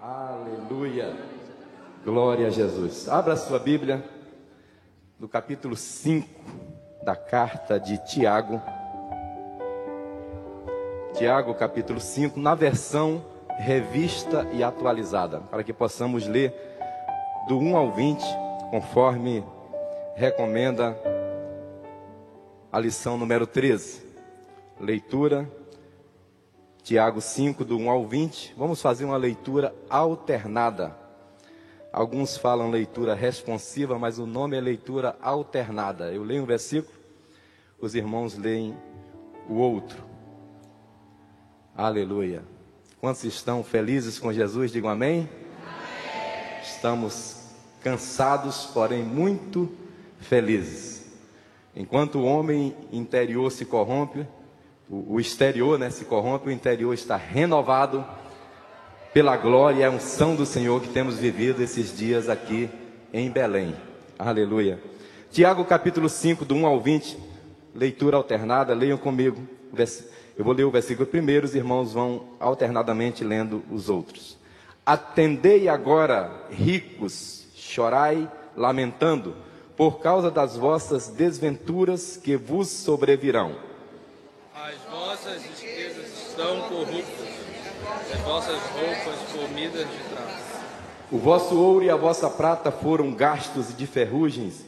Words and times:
Aleluia. 0.00 1.12
Glória 2.04 2.46
a 2.46 2.50
Jesus. 2.50 3.08
Abra 3.08 3.34
sua 3.34 3.58
Bíblia 3.58 4.04
no 5.18 5.28
capítulo 5.28 5.74
5 5.74 6.28
da 7.02 7.16
carta 7.16 7.80
de 7.80 7.98
Tiago. 8.06 8.62
Tiago, 11.14 11.52
capítulo 11.52 11.98
5, 11.98 12.38
na 12.38 12.54
versão 12.54 13.24
revista 13.58 14.48
e 14.52 14.62
atualizada, 14.62 15.40
para 15.40 15.64
que 15.64 15.72
possamos 15.72 16.28
ler 16.28 16.54
do 17.48 17.58
1 17.58 17.76
ao 17.76 17.90
20, 17.90 18.22
conforme 18.70 19.44
recomenda 20.14 20.96
a 22.70 22.78
lição 22.78 23.18
número 23.18 23.48
13. 23.48 24.06
Leitura 24.78 25.50
Tiago 26.88 27.20
5, 27.20 27.66
do 27.66 27.76
1 27.76 27.90
ao 27.90 28.06
20. 28.06 28.54
Vamos 28.56 28.80
fazer 28.80 29.04
uma 29.04 29.18
leitura 29.18 29.74
alternada. 29.90 30.96
Alguns 31.92 32.38
falam 32.38 32.70
leitura 32.70 33.14
responsiva, 33.14 33.98
mas 33.98 34.18
o 34.18 34.24
nome 34.24 34.56
é 34.56 34.60
leitura 34.62 35.14
alternada. 35.20 36.10
Eu 36.10 36.24
leio 36.24 36.44
um 36.44 36.46
versículo, 36.46 36.98
os 37.78 37.94
irmãos 37.94 38.38
leem 38.38 38.74
o 39.46 39.56
outro. 39.56 40.02
Aleluia. 41.76 42.42
Quantos 42.98 43.22
estão 43.22 43.62
felizes 43.62 44.18
com 44.18 44.32
Jesus? 44.32 44.72
Digam 44.72 44.88
amém. 44.88 45.28
amém. 45.66 46.62
Estamos 46.62 47.50
cansados, 47.82 48.64
porém 48.64 49.02
muito 49.02 49.70
felizes. 50.20 51.06
Enquanto 51.76 52.14
o 52.14 52.24
homem 52.24 52.74
interior 52.90 53.52
se 53.52 53.66
corrompe, 53.66 54.26
o, 54.90 55.20
exterior 55.20 55.78
né, 55.78 55.90
se 55.90 56.04
corrompe, 56.04 56.48
o 56.48 56.52
interior 56.52 56.94
está 56.94 57.16
renovado 57.16 58.04
pela 59.12 59.36
glória 59.36 59.80
e 59.80 59.84
a 59.84 59.90
unção 59.90 60.34
do 60.34 60.46
Senhor 60.46 60.80
que 60.80 60.88
temos 60.88 61.16
vivido 61.16 61.62
esses 61.62 61.94
dias 61.96 62.28
aqui 62.28 62.70
em 63.12 63.30
Belém. 63.30 63.74
Aleluia. 64.18 64.80
Tiago 65.30 65.64
capítulo 65.64 66.08
5, 66.08 66.44
do 66.44 66.54
1 66.54 66.66
ao 66.66 66.80
20, 66.80 67.18
leitura 67.74 68.16
alternada, 68.16 68.72
leiam 68.72 68.96
comigo. 68.96 69.46
Eu 70.36 70.44
vou 70.44 70.54
ler 70.54 70.64
o 70.64 70.70
versículo 70.70 71.06
primeiro, 71.06 71.44
os 71.44 71.54
irmãos 71.54 71.92
vão 71.92 72.24
alternadamente 72.40 73.22
lendo 73.22 73.62
os 73.70 73.90
outros. 73.90 74.38
Atendei 74.86 75.68
agora, 75.68 76.46
ricos, 76.50 77.46
chorai, 77.54 78.30
lamentando, 78.56 79.36
por 79.76 80.00
causa 80.00 80.30
das 80.30 80.56
vossas 80.56 81.08
desventuras 81.08 82.16
que 82.16 82.36
vos 82.36 82.68
sobrevirão 82.68 83.67
vossas 85.18 85.42
despesas 85.42 86.28
estão 86.28 86.60
corruptas, 86.68 87.28
as 88.14 88.20
vossas 88.20 88.60
roupas 88.70 89.18
comidas 89.32 89.86
de 89.90 89.98
traço. 90.10 90.58
O 91.10 91.18
vosso 91.18 91.58
ouro 91.58 91.84
e 91.84 91.90
a 91.90 91.96
vossa 91.96 92.30
prata 92.30 92.70
foram 92.70 93.12
gastos 93.12 93.76
de 93.76 93.86
ferrugens, 93.86 94.64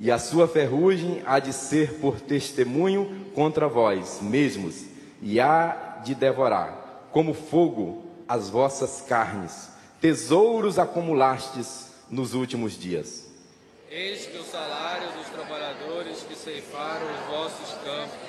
e 0.00 0.10
a 0.10 0.18
sua 0.18 0.48
ferrugem 0.48 1.22
há 1.24 1.38
de 1.38 1.52
ser 1.52 2.00
por 2.00 2.20
testemunho 2.20 3.30
contra 3.34 3.68
vós 3.68 4.18
mesmos, 4.20 4.86
e 5.22 5.38
há 5.38 6.00
de 6.04 6.14
devorar, 6.14 7.08
como 7.12 7.32
fogo, 7.32 8.04
as 8.28 8.50
vossas 8.50 9.04
carnes. 9.08 9.70
Tesouros 10.00 10.80
acumulastes 10.80 11.92
nos 12.10 12.34
últimos 12.34 12.76
dias. 12.78 13.26
Eis 13.88 14.26
que 14.26 14.36
o 14.36 14.44
salário 14.44 15.08
dos 15.12 15.28
trabalhadores 15.28 16.22
que 16.22 16.34
ceifaram 16.34 17.06
os 17.06 17.26
vossos 17.30 17.74
campos 17.84 18.25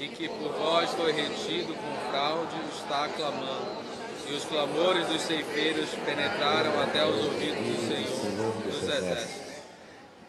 e 0.00 0.08
que 0.08 0.28
por 0.28 0.52
vós 0.52 0.90
foi 0.90 1.12
retido 1.12 1.74
com 1.74 2.10
fraude, 2.10 2.56
está 2.74 3.08
clamando. 3.08 3.84
E 4.28 4.32
os 4.32 4.44
clamores 4.44 5.06
dos 5.06 5.20
ceifeiros 5.22 5.90
penetraram 6.04 6.80
até 6.82 7.04
os 7.04 7.24
ouvidos 7.24 7.58
do 7.58 7.86
Senhor 7.86 8.52
dos 8.62 8.82
exércitos. 8.82 9.44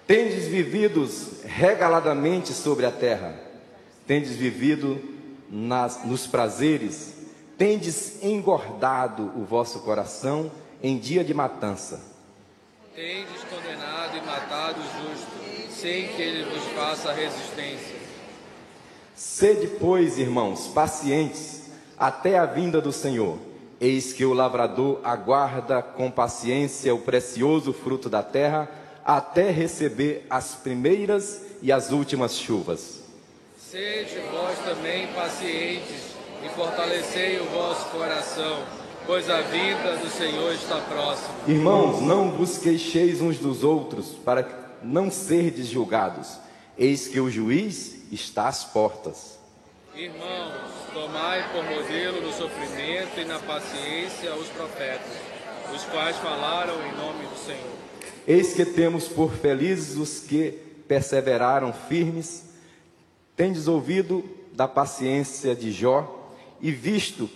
Tendes 0.06 0.48
vivido 0.48 1.10
regaladamente 1.46 2.54
sobre 2.54 2.86
a 2.86 2.92
terra, 2.92 3.40
tendes 4.06 4.36
vivido 4.36 5.02
nas, 5.50 6.06
nos 6.06 6.28
prazeres, 6.28 7.16
tendes 7.58 8.22
engordado 8.22 9.31
o 9.36 9.46
vosso 9.46 9.80
coração 9.80 10.52
em 10.84 10.98
dia 10.98 11.24
de 11.24 11.34
matança. 11.34 12.02
Tendes 12.94 13.44
condenado 13.50 14.18
e 14.18 14.22
matado 14.22 14.80
o 14.80 14.84
justo, 14.84 15.72
sem 15.72 16.09
que 16.09 16.22
ele 16.22 16.44
vos 16.44 16.64
faça 16.74 17.12
resistência. 17.12 17.94
Sede, 19.16 19.68
pois, 19.80 20.20
irmãos, 20.20 20.68
pacientes 20.68 21.62
até 21.98 22.38
a 22.38 22.46
vinda 22.46 22.81
do 22.81 22.92
Senhor. 22.92 23.38
Eis 23.80 24.12
que 24.12 24.26
o 24.26 24.34
lavrador 24.34 25.00
aguarda 25.06 25.81
com 25.81 26.12
paciência 26.12 26.94
o 26.94 27.00
precioso 27.00 27.72
fruto 27.72 28.09
da 28.09 28.22
terra, 28.22 28.70
até 29.06 29.52
receber 29.52 30.25
as 30.30 30.56
primeiras 30.56 31.42
e 31.62 31.72
as 31.72 31.92
últimas 31.92 32.38
chuvas. 32.38 33.04
Sede 33.58 34.20
vós 34.31 34.59
também 34.59 35.08
pacientes 35.14 36.16
e 36.46 36.50
fortalecei 36.50 37.40
o 37.40 37.46
vosso 37.46 37.86
coração, 37.92 38.64
pois 39.06 39.30
a 39.30 39.40
vinda 39.42 39.96
do 39.96 40.09
Senhor 40.09 40.54
está 40.54 40.81
próxima. 40.81 41.36
Irmãos, 41.48 42.02
não 42.02 42.31
vos 42.31 42.58
queixeis 42.58 43.22
uns 43.22 43.38
dos 43.38 43.64
outros, 43.64 44.08
para 44.25 44.46
não 44.84 45.09
serdes 45.09 45.68
julgados. 45.68 46.38
Eis 46.78 47.08
que 47.08 47.20
o 47.22 47.31
juiz 47.31 47.94
está 48.12 48.48
às 48.48 48.64
portas. 48.64 49.40
Irmãos, 49.96 50.72
tomai 50.94 51.52
por 51.52 51.64
modelo 51.64 52.22
no 52.22 52.34
sofrimento 52.34 53.20
e 53.20 53.26
na 53.26 53.40
paciência 53.40 54.36
os 54.36 54.48
profetas, 54.50 55.14
os 55.74 55.84
quais 55.86 56.18
falaram 56.18 56.76
em 56.86 56.96
nome 56.98 57.26
do 57.26 57.38
Senhor. 57.38 57.76
Eis 58.28 58.54
que 58.54 58.66
temos 58.66 59.08
por 59.08 59.32
felizes 59.32 59.96
os 59.96 60.20
que 60.20 60.52
perseveraram 60.88 61.72
firmes, 61.72 62.44
tendes 63.36 63.68
ouvido 63.68 64.24
da 64.52 64.68
paciência 64.68 65.56
de 65.56 65.72
Jó 65.72 66.34
e 66.60 66.72
visto 66.72 67.30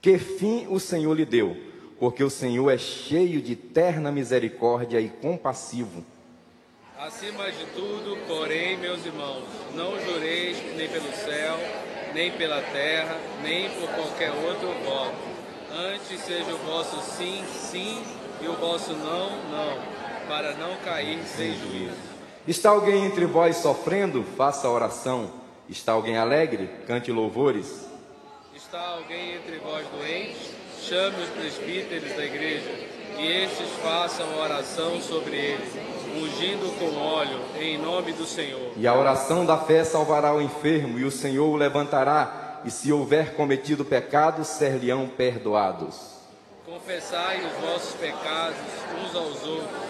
que 0.00 0.18
fim 0.18 0.66
o 0.68 0.80
Senhor 0.80 1.14
lhe 1.14 1.24
deu, 1.24 1.56
porque 1.98 2.22
o 2.22 2.30
Senhor 2.30 2.70
é 2.70 2.78
cheio 2.78 3.40
de 3.40 3.54
terna 3.54 4.10
misericórdia 4.10 5.00
e 5.00 5.08
compassivo 5.08 6.04
Acima 6.98 7.50
de 7.50 7.66
tudo, 7.74 8.16
porém, 8.28 8.76
meus 8.76 9.04
irmãos, 9.04 9.42
não 9.74 10.00
jureis 10.00 10.56
nem 10.76 10.88
pelo 10.88 11.12
céu, 11.12 11.58
nem 12.14 12.30
pela 12.30 12.62
terra, 12.62 13.18
nem 13.42 13.68
por 13.70 13.88
qualquer 13.88 14.30
outro 14.30 14.68
voto. 14.84 15.16
Antes 15.76 16.20
seja 16.20 16.54
o 16.54 16.58
vosso 16.58 17.00
sim, 17.16 17.44
sim, 17.50 18.00
e 18.40 18.46
o 18.46 18.52
vosso 18.54 18.92
não, 18.92 19.30
não, 19.50 19.78
para 20.28 20.54
não 20.54 20.76
cair 20.84 21.20
sem 21.24 21.58
juízo. 21.58 21.96
Está 22.46 22.70
alguém 22.70 23.04
entre 23.04 23.26
vós 23.26 23.56
sofrendo? 23.56 24.22
Faça 24.36 24.68
oração. 24.68 25.32
Está 25.68 25.92
alguém 25.92 26.16
alegre? 26.16 26.70
Cante 26.86 27.10
louvores. 27.10 27.88
Está 28.54 28.80
alguém 28.80 29.34
entre 29.34 29.56
vós 29.56 29.84
doente? 29.88 30.52
Chame 30.80 31.24
os 31.24 31.28
presbíteros 31.30 32.12
da 32.12 32.24
igreja, 32.24 32.70
e 33.18 33.26
estes 33.26 33.68
façam 33.82 34.38
oração 34.38 35.00
sobre 35.00 35.34
ele 35.34 35.93
ungindo 36.16 36.72
com 36.78 36.96
óleo 36.96 37.40
em 37.58 37.78
nome 37.78 38.12
do 38.12 38.24
Senhor. 38.24 38.72
E 38.76 38.86
a 38.86 38.94
oração 38.94 39.44
da 39.44 39.58
fé 39.58 39.84
salvará 39.84 40.34
o 40.34 40.40
enfermo, 40.40 40.98
e 40.98 41.04
o 41.04 41.10
Senhor 41.10 41.48
o 41.48 41.56
levantará, 41.56 42.60
e 42.64 42.70
se 42.70 42.92
houver 42.92 43.34
cometido 43.34 43.84
pecados, 43.84 44.48
ser-lhe-ão 44.48 45.06
perdoados. 45.08 46.14
Confessai 46.66 47.44
os 47.44 47.52
vossos 47.68 47.94
pecados 47.94 48.56
uns 49.02 49.14
aos 49.14 49.42
outros, 49.46 49.80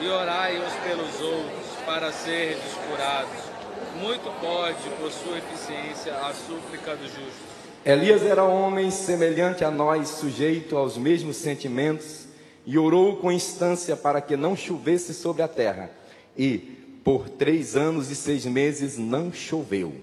e 0.00 0.08
orai 0.08 0.58
uns 0.58 0.72
pelos 0.84 1.20
outros, 1.20 1.66
para 1.84 2.12
serdes 2.12 2.74
curados. 2.88 3.56
Muito 4.00 4.30
pode, 4.40 4.88
por 5.00 5.10
sua 5.10 5.38
eficiência, 5.38 6.14
a 6.14 6.34
súplica 6.34 6.94
do 6.96 7.04
justo. 7.04 7.56
Elias 7.84 8.22
era 8.24 8.42
homem 8.42 8.90
semelhante 8.90 9.64
a 9.64 9.70
nós, 9.70 10.08
sujeito 10.08 10.76
aos 10.76 10.98
mesmos 10.98 11.36
sentimentos, 11.36 12.25
e 12.66 12.76
orou 12.76 13.16
com 13.16 13.30
instância 13.30 13.96
para 13.96 14.20
que 14.20 14.36
não 14.36 14.56
chovesse 14.56 15.14
sobre 15.14 15.40
a 15.40 15.48
terra. 15.48 15.88
E 16.36 16.58
por 17.04 17.28
três 17.28 17.76
anos 17.76 18.10
e 18.10 18.16
seis 18.16 18.44
meses 18.44 18.98
não 18.98 19.32
choveu. 19.32 19.94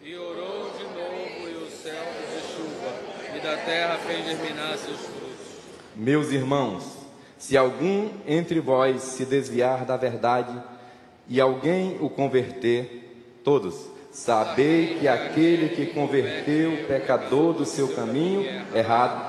E 0.00 0.14
orou 0.14 0.70
de 0.78 0.84
novo, 0.84 1.48
e 1.50 1.64
o 1.64 1.68
céu 1.68 2.04
fez 2.30 2.44
chuva, 2.54 3.36
e 3.36 3.40
da 3.40 3.56
terra 3.56 3.98
fez 3.98 4.24
germinar 4.24 4.78
seus 4.78 5.00
frutos. 5.00 5.46
Meus 5.96 6.30
irmãos, 6.30 6.84
se 7.36 7.56
algum 7.56 8.08
entre 8.24 8.60
vós 8.60 9.02
se 9.02 9.24
desviar 9.24 9.84
da 9.84 9.96
verdade 9.96 10.62
e 11.28 11.40
alguém 11.40 11.98
o 12.00 12.08
converter, 12.08 13.40
todos, 13.42 13.74
sabei 14.12 14.98
que 15.00 15.08
aquele 15.08 15.70
que 15.70 15.86
converteu 15.86 16.74
o 16.74 16.86
pecador 16.86 17.52
do 17.52 17.64
seu 17.64 17.88
caminho 17.88 18.44
errado 18.72 19.27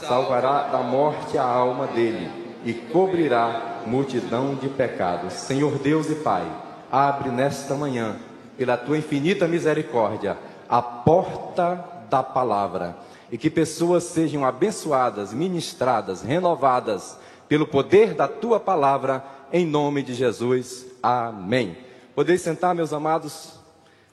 salvará 0.00 0.68
da 0.68 0.78
morte 0.78 1.36
a 1.36 1.44
alma 1.44 1.86
dele 1.86 2.30
e 2.64 2.72
cobrirá 2.72 3.82
multidão 3.86 4.54
de 4.54 4.68
pecados. 4.68 5.32
Senhor 5.32 5.78
Deus 5.78 6.10
e 6.10 6.16
Pai, 6.16 6.44
abre 6.90 7.30
nesta 7.30 7.74
manhã, 7.74 8.16
pela 8.56 8.76
tua 8.76 8.98
infinita 8.98 9.46
misericórdia, 9.46 10.36
a 10.68 10.82
porta 10.82 11.84
da 12.10 12.22
palavra 12.22 12.96
e 13.30 13.36
que 13.36 13.50
pessoas 13.50 14.04
sejam 14.04 14.44
abençoadas, 14.44 15.32
ministradas, 15.32 16.22
renovadas 16.22 17.18
pelo 17.48 17.66
poder 17.66 18.14
da 18.14 18.28
tua 18.28 18.58
palavra, 18.58 19.24
em 19.52 19.66
nome 19.66 20.02
de 20.02 20.14
Jesus. 20.14 20.86
Amém. 21.02 21.76
Podeis 22.14 22.42
sentar, 22.42 22.74
meus 22.74 22.92
amados, 22.92 23.58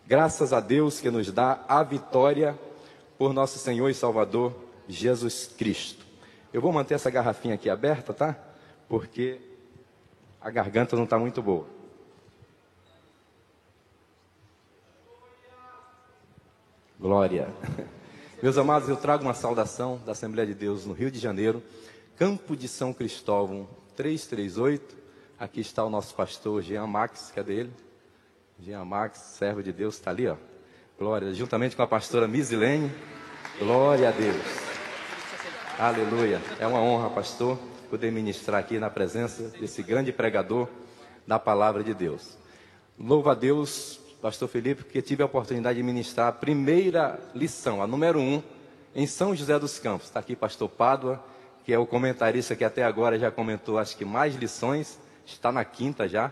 graças 0.05 0.53
a 0.53 0.59
Deus 0.59 0.99
que 0.99 1.09
nos 1.09 1.31
dá 1.31 1.59
a 1.67 1.81
vitória 1.83 2.57
por 3.17 3.33
nosso 3.33 3.57
Senhor 3.57 3.89
e 3.89 3.93
Salvador 3.93 4.64
Jesus 4.87 5.47
Cristo. 5.57 6.05
Eu 6.53 6.61
vou 6.61 6.71
manter 6.71 6.93
essa 6.93 7.09
garrafinha 7.09 7.55
aqui 7.55 7.69
aberta, 7.69 8.13
tá? 8.13 8.37
Porque 8.87 9.39
a 10.39 10.49
garganta 10.49 10.95
não 10.95 11.03
está 11.05 11.17
muito 11.17 11.41
boa. 11.41 11.67
Glória. 16.99 17.53
Meus 18.41 18.57
amados, 18.57 18.87
eu 18.87 18.95
trago 18.95 19.23
uma 19.23 19.33
saudação 19.33 19.99
da 20.05 20.11
Assembleia 20.11 20.47
de 20.47 20.53
Deus 20.53 20.85
no 20.85 20.93
Rio 20.93 21.11
de 21.11 21.19
Janeiro, 21.19 21.63
Campo 22.17 22.55
de 22.55 22.67
São 22.67 22.93
Cristóvão 22.93 23.67
338. 23.95 24.95
Aqui 25.37 25.59
está 25.59 25.83
o 25.83 25.89
nosso 25.89 26.15
pastor 26.15 26.61
Jean 26.61 26.87
Max, 26.87 27.31
cadê 27.35 27.61
ele? 27.61 27.73
Jean 28.59 28.85
Max, 28.85 29.17
servo 29.37 29.61
de 29.61 29.73
Deus, 29.73 29.95
está 29.95 30.11
ali, 30.11 30.27
ó. 30.27 30.37
Glória, 30.97 31.33
juntamente 31.33 31.75
com 31.75 31.81
a 31.81 31.87
pastora 31.87 32.27
Misilene. 32.27 32.89
Glória 33.59 34.09
a 34.09 34.11
Deus. 34.11 34.74
Aleluia. 35.77 36.41
É 36.57 36.65
uma 36.65 36.79
honra, 36.79 37.09
pastor, 37.09 37.59
poder 37.89 38.09
ministrar 38.09 38.61
aqui 38.61 38.79
na 38.79 38.89
presença 38.89 39.49
desse 39.59 39.83
grande 39.83 40.09
pregador 40.09 40.69
da 41.27 41.37
palavra 41.37 41.83
de 41.83 41.93
Deus. 41.93 42.37
Louva 42.97 43.33
a 43.33 43.35
Deus 43.35 43.99
pastor 44.21 44.47
Felipe, 44.47 44.85
porque 44.85 45.01
tive 45.01 45.21
a 45.21 45.25
oportunidade 45.25 45.77
de 45.77 45.83
ministrar 45.83 46.29
a 46.29 46.31
primeira 46.31 47.19
lição, 47.35 47.83
a 47.83 47.87
número 47.87 48.21
um, 48.21 48.41
em 48.95 49.05
São 49.05 49.35
José 49.35 49.59
dos 49.59 49.77
Campos. 49.77 50.07
Está 50.07 50.21
aqui 50.21 50.33
pastor 50.33 50.69
Pádua, 50.69 51.21
que 51.65 51.73
é 51.73 51.77
o 51.77 51.85
comentarista 51.85 52.55
que 52.55 52.63
até 52.63 52.81
agora 52.81 53.19
já 53.19 53.29
comentou, 53.29 53.77
acho 53.77 53.97
que 53.97 54.05
mais 54.05 54.33
lições, 54.33 54.97
está 55.25 55.51
na 55.51 55.65
quinta 55.65 56.07
já. 56.07 56.31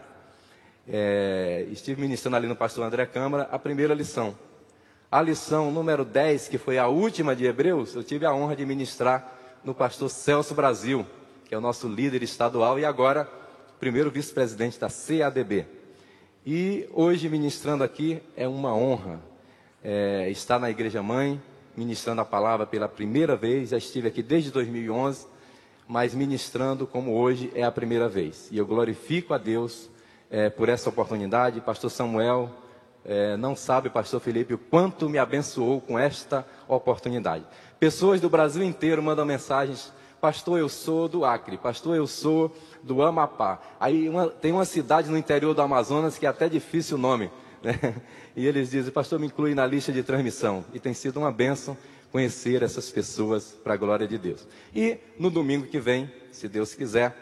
É, 0.88 1.68
estive 1.70 2.00
ministrando 2.00 2.38
ali 2.38 2.48
no 2.48 2.56
pastor 2.56 2.86
André 2.86 3.06
Câmara 3.06 3.50
a 3.52 3.60
primeira 3.60 3.94
lição. 3.94 4.36
A 5.14 5.22
lição 5.22 5.70
número 5.70 6.04
10, 6.04 6.48
que 6.48 6.58
foi 6.58 6.80
a 6.80 6.88
última 6.88 7.36
de 7.36 7.46
Hebreus, 7.46 7.94
eu 7.94 8.04
tive 8.04 8.26
a 8.26 8.34
honra 8.34 8.56
de 8.56 8.66
ministrar 8.66 9.32
no 9.64 9.72
pastor 9.72 10.10
Celso 10.10 10.56
Brasil, 10.56 11.06
que 11.46 11.54
é 11.54 11.58
o 11.58 11.62
nosso 11.62 11.88
líder 11.88 12.24
estadual 12.24 12.80
e 12.80 12.84
agora 12.84 13.30
primeiro 13.80 14.10
vice-presidente 14.10 14.80
da 14.80 14.88
CADB. 14.90 15.68
E 16.44 16.90
hoje, 16.92 17.30
ministrando 17.30 17.84
aqui, 17.84 18.24
é 18.36 18.48
uma 18.48 18.76
honra 18.76 19.22
é, 19.84 20.32
estar 20.32 20.58
na 20.58 20.72
Igreja 20.72 21.04
Mãe, 21.04 21.40
ministrando 21.78 22.22
a 22.22 22.26
palavra 22.26 22.66
pela 22.66 22.88
primeira 22.88 23.36
vez. 23.36 23.70
Já 23.70 23.78
estive 23.78 24.08
aqui 24.08 24.24
desde 24.24 24.50
2011, 24.50 25.28
mas 25.88 26.16
ministrando 26.16 26.88
como 26.88 27.14
hoje 27.14 27.52
é 27.54 27.62
a 27.62 27.72
primeira 27.72 28.10
vez. 28.10 28.48
E 28.52 28.58
eu 28.58 28.66
glorifico 28.66 29.36
a 29.36 29.38
Deus 29.38 29.92
é, 30.32 30.50
por 30.50 30.70
essa 30.70 30.90
oportunidade. 30.90 31.62
Pastor 31.62 31.92
Samuel 31.92 32.63
é, 33.06 33.36
não 33.38 33.56
sabe, 33.56 33.90
Pastor 33.90 34.20
Felipe, 34.20 34.54
o 34.54 34.58
quanto 34.58 35.10
me 35.10 35.18
abençoou 35.18 35.82
com 35.82 35.98
esta 35.98 36.46
oportunidade. 36.68 37.46
Pessoas 37.80 38.22
do 38.22 38.30
Brasil 38.30 38.64
inteiro 38.64 39.04
mandam 39.04 39.26
mensagens 39.26 39.92
Pastor, 40.24 40.58
eu 40.58 40.70
sou 40.70 41.10
do 41.10 41.26
Acre. 41.26 41.58
Pastor, 41.58 41.98
eu 41.98 42.08
sou 42.08 42.56
do 42.82 43.02
Amapá. 43.02 43.62
Aí 43.78 44.08
uma, 44.08 44.30
tem 44.30 44.54
uma 44.54 44.64
cidade 44.64 45.12
no 45.12 45.18
interior 45.18 45.54
do 45.54 45.62
Amazonas 45.62 46.18
que 46.18 46.26
é 46.26 46.30
até 46.30 46.48
difícil 46.48 46.96
o 46.96 47.00
nome. 47.00 47.30
Né? 47.62 47.78
E 48.34 48.48
eles 48.48 48.72
dizem, 48.72 48.90
pastor, 48.90 49.20
me 49.20 49.28
inclui 49.28 49.54
na 49.54 49.66
lista 49.66 49.92
de 49.92 50.02
transmissão. 50.02 50.64
E 50.74 50.80
tem 50.80 50.94
sido 50.94 51.18
uma 51.18 51.30
bênção 51.30 51.78
conhecer 52.10 52.64
essas 52.64 52.90
pessoas 52.90 53.60
para 53.62 53.74
a 53.74 53.78
glória 53.78 54.08
de 54.08 54.18
Deus. 54.18 54.48
E 54.74 54.98
no 55.20 55.30
domingo 55.30 55.68
que 55.68 55.78
vem, 55.78 56.10
se 56.32 56.48
Deus 56.48 56.74
quiser, 56.74 57.14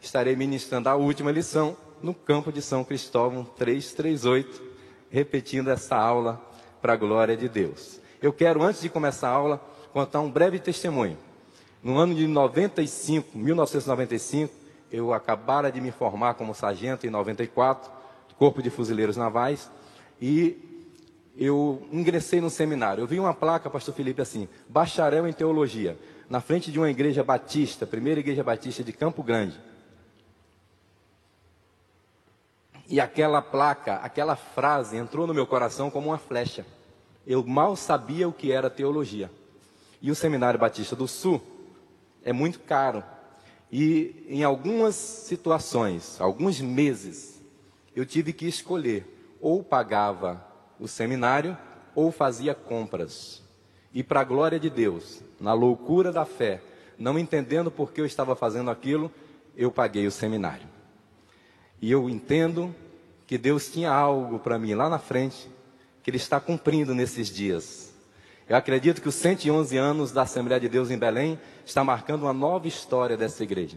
estarei 0.00 0.34
ministrando 0.34 0.88
a 0.88 0.96
última 0.96 1.30
lição 1.30 1.76
no 2.02 2.12
campo 2.12 2.50
de 2.50 2.60
São 2.60 2.82
Cristóvão 2.82 3.44
338, 3.44 4.67
repetindo 5.10 5.70
essa 5.70 5.96
aula 5.96 6.40
para 6.80 6.92
a 6.92 6.96
glória 6.96 7.36
de 7.36 7.48
Deus. 7.48 8.00
Eu 8.20 8.32
quero, 8.32 8.62
antes 8.62 8.80
de 8.80 8.88
começar 8.88 9.28
a 9.28 9.32
aula, 9.32 9.60
contar 9.92 10.20
um 10.20 10.30
breve 10.30 10.58
testemunho. 10.58 11.16
No 11.82 11.96
ano 11.96 12.14
de 12.14 12.26
95, 12.26 13.36
1995, 13.38 14.52
eu 14.90 15.12
acabara 15.12 15.70
de 15.70 15.80
me 15.80 15.90
formar 15.90 16.34
como 16.34 16.54
sargento 16.54 17.06
em 17.06 17.10
94, 17.10 17.90
Corpo 18.36 18.62
de 18.62 18.70
Fuzileiros 18.70 19.16
Navais, 19.16 19.70
e 20.20 20.56
eu 21.36 21.86
ingressei 21.92 22.40
no 22.40 22.50
seminário. 22.50 23.02
Eu 23.02 23.06
vi 23.06 23.20
uma 23.20 23.34
placa, 23.34 23.70
pastor 23.70 23.94
Felipe, 23.94 24.20
assim, 24.20 24.48
bacharel 24.68 25.26
em 25.28 25.32
teologia, 25.32 25.96
na 26.28 26.40
frente 26.40 26.72
de 26.72 26.78
uma 26.78 26.90
igreja 26.90 27.22
batista, 27.22 27.86
primeira 27.86 28.20
igreja 28.20 28.42
batista 28.42 28.82
de 28.82 28.92
Campo 28.92 29.22
Grande. 29.22 29.58
E 32.88 33.00
aquela 33.00 33.42
placa, 33.42 33.96
aquela 33.96 34.34
frase 34.34 34.96
entrou 34.96 35.26
no 35.26 35.34
meu 35.34 35.46
coração 35.46 35.90
como 35.90 36.08
uma 36.08 36.18
flecha. 36.18 36.64
Eu 37.26 37.44
mal 37.44 37.76
sabia 37.76 38.26
o 38.26 38.32
que 38.32 38.50
era 38.50 38.70
teologia. 38.70 39.30
E 40.00 40.10
o 40.10 40.14
Seminário 40.14 40.58
Batista 40.58 40.96
do 40.96 41.06
Sul 41.06 41.42
é 42.24 42.32
muito 42.32 42.60
caro. 42.60 43.04
E 43.70 44.24
em 44.26 44.42
algumas 44.42 44.94
situações, 44.94 46.18
alguns 46.18 46.60
meses, 46.60 47.38
eu 47.94 48.06
tive 48.06 48.32
que 48.32 48.46
escolher: 48.46 49.36
ou 49.40 49.62
pagava 49.62 50.42
o 50.80 50.88
seminário 50.88 51.56
ou 51.94 52.10
fazia 52.10 52.54
compras. 52.54 53.42
E 53.92 54.02
para 54.02 54.20
a 54.20 54.24
glória 54.24 54.58
de 54.58 54.70
Deus, 54.70 55.22
na 55.40 55.52
loucura 55.52 56.12
da 56.12 56.24
fé, 56.24 56.62
não 56.96 57.18
entendendo 57.18 57.70
por 57.70 57.92
que 57.92 58.00
eu 58.00 58.06
estava 58.06 58.34
fazendo 58.34 58.70
aquilo, 58.70 59.10
eu 59.56 59.70
paguei 59.70 60.06
o 60.06 60.10
seminário. 60.10 60.77
E 61.80 61.90
eu 61.90 62.08
entendo 62.08 62.74
que 63.26 63.38
Deus 63.38 63.68
tinha 63.70 63.90
algo 63.90 64.38
para 64.38 64.58
mim 64.58 64.74
lá 64.74 64.88
na 64.88 64.98
frente, 64.98 65.50
que 66.02 66.10
Ele 66.10 66.16
está 66.16 66.40
cumprindo 66.40 66.94
nesses 66.94 67.28
dias. 67.28 67.92
Eu 68.48 68.56
acredito 68.56 69.02
que 69.02 69.08
os 69.08 69.14
111 69.14 69.76
anos 69.76 70.10
da 70.10 70.22
Assembleia 70.22 70.58
de 70.58 70.68
Deus 70.68 70.90
em 70.90 70.96
Belém 70.96 71.38
está 71.66 71.84
marcando 71.84 72.22
uma 72.22 72.32
nova 72.32 72.66
história 72.66 73.16
dessa 73.16 73.42
igreja. 73.42 73.76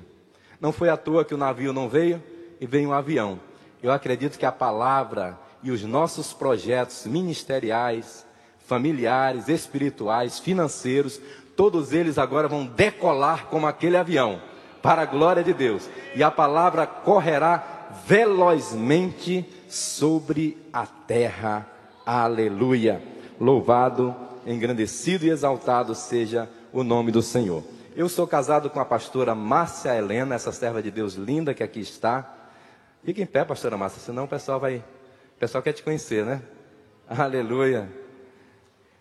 Não 0.60 0.72
foi 0.72 0.90
à 0.90 0.96
toa 0.96 1.26
que 1.26 1.34
o 1.34 1.38
navio 1.38 1.74
não 1.74 1.90
veio 1.90 2.24
e 2.60 2.66
veio 2.66 2.90
um 2.90 2.94
avião. 2.94 3.40
Eu 3.84 3.92
acredito 3.92 4.40
que 4.40 4.46
a 4.46 4.52
palavra 4.52 5.38
e 5.62 5.72
os 5.72 5.84
nossos 5.84 6.32
projetos 6.32 7.06
ministeriais, 7.06 8.26
familiares, 8.66 9.50
espirituais, 9.50 10.40
financeiros, 10.40 11.20
todos 11.56 11.92
eles 11.92 12.18
agora 12.18 12.48
vão 12.48 12.66
decolar 12.66 13.48
como 13.48 13.68
aquele 13.68 13.98
avião, 13.98 14.42
para 14.82 15.02
a 15.02 15.06
glória 15.06 15.44
de 15.44 15.54
Deus. 15.54 15.90
E 16.16 16.24
a 16.24 16.32
palavra 16.32 16.88
correrá 16.88 17.71
velozmente 18.06 19.46
sobre 19.70 20.58
a 20.72 20.86
terra. 20.86 21.68
Aleluia. 22.06 23.02
Louvado 23.40 24.16
engrandecido 24.46 25.26
e 25.26 25.30
exaltado 25.30 25.94
seja 25.94 26.50
o 26.74 26.84
nome 26.84 27.12
do 27.12 27.22
Senhor. 27.22 27.64
Eu 27.96 28.08
sou 28.08 28.26
casado 28.26 28.70
com 28.70 28.80
a 28.80 28.86
pastora 28.86 29.36
Márcia 29.36 29.96
Helena, 29.96 30.36
essa 30.36 30.52
serva 30.52 30.82
de 30.82 30.90
Deus 30.90 31.16
linda 31.16 31.54
que 31.54 31.64
aqui 31.64 31.80
está. 31.80 32.34
Fique 33.04 33.22
em 33.22 33.26
pé, 33.26 33.44
pastora 33.44 33.78
Márcia, 33.78 34.02
senão 34.02 34.24
o 34.24 34.28
pessoal 34.28 34.60
vai. 34.60 34.78
O 34.78 35.40
pessoal 35.40 35.62
quer 35.62 35.74
te 35.74 35.84
conhecer, 35.84 36.26
né? 36.26 36.42
Aleluia. 37.10 37.90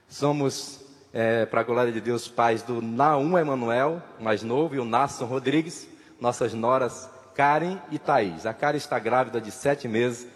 Somos, 0.08 0.80
é, 1.12 1.46
para 1.46 1.60
a 1.60 1.64
glória 1.64 1.92
de 1.92 2.00
Deus, 2.00 2.26
pais 2.26 2.62
do 2.62 2.82
Naum 2.82 3.38
Emanuel, 3.38 4.02
mais 4.18 4.42
novo, 4.42 4.74
e 4.74 4.80
o 4.80 4.84
Nasson 4.84 5.26
Rodrigues, 5.26 5.88
nossas 6.20 6.52
noras 6.52 7.08
Karen 7.40 7.78
e 7.90 7.98
Thaís. 7.98 8.44
A 8.44 8.52
Karen 8.52 8.76
está 8.76 8.98
grávida 8.98 9.40
de 9.40 9.50
sete 9.50 9.88
meses 9.88 10.26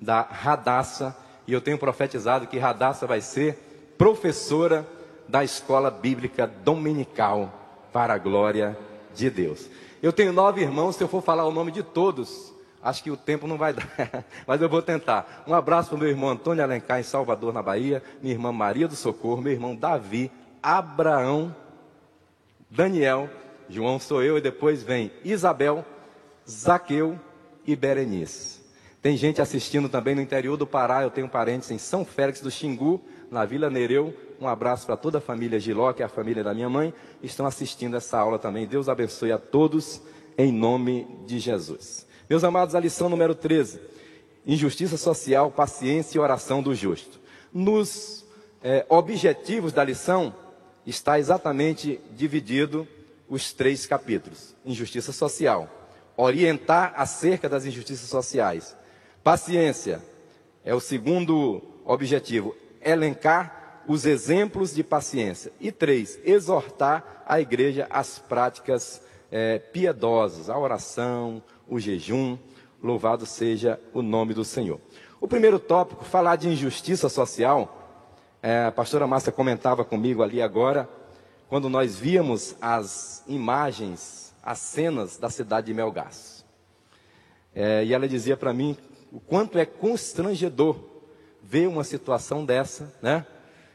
da 0.00 0.22
Radassa, 0.22 1.14
e 1.46 1.52
eu 1.52 1.60
tenho 1.60 1.76
profetizado 1.76 2.46
que 2.46 2.56
Radassa 2.56 3.06
vai 3.06 3.20
ser 3.20 3.92
professora 3.98 4.88
da 5.28 5.44
escola 5.44 5.90
bíblica 5.90 6.46
dominical, 6.46 7.52
para 7.92 8.14
a 8.14 8.18
glória 8.18 8.78
de 9.14 9.28
Deus. 9.28 9.68
Eu 10.02 10.10
tenho 10.10 10.32
nove 10.32 10.62
irmãos, 10.62 10.96
se 10.96 11.04
eu 11.04 11.08
for 11.08 11.22
falar 11.22 11.44
o 11.44 11.52
nome 11.52 11.70
de 11.70 11.82
todos, 11.82 12.54
acho 12.82 13.02
que 13.02 13.10
o 13.10 13.16
tempo 13.16 13.46
não 13.46 13.58
vai 13.58 13.74
dar, 13.74 13.86
mas 14.46 14.62
eu 14.62 14.68
vou 14.70 14.80
tentar. 14.80 15.44
Um 15.46 15.52
abraço 15.52 15.90
para 15.90 15.96
o 15.96 15.98
meu 15.98 16.08
irmão 16.08 16.30
Antônio 16.30 16.64
Alencar, 16.64 16.98
em 16.98 17.02
Salvador, 17.02 17.52
na 17.52 17.60
Bahia, 17.60 18.02
minha 18.22 18.34
irmã 18.34 18.50
Maria 18.50 18.88
do 18.88 18.96
Socorro, 18.96 19.42
meu 19.42 19.52
irmão 19.52 19.76
Davi, 19.76 20.32
Abraão, 20.62 21.54
Daniel, 22.70 23.28
João 23.68 23.98
sou 23.98 24.22
eu, 24.22 24.38
e 24.38 24.40
depois 24.40 24.82
vem 24.82 25.12
Isabel, 25.22 25.84
Zaqueu 26.48 27.18
e 27.66 27.74
Berenice. 27.74 28.62
Tem 29.00 29.16
gente 29.16 29.42
assistindo 29.42 29.88
também 29.88 30.14
no 30.14 30.22
interior 30.22 30.56
do 30.56 30.66
Pará, 30.66 31.02
eu 31.02 31.10
tenho 31.10 31.28
parentes 31.28 31.70
em 31.70 31.76
São 31.76 32.04
Félix 32.04 32.40
do 32.40 32.50
Xingu, 32.50 33.02
na 33.30 33.44
Vila 33.44 33.68
Nereu. 33.68 34.14
Um 34.40 34.48
abraço 34.48 34.86
para 34.86 34.96
toda 34.96 35.18
a 35.18 35.20
família 35.20 35.60
Giló, 35.60 35.92
que 35.92 36.02
é 36.02 36.06
a 36.06 36.08
família 36.08 36.42
da 36.42 36.54
minha 36.54 36.70
mãe. 36.70 36.92
Estão 37.22 37.44
assistindo 37.44 37.96
essa 37.96 38.18
aula 38.18 38.38
também. 38.38 38.66
Deus 38.66 38.88
abençoe 38.88 39.30
a 39.30 39.38
todos, 39.38 40.00
em 40.38 40.50
nome 40.50 41.06
de 41.26 41.38
Jesus. 41.38 42.06
Meus 42.30 42.44
amados, 42.44 42.74
a 42.74 42.80
lição 42.80 43.10
número 43.10 43.34
13: 43.34 43.78
Injustiça 44.46 44.96
social, 44.96 45.50
paciência 45.50 46.16
e 46.16 46.20
oração 46.20 46.62
do 46.62 46.74
justo. 46.74 47.20
Nos 47.52 48.24
é, 48.62 48.86
objetivos 48.88 49.72
da 49.72 49.84
lição, 49.84 50.34
está 50.86 51.18
exatamente 51.18 52.00
dividido 52.12 52.88
os 53.28 53.52
três 53.52 53.84
capítulos: 53.84 54.54
injustiça 54.64 55.12
social, 55.12 55.68
orientar 56.16 56.94
acerca 56.96 57.48
das 57.48 57.64
injustiças 57.64 58.08
sociais. 58.08 58.76
Paciência 59.22 60.02
é 60.64 60.74
o 60.74 60.80
segundo 60.80 61.62
objetivo, 61.84 62.54
elencar 62.82 63.82
os 63.86 64.06
exemplos 64.06 64.74
de 64.74 64.82
paciência. 64.82 65.52
E 65.60 65.70
três, 65.70 66.18
exortar 66.24 67.22
a 67.26 67.40
igreja 67.40 67.86
às 67.90 68.18
práticas 68.18 69.02
é, 69.30 69.58
piedosas, 69.58 70.48
a 70.48 70.58
oração, 70.58 71.42
o 71.68 71.78
jejum. 71.78 72.38
Louvado 72.82 73.24
seja 73.24 73.80
o 73.92 74.02
nome 74.02 74.34
do 74.34 74.44
Senhor. 74.44 74.78
O 75.20 75.26
primeiro 75.26 75.58
tópico, 75.58 76.04
falar 76.04 76.36
de 76.36 76.48
injustiça 76.48 77.08
social. 77.08 77.80
É, 78.42 78.66
a 78.66 78.72
pastora 78.72 79.06
Márcia 79.06 79.32
comentava 79.32 79.84
comigo 79.84 80.22
ali 80.22 80.42
agora, 80.42 80.88
quando 81.48 81.70
nós 81.70 81.96
víamos 81.96 82.54
as 82.60 83.24
imagens, 83.26 84.23
as 84.44 84.58
cenas 84.58 85.16
da 85.16 85.30
cidade 85.30 85.68
de 85.68 85.74
Melgaço. 85.74 86.44
É, 87.54 87.82
e 87.82 87.94
ela 87.94 88.06
dizia 88.06 88.36
para 88.36 88.52
mim 88.52 88.76
o 89.10 89.18
quanto 89.18 89.58
é 89.58 89.64
constrangedor 89.64 90.78
ver 91.42 91.66
uma 91.66 91.82
situação 91.82 92.44
dessa, 92.44 92.92
né? 93.00 93.26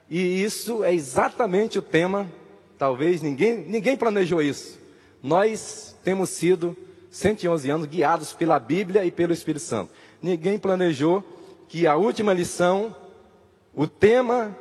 E 0.10 0.44
isso 0.44 0.84
é 0.84 0.94
exatamente 0.94 1.80
o 1.80 1.82
tema, 1.82 2.28
talvez 2.78 3.22
ninguém, 3.22 3.58
ninguém 3.66 3.98
planejou 3.98 4.42
isso. 4.42 4.80
Nós 5.24 5.96
temos 6.04 6.30
sido 6.30 6.78
111 7.10 7.70
anos 7.70 7.88
guiados 7.88 8.34
pela 8.34 8.60
Bíblia 8.60 9.06
e 9.06 9.12
pelo 9.12 9.34
Espírito 9.34 9.64
Santo. 9.64 9.92
Ninguém 10.22 10.60
planejou 10.60 11.24
que 11.68 11.88
a 11.88 11.96
última 11.96 12.34
lição, 12.34 12.96
o 13.74 13.88
tema 13.88 14.56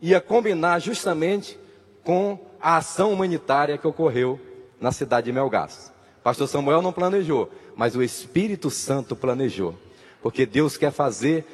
ia 0.00 0.20
combinar 0.20 0.78
justamente 0.78 1.58
com 2.04 2.38
a 2.60 2.76
ação 2.76 3.12
humanitária 3.12 3.78
que 3.78 3.86
ocorreu 3.86 4.38
na 4.82 4.90
cidade 4.90 5.26
de 5.26 5.32
Melgaço. 5.32 5.92
Pastor 6.24 6.48
Samuel 6.48 6.82
não 6.82 6.92
planejou, 6.92 7.48
mas 7.76 7.94
o 7.94 8.02
Espírito 8.02 8.68
Santo 8.68 9.14
planejou. 9.14 9.74
Porque 10.20 10.44
Deus 10.44 10.76
quer 10.76 10.90
fazer 10.90 11.46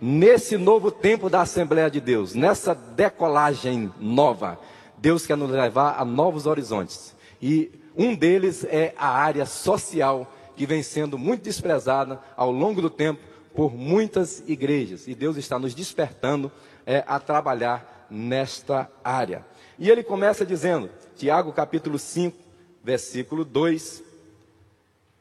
nesse 0.00 0.58
novo 0.58 0.90
tempo 0.90 1.30
da 1.30 1.42
Assembleia 1.42 1.90
de 1.90 2.00
Deus, 2.00 2.34
nessa 2.34 2.74
decolagem 2.74 3.92
nova, 4.00 4.58
Deus 4.98 5.24
quer 5.24 5.36
nos 5.36 5.50
levar 5.50 5.96
a 5.98 6.04
novos 6.04 6.46
horizontes. 6.46 7.14
E 7.40 7.70
um 7.96 8.14
deles 8.14 8.64
é 8.64 8.94
a 8.96 9.08
área 9.08 9.46
social, 9.46 10.32
que 10.56 10.66
vem 10.66 10.82
sendo 10.82 11.16
muito 11.16 11.42
desprezada 11.42 12.20
ao 12.36 12.50
longo 12.50 12.82
do 12.82 12.90
tempo 12.90 13.20
por 13.54 13.74
muitas 13.74 14.42
igrejas. 14.46 15.06
E 15.06 15.14
Deus 15.14 15.36
está 15.36 15.58
nos 15.58 15.74
despertando 15.74 16.50
é, 16.84 17.04
a 17.06 17.18
trabalhar 17.18 17.99
nesta 18.10 18.90
área. 19.04 19.46
E 19.78 19.88
ele 19.88 20.02
começa 20.02 20.44
dizendo, 20.44 20.90
Tiago 21.16 21.52
capítulo 21.52 21.98
5, 21.98 22.36
versículo 22.82 23.44
2. 23.44 24.02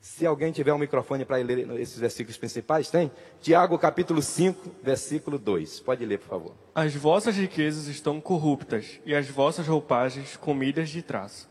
Se 0.02 0.26
alguém 0.26 0.52
tiver 0.52 0.74
um 0.74 0.78
microfone 0.78 1.26
para 1.26 1.38
ler 1.38 1.70
esses 1.80 2.00
versículos 2.00 2.38
principais, 2.38 2.90
tem? 2.90 3.12
Tiago 3.42 3.78
capítulo 3.78 4.22
5, 4.22 4.78
versículo 4.82 5.38
2. 5.38 5.82
Pode 5.82 6.06
ler, 6.06 6.20
por 6.20 6.28
favor. 6.28 6.56
As 6.74 6.96
vossas 6.96 7.36
riquezas 7.36 7.88
estão 7.88 8.20
corruptas, 8.20 9.00
e 9.06 9.14
as 9.14 9.28
vossas 9.30 9.68
roupagens 9.68 10.36
comidas 10.38 10.90
de 10.90 11.02
traço. 11.02 11.50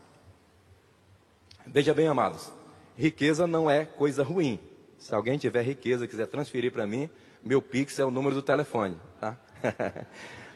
Veja 1.65 1.93
bem, 1.93 2.07
amados, 2.07 2.51
riqueza 2.97 3.45
não 3.45 3.69
é 3.69 3.85
coisa 3.85 4.23
ruim. 4.23 4.59
Se 4.97 5.13
alguém 5.13 5.37
tiver 5.37 5.61
riqueza 5.61 6.05
e 6.05 6.07
quiser 6.07 6.27
transferir 6.27 6.71
para 6.71 6.85
mim, 6.87 7.09
meu 7.43 7.61
Pix 7.61 7.99
é 7.99 8.05
o 8.05 8.11
número 8.11 8.35
do 8.35 8.41
telefone, 8.41 8.97
tá? 9.19 9.37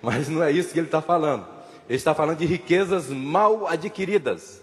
Mas 0.03 0.27
não 0.27 0.43
é 0.43 0.51
isso 0.51 0.73
que 0.73 0.79
ele 0.79 0.87
está 0.87 1.01
falando. 1.01 1.47
Ele 1.87 1.95
está 1.95 2.13
falando 2.13 2.39
de 2.39 2.45
riquezas 2.45 3.07
mal 3.07 3.65
adquiridas. 3.65 4.61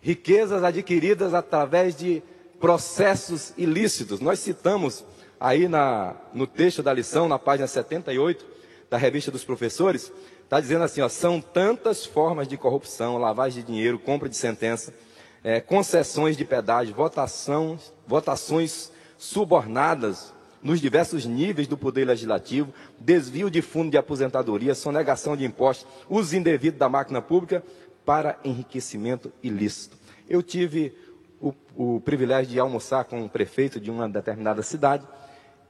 Riquezas 0.00 0.64
adquiridas 0.64 1.34
através 1.34 1.94
de 1.94 2.22
processos 2.58 3.52
ilícitos. 3.58 4.20
Nós 4.20 4.38
citamos 4.38 5.04
aí 5.38 5.68
na, 5.68 6.16
no 6.32 6.46
texto 6.46 6.82
da 6.82 6.94
lição, 6.94 7.28
na 7.28 7.38
página 7.38 7.66
78 7.66 8.46
da 8.88 8.96
revista 8.96 9.30
dos 9.30 9.44
professores, 9.44 10.10
está 10.42 10.58
dizendo 10.60 10.84
assim: 10.84 11.02
ó, 11.02 11.10
são 11.10 11.42
tantas 11.42 12.06
formas 12.06 12.48
de 12.48 12.56
corrupção, 12.56 13.18
lavagem 13.18 13.62
de 13.62 13.66
dinheiro, 13.66 13.98
compra 13.98 14.30
de 14.30 14.36
sentença, 14.36 14.94
é, 15.42 15.60
concessões 15.60 16.38
de 16.38 16.44
pedágio, 16.46 16.94
votação, 16.94 17.78
votações 18.06 18.90
subornadas 19.18 20.32
nos 20.64 20.80
diversos 20.80 21.26
níveis 21.26 21.68
do 21.68 21.76
poder 21.76 22.06
legislativo, 22.06 22.72
desvio 22.98 23.50
de 23.50 23.60
fundo 23.60 23.90
de 23.90 23.98
aposentadoria, 23.98 24.74
sonegação 24.74 25.36
de 25.36 25.44
impostos, 25.44 25.86
uso 26.08 26.34
indevido 26.34 26.78
da 26.78 26.88
máquina 26.88 27.20
pública 27.20 27.62
para 28.04 28.38
enriquecimento 28.42 29.30
ilícito. 29.42 29.96
Eu 30.26 30.42
tive 30.42 30.94
o, 31.38 31.52
o 31.76 32.00
privilégio 32.00 32.50
de 32.50 32.58
almoçar 32.58 33.04
com 33.04 33.20
um 33.20 33.28
prefeito 33.28 33.78
de 33.78 33.90
uma 33.90 34.08
determinada 34.08 34.62
cidade 34.62 35.06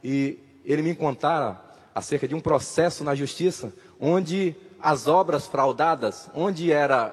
e 0.02 0.38
ele 0.64 0.80
me 0.80 0.94
contara 0.94 1.60
acerca 1.92 2.28
de 2.28 2.34
um 2.34 2.40
processo 2.40 3.02
na 3.02 3.16
justiça 3.16 3.72
onde 4.00 4.54
as 4.80 5.08
obras 5.08 5.46
fraudadas, 5.46 6.30
onde 6.34 6.70
era 6.70 7.12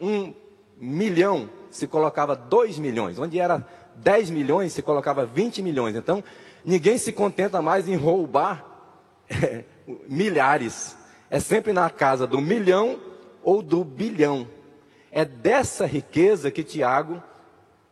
um 0.00 0.32
milhão, 0.80 1.50
se 1.70 1.86
colocava 1.86 2.34
dois 2.34 2.78
milhões, 2.78 3.18
onde 3.18 3.38
era 3.38 3.66
10 3.96 4.30
milhões, 4.30 4.72
se 4.72 4.82
colocava 4.82 5.26
20 5.26 5.62
milhões. 5.62 5.96
Então, 5.96 6.22
ninguém 6.68 6.98
se 6.98 7.12
contenta 7.12 7.62
mais 7.62 7.88
em 7.88 7.96
roubar 7.96 8.62
é, 9.30 9.64
milhares. 10.06 10.94
É 11.30 11.40
sempre 11.40 11.72
na 11.72 11.88
casa 11.88 12.26
do 12.26 12.42
milhão 12.42 13.00
ou 13.42 13.62
do 13.62 13.82
bilhão. 13.82 14.46
É 15.10 15.24
dessa 15.24 15.86
riqueza 15.86 16.50
que 16.50 16.62
Tiago 16.62 17.22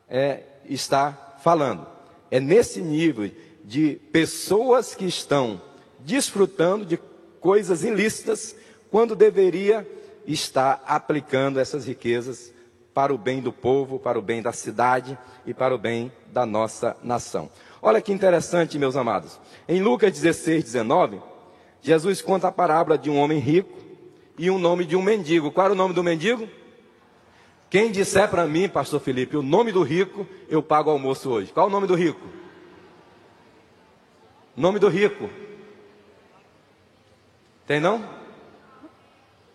é, 0.06 0.42
está 0.66 1.37
falando. 1.42 1.87
É 2.30 2.38
nesse 2.38 2.83
nível 2.83 3.30
de 3.64 3.95
pessoas 4.12 4.95
que 4.95 5.06
estão 5.06 5.61
desfrutando 6.00 6.85
de 6.85 6.99
coisas 7.40 7.83
ilícitas, 7.83 8.54
quando 8.90 9.16
deveria 9.16 9.88
estar 10.26 10.83
aplicando 10.87 11.59
essas 11.59 11.87
riquezas 11.87 12.52
para 12.92 13.12
o 13.12 13.18
bem 13.18 13.40
do 13.40 13.52
povo, 13.52 13.99
para 13.99 14.18
o 14.18 14.23
bem 14.23 14.42
da 14.42 14.52
cidade 14.52 15.18
e 15.47 15.54
para 15.54 15.75
o 15.75 15.78
bem 15.78 16.12
da 16.33 16.45
nossa 16.45 16.97
nação. 17.02 17.50
Olha 17.80 18.00
que 18.00 18.12
interessante, 18.12 18.78
meus 18.78 18.97
amados. 18.97 19.38
Em 19.68 19.80
Lucas 19.83 20.12
16, 20.12 20.64
19, 20.64 21.21
Jesus 21.80 22.23
conta 22.23 22.49
a 22.49 22.52
parábola 22.52 22.97
de 22.97 23.11
um 23.11 23.18
homem 23.18 23.38
rico 23.38 23.76
e 24.38 24.50
o 24.50 24.59
nome 24.59 24.85
de 24.85 24.97
um 24.97 25.02
mendigo. 25.02 25.50
Qual 25.50 25.66
era 25.66 25.75
o 25.75 25.76
nome 25.76 25.95
do 25.95 26.02
mendigo? 26.02 26.49
Quem 27.68 27.90
disser 27.90 28.28
para 28.28 28.47
mim, 28.47 28.68
pastor 28.68 29.00
Felipe, 29.00 29.37
o 29.37 29.42
nome 29.42 29.73
do 29.73 29.83
rico, 29.83 30.26
eu 30.49 30.62
pago 30.62 30.90
o 30.90 30.92
almoço 30.92 31.30
hoje. 31.30 31.52
Qual 31.52 31.66
o 31.66 31.71
nome 31.71 31.87
do 31.87 31.95
rico? 31.95 32.21
Nome 34.56 34.78
do 34.78 34.88
rico. 34.88 35.28
Tem 37.66 37.80
não? 37.80 38.02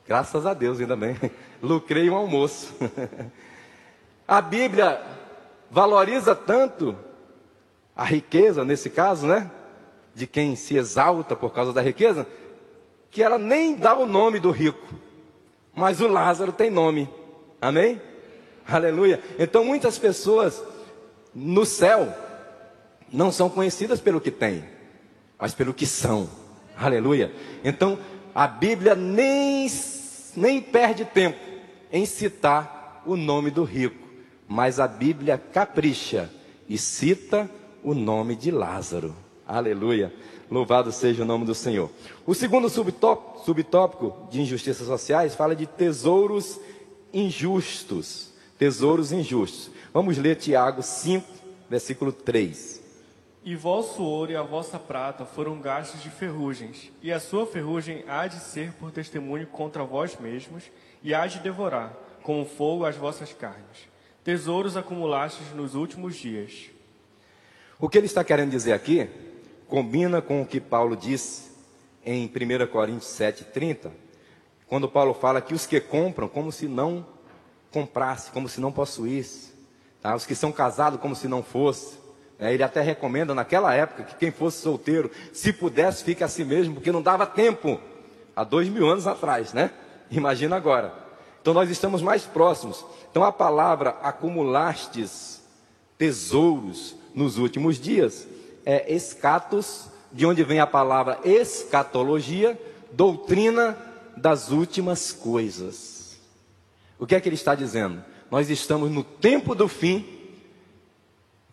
Graças 0.06 0.46
a 0.46 0.54
Deus, 0.54 0.80
ainda 0.80 0.96
bem. 0.96 1.16
Lucrei 1.62 2.10
um 2.10 2.16
almoço. 2.16 2.76
a 4.28 4.42
Bíblia 4.42 5.02
valoriza 5.70 6.36
tanto 6.36 6.96
a 7.96 8.04
riqueza, 8.04 8.64
nesse 8.64 8.90
caso, 8.90 9.28
né? 9.28 9.50
De 10.14 10.28
quem 10.28 10.56
se 10.56 10.78
exalta 10.78 11.36
por 11.36 11.54
causa 11.54 11.72
da 11.74 11.82
riqueza, 11.82 12.28
que 13.10 13.22
ela 13.22 13.38
nem 13.38 13.76
dá 13.76 13.96
o 13.96 14.06
nome 14.06 14.40
do 14.40 14.52
rico. 14.52 14.94
Mas 15.74 16.02
o 16.02 16.08
Lázaro 16.08 16.52
tem 16.52 16.70
nome. 16.70 17.10
Amém? 17.62 18.02
Aleluia. 18.68 19.22
Então 19.38 19.64
muitas 19.64 19.98
pessoas 19.98 20.64
no 21.34 21.66
céu 21.66 22.14
não 23.12 23.32
são 23.32 23.50
conhecidas 23.50 24.00
pelo 24.00 24.22
que 24.22 24.32
têm, 24.32 24.64
mas 25.38 25.54
pelo 25.54 25.74
que 25.74 25.86
são. 25.86 26.30
Aleluia. 26.78 27.32
Então 27.64 28.00
a 28.34 28.48
Bíblia 28.48 28.96
nem, 28.96 29.68
nem 30.36 30.62
perde 30.62 31.06
tempo 31.06 31.40
em 31.92 32.06
citar 32.06 33.04
o 33.06 33.16
nome 33.18 33.52
do 33.52 33.64
rico, 33.64 34.08
mas 34.48 34.80
a 34.80 34.88
Bíblia 34.88 35.38
capricha 35.38 36.30
e 36.68 36.78
cita 36.78 37.50
o 37.84 37.94
nome 37.94 38.36
de 38.36 38.52
Lázaro. 38.52 39.16
Aleluia. 39.48 40.14
Louvado 40.50 40.92
seja 40.92 41.24
o 41.24 41.26
nome 41.26 41.46
do 41.46 41.56
Senhor. 41.56 41.90
O 42.26 42.34
segundo 42.34 42.70
subtópico, 42.70 43.46
subtópico 43.46 44.28
de 44.30 44.42
injustiças 44.42 44.88
sociais 44.88 45.36
fala 45.36 45.56
de 45.56 45.66
tesouros 45.66 46.60
injustos. 47.14 48.32
Tesouros 48.58 49.12
injustos. 49.12 49.72
Vamos 49.94 50.18
ler 50.18 50.36
Tiago 50.36 50.82
5, 50.82 51.26
versículo 51.70 52.12
3. 52.12 52.82
E 53.44 53.56
vosso 53.56 54.04
ouro 54.04 54.32
e 54.32 54.36
a 54.36 54.44
vossa 54.44 54.78
prata 54.78 55.26
foram 55.26 55.60
gastos 55.60 56.04
de 56.04 56.10
ferrugens, 56.10 56.92
e 57.02 57.12
a 57.12 57.20
sua 57.20 57.48
ferrugem 57.48 58.04
há 58.08 58.28
de 58.28 58.40
ser 58.40 58.72
por 58.74 58.92
testemunho 58.92 59.48
contra 59.48 59.84
vós 59.84 60.16
mesmos, 60.20 60.66
e 61.02 61.14
há 61.14 61.26
de 61.26 61.40
devorar, 61.40 61.92
como 62.22 62.46
fogo, 62.46 62.86
as 62.86 62.96
vossas 62.96 63.34
carnes. 63.34 63.90
Tesouros 64.24 64.78
acumulastes 64.78 65.56
nos 65.56 65.74
últimos 65.74 66.16
dias. 66.16 66.71
O 67.82 67.90
que 67.90 67.98
ele 67.98 68.06
está 68.06 68.24
querendo 68.24 68.52
dizer 68.52 68.74
aqui 68.74 69.10
combina 69.68 70.22
com 70.22 70.44
o 70.44 70.46
que 70.46 70.60
Paulo 70.60 70.96
disse 70.96 71.50
em 72.06 72.28
1 72.28 72.68
Coríntios 72.68 73.12
7,30, 73.12 73.90
quando 74.68 74.88
Paulo 74.88 75.16
fala 75.16 75.42
que 75.42 75.56
os 75.56 75.66
que 75.66 75.82
compram, 75.82 76.28
como 76.28 76.52
se 76.52 76.68
não 76.68 77.04
comprasse, 77.72 78.30
como 78.30 78.48
se 78.48 78.62
não 78.62 78.72
possuísse. 78.72 79.52
Tá? 80.00 80.16
Os 80.16 80.28
que 80.28 80.36
são 80.36 80.52
casados, 80.52 81.00
como 81.00 81.16
se 81.16 81.28
não 81.28 81.42
fosse. 81.42 81.98
É, 82.38 82.54
ele 82.54 82.62
até 82.62 82.82
recomenda 82.82 83.34
naquela 83.34 83.74
época 83.74 84.04
que 84.04 84.16
quem 84.16 84.30
fosse 84.30 84.62
solteiro, 84.62 85.10
se 85.34 85.52
pudesse, 85.52 86.04
fique 86.04 86.24
a 86.24 86.28
si 86.28 86.46
mesmo, 86.46 86.76
porque 86.76 86.92
não 86.92 87.02
dava 87.02 87.26
tempo. 87.26 87.80
Há 88.36 88.44
dois 88.44 88.70
mil 88.70 88.88
anos 88.88 89.08
atrás, 89.08 89.54
né? 89.54 89.72
Imagina 90.12 90.56
agora. 90.56 90.94
Então 91.42 91.52
nós 91.52 91.68
estamos 91.72 92.04
mais 92.04 92.26
próximos. 92.26 92.86
Então 93.10 93.24
a 93.24 93.32
palavra 93.32 93.98
acumulastes 94.04 95.42
tesouros 95.98 97.01
nos 97.14 97.38
últimos 97.38 97.80
dias 97.80 98.28
é 98.66 98.94
escatos, 98.94 99.88
de 100.12 100.26
onde 100.26 100.44
vem 100.44 100.60
a 100.60 100.68
palavra 100.68 101.20
escatologia, 101.24 102.60
doutrina 102.92 103.78
das 104.16 104.52
últimas 104.52 105.12
coisas. 105.12 106.18
O 107.00 107.08
que 107.08 107.16
é 107.16 107.22
que 107.22 107.28
ele 107.28 107.36
está 107.36 107.56
dizendo? 107.56 108.04
Nós 108.30 108.50
estamos 108.50 108.92
no 108.92 109.04
tempo 109.04 109.56
do 109.56 109.68
fim 109.68 110.06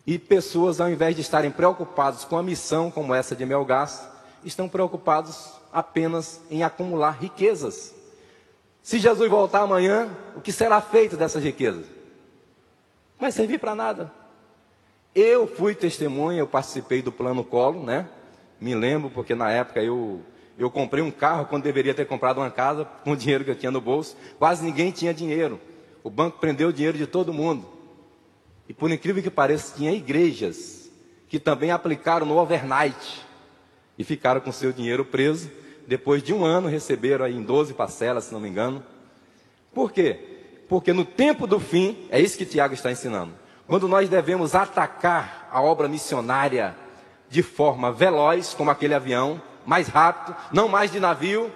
e 0.06 0.18
pessoas, 0.18 0.80
ao 0.80 0.90
invés 0.90 1.14
de 1.14 1.22
estarem 1.22 1.50
preocupadas 1.50 2.24
com 2.24 2.36
a 2.36 2.42
missão 2.42 2.90
como 2.90 3.14
essa 3.14 3.36
de 3.36 3.44
Melgaço, 3.44 4.08
estão 4.44 4.68
preocupados 4.68 5.52
apenas 5.72 6.40
em 6.50 6.62
acumular 6.62 7.10
riquezas. 7.10 7.94
Se 8.82 8.98
Jesus 8.98 9.28
voltar 9.28 9.60
amanhã, 9.60 10.08
o 10.34 10.40
que 10.40 10.52
será 10.52 10.80
feito 10.80 11.16
dessas 11.16 11.42
riquezas? 11.42 11.84
Vai 13.18 13.32
servir 13.32 13.58
para 13.58 13.74
nada. 13.74 14.17
Eu 15.20 15.48
fui 15.48 15.74
testemunha, 15.74 16.38
eu 16.38 16.46
participei 16.46 17.02
do 17.02 17.10
plano 17.10 17.42
Colo, 17.42 17.82
né? 17.82 18.06
Me 18.60 18.72
lembro 18.72 19.10
porque 19.10 19.34
na 19.34 19.50
época 19.50 19.82
eu 19.82 20.20
eu 20.56 20.70
comprei 20.70 21.02
um 21.02 21.10
carro 21.10 21.46
quando 21.46 21.64
deveria 21.64 21.92
ter 21.92 22.06
comprado 22.06 22.38
uma 22.38 22.52
casa 22.52 22.84
com 23.02 23.10
o 23.10 23.16
dinheiro 23.16 23.42
que 23.42 23.50
eu 23.50 23.56
tinha 23.56 23.72
no 23.72 23.80
bolso. 23.80 24.16
Quase 24.38 24.64
ninguém 24.64 24.92
tinha 24.92 25.12
dinheiro. 25.12 25.60
O 26.04 26.10
banco 26.10 26.38
prendeu 26.38 26.68
o 26.68 26.72
dinheiro 26.72 26.96
de 26.96 27.04
todo 27.04 27.32
mundo. 27.32 27.66
E 28.68 28.72
por 28.72 28.92
incrível 28.92 29.20
que 29.20 29.28
pareça, 29.28 29.76
tinha 29.76 29.90
igrejas 29.90 30.88
que 31.28 31.40
também 31.40 31.72
aplicaram 31.72 32.24
no 32.24 32.38
overnight 32.38 33.26
e 33.98 34.04
ficaram 34.04 34.40
com 34.40 34.52
seu 34.52 34.72
dinheiro 34.72 35.04
preso. 35.04 35.50
Depois 35.84 36.22
de 36.22 36.32
um 36.32 36.44
ano 36.44 36.68
receberam 36.68 37.24
aí 37.24 37.34
em 37.34 37.42
12 37.42 37.74
parcelas, 37.74 38.26
se 38.26 38.32
não 38.32 38.38
me 38.38 38.48
engano. 38.48 38.84
Por 39.74 39.90
quê? 39.90 40.16
Porque 40.68 40.92
no 40.92 41.04
tempo 41.04 41.44
do 41.44 41.58
fim, 41.58 42.06
é 42.08 42.20
isso 42.20 42.38
que 42.38 42.46
Tiago 42.46 42.72
está 42.72 42.92
ensinando. 42.92 43.32
Quando 43.68 43.86
nós 43.86 44.08
devemos 44.08 44.54
atacar 44.54 45.46
a 45.52 45.60
obra 45.60 45.86
missionária 45.88 46.74
de 47.28 47.42
forma 47.42 47.92
veloz, 47.92 48.54
como 48.54 48.70
aquele 48.70 48.94
avião, 48.94 49.42
mais 49.66 49.88
rápido, 49.88 50.34
não 50.50 50.68
mais 50.68 50.90
de 50.90 50.98
navio, 50.98 51.52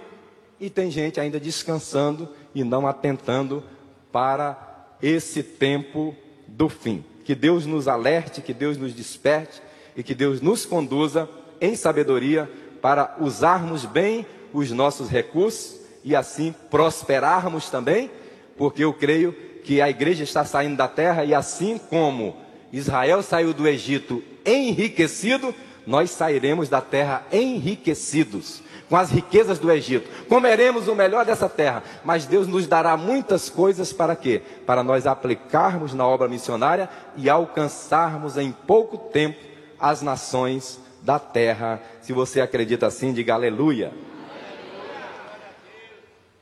e 0.61 0.69
tem 0.69 0.91
gente 0.91 1.19
ainda 1.19 1.41
descansando 1.41 2.29
e 2.55 2.63
não 2.63 2.87
atentando 2.87 3.65
para 4.13 4.59
esse 5.03 5.43
tempo 5.43 6.15
do 6.47 6.69
fim. 6.69 7.03
Que 7.25 7.35
Deus 7.35 7.65
nos 7.65 7.89
alerte, 7.89 8.43
que 8.43 8.53
Deus 8.53 8.77
nos 8.77 8.93
desperte 8.93 9.63
e 9.97 10.03
que 10.03 10.15
Deus 10.15 10.43
nos 10.43 10.67
conduza 10.67 11.27
em 11.63 11.75
sabedoria 11.75 12.47
para 12.83 13.17
usarmos 13.21 13.87
bem 13.87 14.27
os 14.53 14.71
nossos 14.71 15.09
recursos 15.09 15.81
e 16.05 16.15
assim 16.15 16.55
prosperarmos 16.71 17.71
também, 17.71 18.11
porque 18.59 18.85
eu 18.85 18.93
creio 18.93 19.35
que 19.65 19.81
a 19.81 19.89
igreja 19.89 20.25
está 20.25 20.45
saindo 20.45 20.77
da 20.77 20.89
terra 20.89 21.25
e 21.25 21.35
assim 21.35 21.79
como 21.79 22.37
Israel 22.73 23.23
saiu 23.23 23.53
do 23.53 23.67
Egito 23.67 24.23
enriquecido, 24.45 25.55
nós 25.87 26.11
sairemos 26.11 26.69
da 26.69 26.81
terra 26.81 27.25
enriquecidos 27.33 28.63
com 28.93 28.97
as 28.99 29.11
riquezas 29.11 29.59
do 29.59 29.73
Egito. 29.73 30.07
Comeremos 30.27 30.87
o 30.87 30.95
melhor 30.95 31.25
dessa 31.25 31.49
terra, 31.49 31.83
mas 32.05 32.27
Deus 32.27 32.47
nos 32.47 32.67
dará 32.67 32.95
muitas 32.95 33.49
coisas 33.49 33.91
para 33.91 34.15
quê? 34.15 34.43
Para 34.67 34.83
nós 34.83 35.07
aplicarmos 35.07 35.95
na 35.95 36.07
obra 36.07 36.29
missionária 36.29 36.91
e 37.17 37.31
alcançarmos 37.31 38.37
em 38.37 38.53
pouco 38.53 38.99
tempo 38.99 39.39
as 39.81 40.03
nações 40.03 40.79
da 41.01 41.19
terra. 41.19 41.81
Se 42.03 42.13
você 42.13 42.43
acredita 42.43 42.87
assim, 42.87 43.15
diga 43.15 43.33
aleluia. 43.33 43.95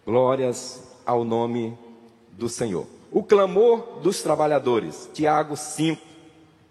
Glórias 0.05 0.83
ao 1.07 1.23
nome 1.23 1.79
do 2.33 2.49
Senhor. 2.49 3.00
O 3.13 3.25
clamor 3.25 4.01
dos 4.01 4.23
trabalhadores, 4.23 5.11
Tiago 5.13 5.57
5, 5.57 6.01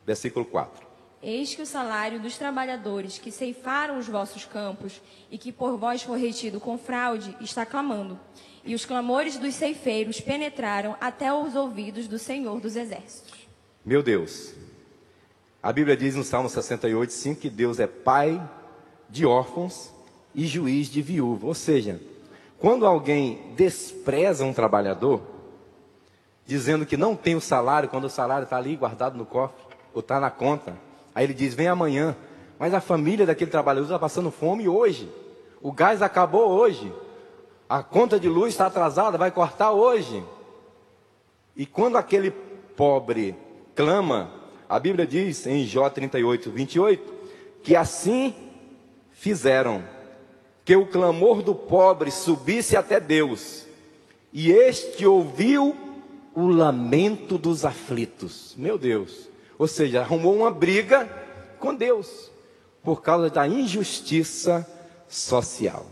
versículo 0.06 0.46
4. 0.46 0.88
Eis 1.22 1.54
que 1.54 1.62
o 1.62 1.66
salário 1.66 2.18
dos 2.22 2.38
trabalhadores 2.38 3.18
que 3.18 3.30
ceifaram 3.30 4.00
os 4.00 4.08
vossos 4.08 4.46
campos 4.46 5.02
e 5.30 5.38
que 5.38 5.52
por 5.52 5.78
vós 5.78 6.02
foi 6.02 6.18
retido 6.18 6.62
com 6.62 6.78
fraude 6.78 7.36
está 7.42 7.66
clamando. 7.66 8.18
E 8.64 8.74
os 8.74 8.86
clamores 8.86 9.38
dos 9.38 9.54
ceifeiros 9.54 10.22
penetraram 10.22 10.96
até 11.02 11.34
os 11.34 11.56
ouvidos 11.56 12.08
do 12.08 12.18
Senhor 12.18 12.62
dos 12.62 12.78
Exércitos. 12.78 13.38
Meu 13.84 14.02
Deus, 14.02 14.54
a 15.62 15.74
Bíblia 15.74 15.98
diz 15.98 16.16
no 16.16 16.24
Salmo 16.24 16.48
68, 16.48 17.12
5 17.12 17.42
que 17.42 17.50
Deus 17.50 17.82
é 17.82 17.88
pai 17.88 18.42
de 19.10 19.26
órfãos 19.26 19.92
e 20.34 20.48
juiz 20.48 20.88
de 20.88 21.02
viúva. 21.02 21.48
Ou 21.48 21.54
seja, 21.54 22.00
quando 22.58 22.86
alguém 22.86 23.54
despreza 23.58 24.46
um 24.46 24.54
trabalhador, 24.54 25.39
dizendo 26.50 26.84
que 26.84 26.98
não 26.98 27.16
tem 27.16 27.36
o 27.36 27.42
salário, 27.42 27.88
quando 27.88 28.06
o 28.06 28.10
salário 28.10 28.46
está 28.46 28.58
ali 28.58 28.76
guardado 28.76 29.16
no 29.16 29.24
cofre, 29.24 29.56
ou 29.94 30.00
está 30.00 30.20
na 30.20 30.32
conta, 30.32 30.76
aí 31.14 31.24
ele 31.24 31.34
diz: 31.36 31.54
vem 31.54 31.68
amanhã. 31.68 32.16
Mas 32.58 32.74
a 32.74 32.82
família 32.82 33.24
daquele 33.24 33.52
trabalhador 33.52 33.86
está 33.86 34.00
passando 34.00 34.32
fome 34.32 34.68
hoje. 34.68 35.08
O 35.62 35.72
gás 35.72 36.02
acabou 36.02 36.50
hoje. 36.50 36.92
A 37.70 37.84
conta 37.84 38.20
de 38.20 38.28
luz 38.28 38.50
está 38.50 38.66
atrasada, 38.66 39.16
vai 39.16 39.30
cortar 39.30 39.74
hoje. 39.74 40.24
E 41.56 41.68
quando 41.68 42.00
aquele 42.00 42.32
pobre 42.32 43.36
clama, 43.76 44.32
a 44.68 44.80
Bíblia 44.80 45.06
diz 45.06 45.46
em 45.46 45.66
Jó 45.66 45.88
38, 45.88 46.50
28, 46.50 47.14
que 47.62 47.76
assim 47.76 48.34
fizeram, 49.12 49.84
que 50.66 50.76
o 50.76 50.88
clamor 50.88 51.44
do 51.44 51.54
pobre 51.54 52.10
subisse 52.10 52.76
até 52.76 53.00
Deus, 53.00 53.68
e 54.34 54.52
este 54.52 55.06
ouviu 55.06 55.89
o 56.36 56.48
lamento 56.48 57.38
dos 57.38 57.66
aflitos. 57.66 58.54
Meu 58.58 58.78
Deus. 58.78 59.30
Ou 59.58 59.68
seja, 59.68 60.02
arrumou 60.02 60.36
uma 60.36 60.52
briga 60.52 61.08
com 61.60 61.76
Deus, 61.76 62.32
por 62.82 63.02
causa 63.02 63.30
da 63.30 63.48
injustiça 63.48 64.66
social. 65.08 65.86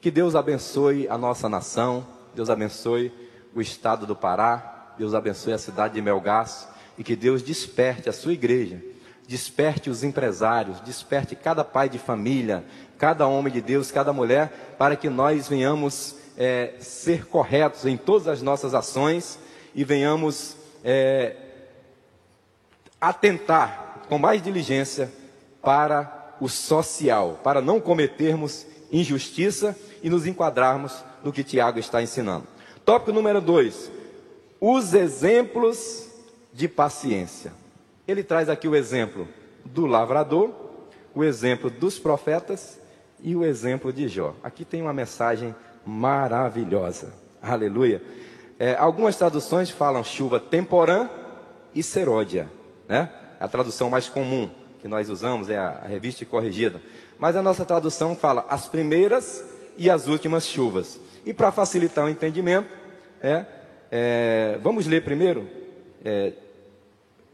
Que 0.00 0.10
Deus 0.10 0.34
abençoe 0.34 1.06
a 1.08 1.18
nossa 1.18 1.48
nação, 1.48 2.06
Deus 2.34 2.48
abençoe 2.48 3.12
o 3.54 3.60
estado 3.60 4.06
do 4.06 4.16
Pará, 4.16 4.94
Deus 4.96 5.14
abençoe 5.14 5.52
a 5.52 5.58
cidade 5.58 5.94
de 5.94 6.02
Melgaço 6.02 6.68
e 6.96 7.04
que 7.04 7.14
Deus 7.14 7.42
desperte 7.42 8.08
a 8.08 8.12
sua 8.12 8.32
igreja, 8.32 8.82
desperte 9.28 9.90
os 9.90 10.02
empresários, 10.02 10.80
desperte 10.80 11.36
cada 11.36 11.64
pai 11.64 11.88
de 11.88 11.98
família, 11.98 12.64
cada 12.96 13.26
homem 13.26 13.52
de 13.52 13.60
Deus, 13.60 13.90
cada 13.90 14.12
mulher, 14.12 14.74
para 14.78 14.96
que 14.96 15.10
nós 15.10 15.48
venhamos 15.48 16.16
é, 16.36 16.74
ser 16.80 17.26
corretos 17.26 17.84
em 17.84 17.96
todas 17.96 18.28
as 18.28 18.40
nossas 18.40 18.74
ações 18.74 19.38
e 19.74 19.84
venhamos 19.84 20.56
é, 20.84 21.36
atentar 23.00 24.02
com 24.08 24.18
mais 24.18 24.42
diligência 24.42 25.10
para 25.62 26.36
o 26.40 26.48
social, 26.48 27.40
para 27.44 27.60
não 27.60 27.80
cometermos 27.80 28.66
injustiça 28.90 29.76
e 30.02 30.10
nos 30.10 30.26
enquadrarmos 30.26 31.04
no 31.22 31.32
que 31.32 31.44
Tiago 31.44 31.78
está 31.78 32.02
ensinando. 32.02 32.46
Tópico 32.84 33.12
número 33.12 33.40
2: 33.40 33.90
os 34.60 34.94
exemplos 34.94 36.08
de 36.52 36.66
paciência. 36.66 37.52
Ele 38.08 38.24
traz 38.24 38.48
aqui 38.48 38.66
o 38.66 38.74
exemplo 38.74 39.28
do 39.64 39.86
lavrador, 39.86 40.50
o 41.14 41.22
exemplo 41.22 41.70
dos 41.70 41.98
profetas 41.98 42.80
e 43.22 43.36
o 43.36 43.44
exemplo 43.44 43.92
de 43.92 44.08
Jó. 44.08 44.34
Aqui 44.42 44.64
tem 44.64 44.82
uma 44.82 44.92
mensagem 44.92 45.54
maravilhosa. 45.86 47.12
Aleluia. 47.40 48.02
É, 48.60 48.76
algumas 48.76 49.16
traduções 49.16 49.70
falam 49.70 50.04
chuva 50.04 50.38
temporã 50.38 51.08
e 51.74 51.82
seródia, 51.82 52.46
né? 52.86 53.08
A 53.40 53.48
tradução 53.48 53.88
mais 53.88 54.06
comum 54.06 54.50
que 54.82 54.86
nós 54.86 55.08
usamos 55.08 55.48
é 55.48 55.56
a, 55.56 55.80
a 55.82 55.86
revista 55.86 56.26
corrigida. 56.26 56.78
Mas 57.18 57.36
a 57.36 57.42
nossa 57.42 57.64
tradução 57.64 58.14
fala 58.14 58.44
as 58.50 58.68
primeiras 58.68 59.42
e 59.78 59.88
as 59.88 60.08
últimas 60.08 60.46
chuvas. 60.46 61.00
E 61.24 61.32
para 61.32 61.50
facilitar 61.50 62.04
o 62.04 62.08
entendimento, 62.10 62.68
é, 63.22 63.46
é, 63.90 64.58
vamos 64.62 64.86
ler 64.86 65.04
primeiro 65.04 65.48
é, 66.04 66.34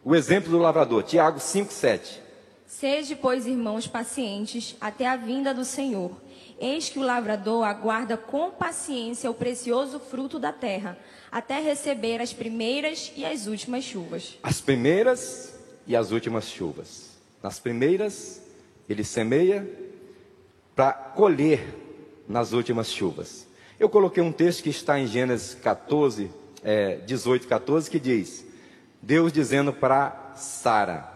o 0.04 0.14
exemplo 0.14 0.48
do 0.48 0.58
lavrador, 0.58 1.02
Tiago 1.02 1.40
5, 1.40 1.72
7. 1.72 2.22
Sede, 2.66 3.16
pois, 3.16 3.46
irmãos, 3.46 3.88
pacientes 3.88 4.76
até 4.80 5.08
a 5.08 5.16
vinda 5.16 5.52
do 5.52 5.64
Senhor. 5.64 6.12
Eis 6.58 6.88
que 6.88 6.98
o 6.98 7.02
lavrador 7.02 7.64
aguarda 7.64 8.16
com 8.16 8.50
paciência 8.50 9.30
o 9.30 9.34
precioso 9.34 10.00
fruto 10.00 10.38
da 10.38 10.52
terra, 10.52 10.96
até 11.36 11.60
receber 11.60 12.22
as 12.22 12.32
primeiras 12.32 13.12
e 13.14 13.22
as 13.22 13.46
últimas 13.46 13.84
chuvas. 13.84 14.38
As 14.42 14.58
primeiras 14.58 15.54
e 15.86 15.94
as 15.94 16.10
últimas 16.10 16.48
chuvas. 16.48 17.10
Nas 17.42 17.58
primeiras, 17.58 18.40
ele 18.88 19.04
semeia 19.04 19.68
para 20.74 20.94
colher 20.94 21.62
nas 22.26 22.54
últimas 22.54 22.90
chuvas. 22.90 23.46
Eu 23.78 23.86
coloquei 23.90 24.22
um 24.22 24.32
texto 24.32 24.62
que 24.62 24.70
está 24.70 24.98
em 24.98 25.06
Gênesis 25.06 25.54
14, 25.56 26.30
é, 26.64 26.96
18, 27.04 27.46
14, 27.46 27.90
que 27.90 28.00
diz: 28.00 28.42
Deus 29.02 29.30
dizendo 29.30 29.74
para 29.74 30.32
Sara, 30.36 31.06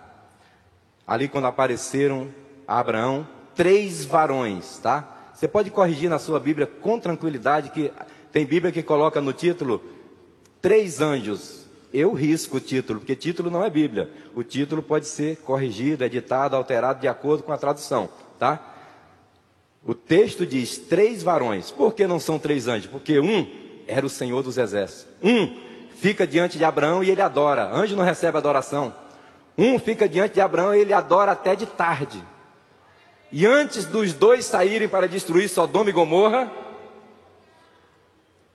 ali 1.06 1.28
quando 1.28 1.46
apareceram 1.46 2.28
a 2.68 2.78
Abraão, 2.78 3.26
três 3.54 4.04
varões, 4.04 4.76
tá? 4.82 5.32
Você 5.32 5.48
pode 5.48 5.70
corrigir 5.70 6.10
na 6.10 6.18
sua 6.18 6.38
Bíblia 6.38 6.66
com 6.66 7.00
tranquilidade, 7.00 7.70
que 7.70 7.90
tem 8.30 8.44
Bíblia 8.44 8.70
que 8.70 8.82
coloca 8.82 9.18
no 9.22 9.32
título 9.32 9.98
três 10.60 11.00
anjos. 11.00 11.60
Eu 11.92 12.12
risco 12.12 12.58
o 12.58 12.60
título, 12.60 13.00
porque 13.00 13.16
título 13.16 13.50
não 13.50 13.64
é 13.64 13.70
Bíblia. 13.70 14.08
O 14.34 14.44
título 14.44 14.82
pode 14.82 15.06
ser 15.06 15.38
corrigido, 15.38 16.04
editado, 16.04 16.54
alterado 16.54 17.00
de 17.00 17.08
acordo 17.08 17.42
com 17.42 17.52
a 17.52 17.58
tradução, 17.58 18.08
tá? 18.38 18.70
O 19.84 19.94
texto 19.94 20.46
diz 20.46 20.78
três 20.78 21.22
varões. 21.22 21.70
Por 21.70 21.94
que 21.94 22.06
não 22.06 22.20
são 22.20 22.38
três 22.38 22.68
anjos? 22.68 22.90
Porque 22.90 23.18
um 23.18 23.46
era 23.88 24.04
o 24.04 24.10
Senhor 24.10 24.42
dos 24.42 24.58
Exércitos. 24.58 25.06
Um 25.22 25.56
fica 25.96 26.26
diante 26.26 26.58
de 26.58 26.64
Abraão 26.64 27.02
e 27.02 27.10
ele 27.10 27.22
adora. 27.22 27.74
Anjo 27.74 27.96
não 27.96 28.04
recebe 28.04 28.38
adoração. 28.38 28.94
Um 29.56 29.78
fica 29.78 30.08
diante 30.08 30.34
de 30.34 30.40
Abraão 30.40 30.74
e 30.74 30.80
ele 30.80 30.92
adora 30.92 31.32
até 31.32 31.56
de 31.56 31.66
tarde. 31.66 32.22
E 33.32 33.46
antes 33.46 33.84
dos 33.84 34.12
dois 34.12 34.44
saírem 34.44 34.88
para 34.88 35.08
destruir 35.08 35.48
Sodoma 35.48 35.90
e 35.90 35.92
Gomorra, 35.92 36.50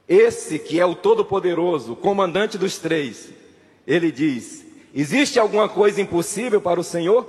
esse 0.08 0.60
que 0.60 0.80
é 0.80 0.86
o 0.86 0.96
Todo-Poderoso, 0.96 1.96
comandante 1.96 2.58
dos 2.58 2.78
três, 2.78 3.30
ele 3.88 4.12
diz: 4.12 4.66
Existe 4.94 5.40
alguma 5.40 5.68
coisa 5.68 6.02
impossível 6.02 6.62
para 6.62 6.80
o 6.80 6.84
Senhor? 6.84 7.28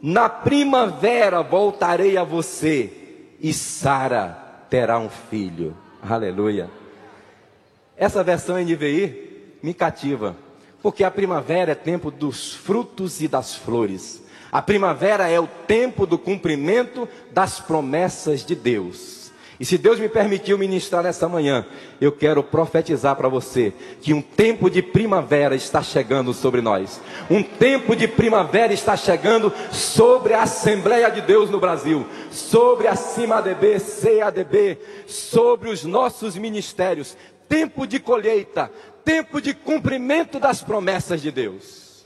Na 0.00 0.28
primavera 0.28 1.42
voltarei 1.42 2.16
a 2.16 2.24
você 2.24 2.90
e 3.40 3.52
Sara 3.52 4.66
terá 4.70 4.98
um 4.98 5.08
filho. 5.08 5.76
Aleluia. 6.02 6.70
Essa 7.96 8.22
versão 8.22 8.58
NVI 8.58 9.58
me 9.62 9.72
cativa, 9.72 10.36
porque 10.82 11.04
a 11.04 11.10
primavera 11.10 11.72
é 11.72 11.74
tempo 11.74 12.10
dos 12.10 12.52
frutos 12.52 13.20
e 13.22 13.28
das 13.28 13.54
flores. 13.54 14.22
A 14.52 14.60
primavera 14.60 15.28
é 15.28 15.40
o 15.40 15.46
tempo 15.46 16.06
do 16.06 16.18
cumprimento 16.18 17.08
das 17.32 17.58
promessas 17.58 18.44
de 18.44 18.54
Deus. 18.54 19.23
E 19.58 19.64
se 19.64 19.78
Deus 19.78 20.00
me 20.00 20.08
permitiu 20.08 20.58
ministrar 20.58 21.02
nessa 21.02 21.28
manhã, 21.28 21.64
eu 22.00 22.10
quero 22.10 22.42
profetizar 22.42 23.14
para 23.14 23.28
você 23.28 23.72
que 24.00 24.12
um 24.12 24.20
tempo 24.20 24.68
de 24.68 24.82
primavera 24.82 25.54
está 25.54 25.80
chegando 25.82 26.34
sobre 26.34 26.60
nós. 26.60 27.00
Um 27.30 27.42
tempo 27.42 27.94
de 27.94 28.08
primavera 28.08 28.72
está 28.72 28.96
chegando 28.96 29.52
sobre 29.70 30.34
a 30.34 30.42
Assembleia 30.42 31.08
de 31.08 31.20
Deus 31.20 31.50
no 31.50 31.60
Brasil, 31.60 32.04
sobre 32.32 32.88
a 32.88 32.96
CIMADB, 32.96 33.78
CADB, 33.80 34.78
sobre 35.06 35.70
os 35.70 35.84
nossos 35.84 36.36
ministérios. 36.36 37.16
Tempo 37.48 37.86
de 37.86 38.00
colheita, 38.00 38.72
tempo 39.04 39.40
de 39.40 39.54
cumprimento 39.54 40.40
das 40.40 40.62
promessas 40.62 41.22
de 41.22 41.30
Deus. 41.30 42.04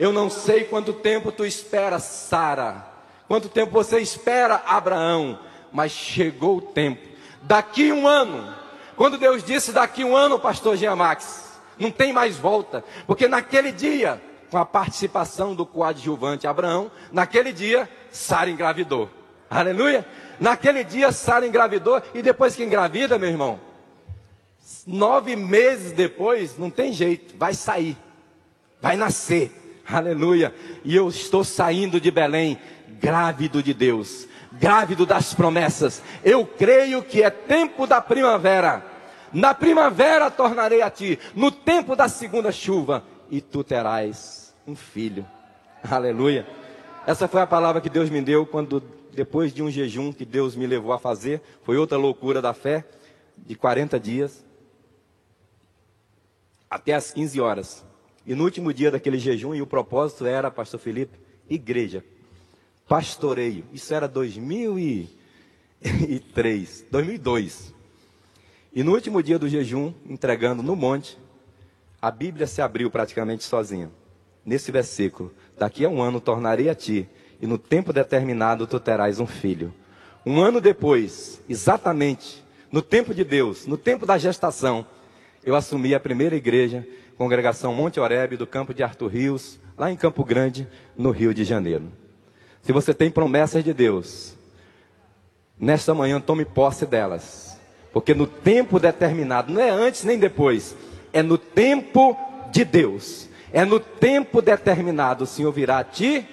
Eu 0.00 0.12
não 0.12 0.28
sei 0.28 0.64
quanto 0.64 0.92
tempo 0.92 1.30
tu 1.30 1.44
espera 1.44 1.98
Sara, 1.98 2.84
quanto 3.28 3.48
tempo 3.48 3.70
você 3.70 4.00
espera 4.00 4.62
Abraão, 4.66 5.38
mas 5.72 5.92
chegou 5.92 6.58
o 6.58 6.62
tempo. 6.62 7.06
Daqui 7.42 7.92
um 7.92 8.06
ano, 8.06 8.54
quando 8.96 9.18
Deus 9.18 9.42
disse 9.42 9.72
daqui 9.72 10.04
um 10.04 10.16
ano, 10.16 10.38
pastor 10.38 10.76
Giamax, 10.76 11.58
não 11.78 11.90
tem 11.90 12.12
mais 12.12 12.36
volta, 12.36 12.84
porque 13.06 13.26
naquele 13.26 13.72
dia, 13.72 14.20
com 14.50 14.58
a 14.58 14.66
participação 14.66 15.54
do 15.54 15.64
coadjuvante 15.64 16.46
Abraão, 16.46 16.90
naquele 17.10 17.52
dia, 17.52 17.88
Sara 18.10 18.50
engravidou. 18.50 19.08
Aleluia! 19.48 20.06
Naquele 20.38 20.84
dia, 20.84 21.12
Sara 21.12 21.46
engravidou, 21.46 22.02
e 22.14 22.22
depois 22.22 22.54
que 22.54 22.62
engravida, 22.62 23.18
meu 23.18 23.28
irmão, 23.28 23.60
nove 24.86 25.36
meses 25.36 25.92
depois, 25.92 26.58
não 26.58 26.70
tem 26.70 26.92
jeito, 26.92 27.34
vai 27.36 27.54
sair, 27.54 27.96
vai 28.80 28.96
nascer. 28.96 29.56
Aleluia. 29.86 30.54
E 30.84 30.94
eu 30.94 31.08
estou 31.08 31.42
saindo 31.42 32.00
de 32.00 32.10
Belém, 32.10 32.58
grávido 33.00 33.62
de 33.62 33.74
Deus, 33.74 34.28
grávido 34.60 35.06
das 35.06 35.32
promessas. 35.32 36.02
Eu 36.22 36.46
creio 36.46 37.02
que 37.02 37.22
é 37.22 37.30
tempo 37.30 37.86
da 37.86 38.00
primavera. 38.00 38.84
Na 39.32 39.54
primavera 39.54 40.30
tornarei 40.30 40.82
a 40.82 40.90
ti, 40.90 41.18
no 41.34 41.50
tempo 41.50 41.96
da 41.96 42.08
segunda 42.08 42.52
chuva, 42.52 43.02
e 43.30 43.40
tu 43.40 43.64
terás 43.64 44.54
um 44.66 44.76
filho. 44.76 45.26
Aleluia. 45.88 46.46
Essa 47.06 47.26
foi 47.26 47.40
a 47.40 47.46
palavra 47.46 47.80
que 47.80 47.88
Deus 47.88 48.10
me 48.10 48.20
deu 48.20 48.44
quando, 48.44 48.82
depois 49.12 49.54
de 49.54 49.62
um 49.62 49.70
jejum 49.70 50.12
que 50.12 50.26
Deus 50.26 50.54
me 50.54 50.66
levou 50.66 50.92
a 50.92 50.98
fazer, 50.98 51.40
foi 51.62 51.78
outra 51.78 51.96
loucura 51.96 52.42
da 52.42 52.52
fé, 52.52 52.84
de 53.36 53.54
40 53.54 53.98
dias, 53.98 54.44
até 56.68 56.92
as 56.92 57.10
15 57.10 57.40
horas. 57.40 57.84
E 58.26 58.34
no 58.34 58.44
último 58.44 58.74
dia 58.74 58.90
daquele 58.90 59.18
jejum, 59.18 59.54
e 59.54 59.62
o 59.62 59.66
propósito 59.66 60.26
era, 60.26 60.50
pastor 60.50 60.78
Felipe, 60.78 61.18
igreja, 61.48 62.04
pastoreio. 62.90 63.64
Isso 63.72 63.94
era 63.94 64.06
2003, 64.08 66.86
2002. 66.90 67.72
E 68.74 68.82
no 68.82 68.92
último 68.92 69.22
dia 69.22 69.38
do 69.38 69.48
jejum, 69.48 69.94
entregando 70.04 70.60
no 70.60 70.74
monte, 70.74 71.16
a 72.02 72.10
Bíblia 72.10 72.48
se 72.48 72.60
abriu 72.60 72.90
praticamente 72.90 73.44
sozinha. 73.44 73.92
Nesse 74.44 74.72
versículo, 74.72 75.32
daqui 75.56 75.84
a 75.84 75.88
um 75.88 76.02
ano 76.02 76.20
tornarei 76.20 76.68
a 76.68 76.74
ti, 76.74 77.08
e 77.40 77.46
no 77.46 77.58
tempo 77.58 77.92
determinado 77.92 78.66
tu 78.66 78.80
terás 78.80 79.20
um 79.20 79.26
filho. 79.26 79.72
Um 80.26 80.40
ano 80.40 80.60
depois, 80.60 81.40
exatamente, 81.48 82.44
no 82.72 82.82
tempo 82.82 83.14
de 83.14 83.22
Deus, 83.22 83.68
no 83.68 83.76
tempo 83.76 84.04
da 84.04 84.18
gestação, 84.18 84.84
eu 85.44 85.54
assumi 85.54 85.94
a 85.94 86.00
primeira 86.00 86.34
igreja 86.34 86.84
congregação 87.16 87.72
Monte 87.72 88.00
Oreb 88.00 88.36
do 88.36 88.48
campo 88.48 88.74
de 88.74 88.82
Arthur 88.82 89.06
Rios, 89.06 89.60
lá 89.78 89.92
em 89.92 89.96
Campo 89.96 90.24
Grande, 90.24 90.66
no 90.96 91.12
Rio 91.12 91.32
de 91.32 91.44
Janeiro. 91.44 91.99
Se 92.62 92.72
você 92.72 92.92
tem 92.92 93.10
promessas 93.10 93.64
de 93.64 93.72
Deus, 93.72 94.34
nesta 95.58 95.94
manhã 95.94 96.20
tome 96.20 96.44
posse 96.44 96.86
delas, 96.86 97.58
porque 97.92 98.14
no 98.14 98.26
tempo 98.26 98.78
determinado, 98.78 99.52
não 99.52 99.60
é 99.60 99.70
antes 99.70 100.04
nem 100.04 100.18
depois, 100.18 100.76
é 101.12 101.22
no 101.22 101.38
tempo 101.38 102.16
de 102.50 102.64
Deus, 102.64 103.28
é 103.52 103.64
no 103.64 103.80
tempo 103.80 104.40
determinado, 104.40 105.24
o 105.24 105.26
Senhor 105.26 105.50
virá 105.52 105.78
a 105.78 105.84
ti, 105.84 106.26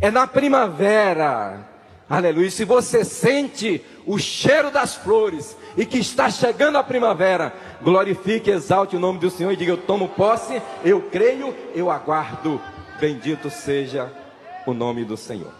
é 0.00 0.10
na 0.10 0.26
primavera, 0.26 1.66
aleluia. 2.08 2.50
Se 2.50 2.64
você 2.64 3.04
sente 3.04 3.82
o 4.06 4.18
cheiro 4.18 4.70
das 4.70 4.94
flores, 4.94 5.56
e 5.76 5.84
que 5.84 5.98
está 5.98 6.30
chegando 6.30 6.78
a 6.78 6.82
primavera, 6.82 7.52
glorifique, 7.82 8.50
exalte 8.50 8.96
o 8.96 9.00
nome 9.00 9.18
do 9.18 9.30
Senhor 9.30 9.52
e 9.52 9.56
diga: 9.56 9.72
Eu 9.72 9.76
tomo 9.76 10.08
posse, 10.08 10.62
eu 10.84 11.02
creio, 11.02 11.54
eu 11.74 11.90
aguardo. 11.90 12.60
Bendito 12.98 13.50
seja 13.50 14.10
o 14.66 14.74
nome 14.74 15.04
do 15.04 15.16
Senhor. 15.16 15.52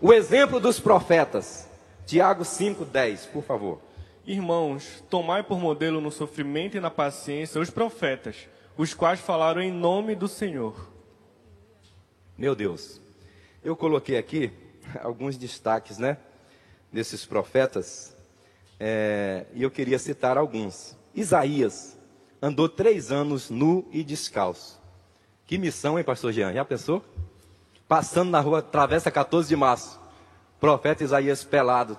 O 0.00 0.12
exemplo 0.12 0.60
dos 0.60 0.78
profetas, 0.78 1.68
Tiago 2.06 2.44
5,10, 2.44 3.28
por 3.30 3.42
favor. 3.42 3.80
Irmãos, 4.26 5.02
tomai 5.08 5.42
por 5.42 5.58
modelo 5.58 6.00
no 6.00 6.10
sofrimento 6.10 6.76
e 6.76 6.80
na 6.80 6.90
paciência 6.90 7.60
os 7.60 7.70
profetas, 7.70 8.48
os 8.76 8.92
quais 8.92 9.20
falaram 9.20 9.62
em 9.62 9.72
nome 9.72 10.14
do 10.14 10.28
Senhor. 10.28 10.92
Meu 12.36 12.54
Deus, 12.54 13.00
eu 13.62 13.74
coloquei 13.74 14.18
aqui 14.18 14.52
alguns 15.02 15.36
destaques, 15.36 15.98
né? 15.98 16.18
Desses 16.92 17.24
profetas, 17.24 18.14
é, 18.78 19.46
e 19.54 19.62
eu 19.62 19.70
queria 19.70 19.98
citar 19.98 20.36
alguns. 20.36 20.96
Isaías 21.14 21.96
andou 22.42 22.68
três 22.68 23.10
anos 23.10 23.50
nu 23.50 23.88
e 23.90 24.04
descalço. 24.04 24.80
Que 25.46 25.58
missão, 25.58 25.98
hein, 25.98 26.04
pastor 26.04 26.32
Jean? 26.32 26.52
Já 26.52 26.64
pensou? 26.64 27.04
Passando 27.86 28.30
na 28.30 28.40
rua, 28.40 28.62
travessa 28.62 29.10
14 29.10 29.48
de 29.48 29.56
março. 29.56 30.00
Profeta 30.58 31.04
Isaías 31.04 31.44
pelado. 31.44 31.98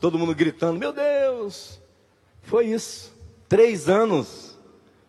Todo 0.00 0.18
mundo 0.18 0.34
gritando: 0.34 0.78
Meu 0.78 0.92
Deus! 0.92 1.80
Foi 2.42 2.66
isso. 2.66 3.12
Três 3.48 3.88
anos 3.88 4.56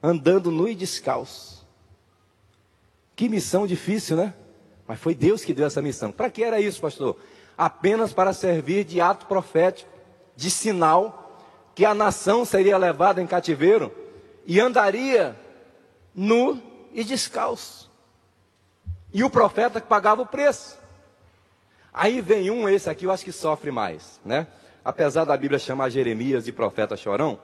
andando 0.02 0.52
nu 0.52 0.68
e 0.68 0.76
descalço. 0.76 1.66
Que 3.16 3.28
missão 3.30 3.66
difícil, 3.66 4.18
né? 4.18 4.34
Mas 4.88 5.00
foi 5.00 5.16
Deus 5.16 5.44
que 5.44 5.54
deu 5.54 5.66
essa 5.66 5.82
missão. 5.82 6.12
Para 6.12 6.30
que 6.30 6.44
era 6.44 6.60
isso, 6.60 6.80
pastor? 6.80 7.18
Apenas 7.58 8.14
para 8.14 8.32
servir 8.34 8.84
de 8.84 9.02
ato 9.02 9.26
profético 9.26 9.90
de 10.36 10.52
sinal 10.52 11.42
que 11.74 11.84
a 11.84 11.94
nação 11.94 12.46
seria 12.46 12.78
levada 12.78 13.22
em 13.22 13.28
cativeiro 13.28 13.92
e 14.46 14.60
andaria 14.60 15.36
nu 16.14 16.62
e 16.94 17.04
descalço. 17.04 17.87
E 19.14 19.24
o 19.24 19.30
profeta 19.30 19.80
que 19.80 19.88
pagava 19.88 20.22
o 20.22 20.26
preço. 20.26 20.78
Aí 21.94 22.22
vem 22.22 22.52
um, 22.52 22.70
esse 22.70 22.90
aqui 22.90 23.06
eu 23.06 23.12
acho 23.12 23.26
que 23.26 23.32
sofre 23.32 23.72
mais, 23.72 24.20
né? 24.24 24.48
Apesar 24.84 25.26
da 25.26 25.36
Bíblia 25.36 25.60
chamar 25.60 25.90
Jeremias 25.90 26.46
de 26.46 26.52
profeta 26.52 26.96
chorão, 26.96 27.40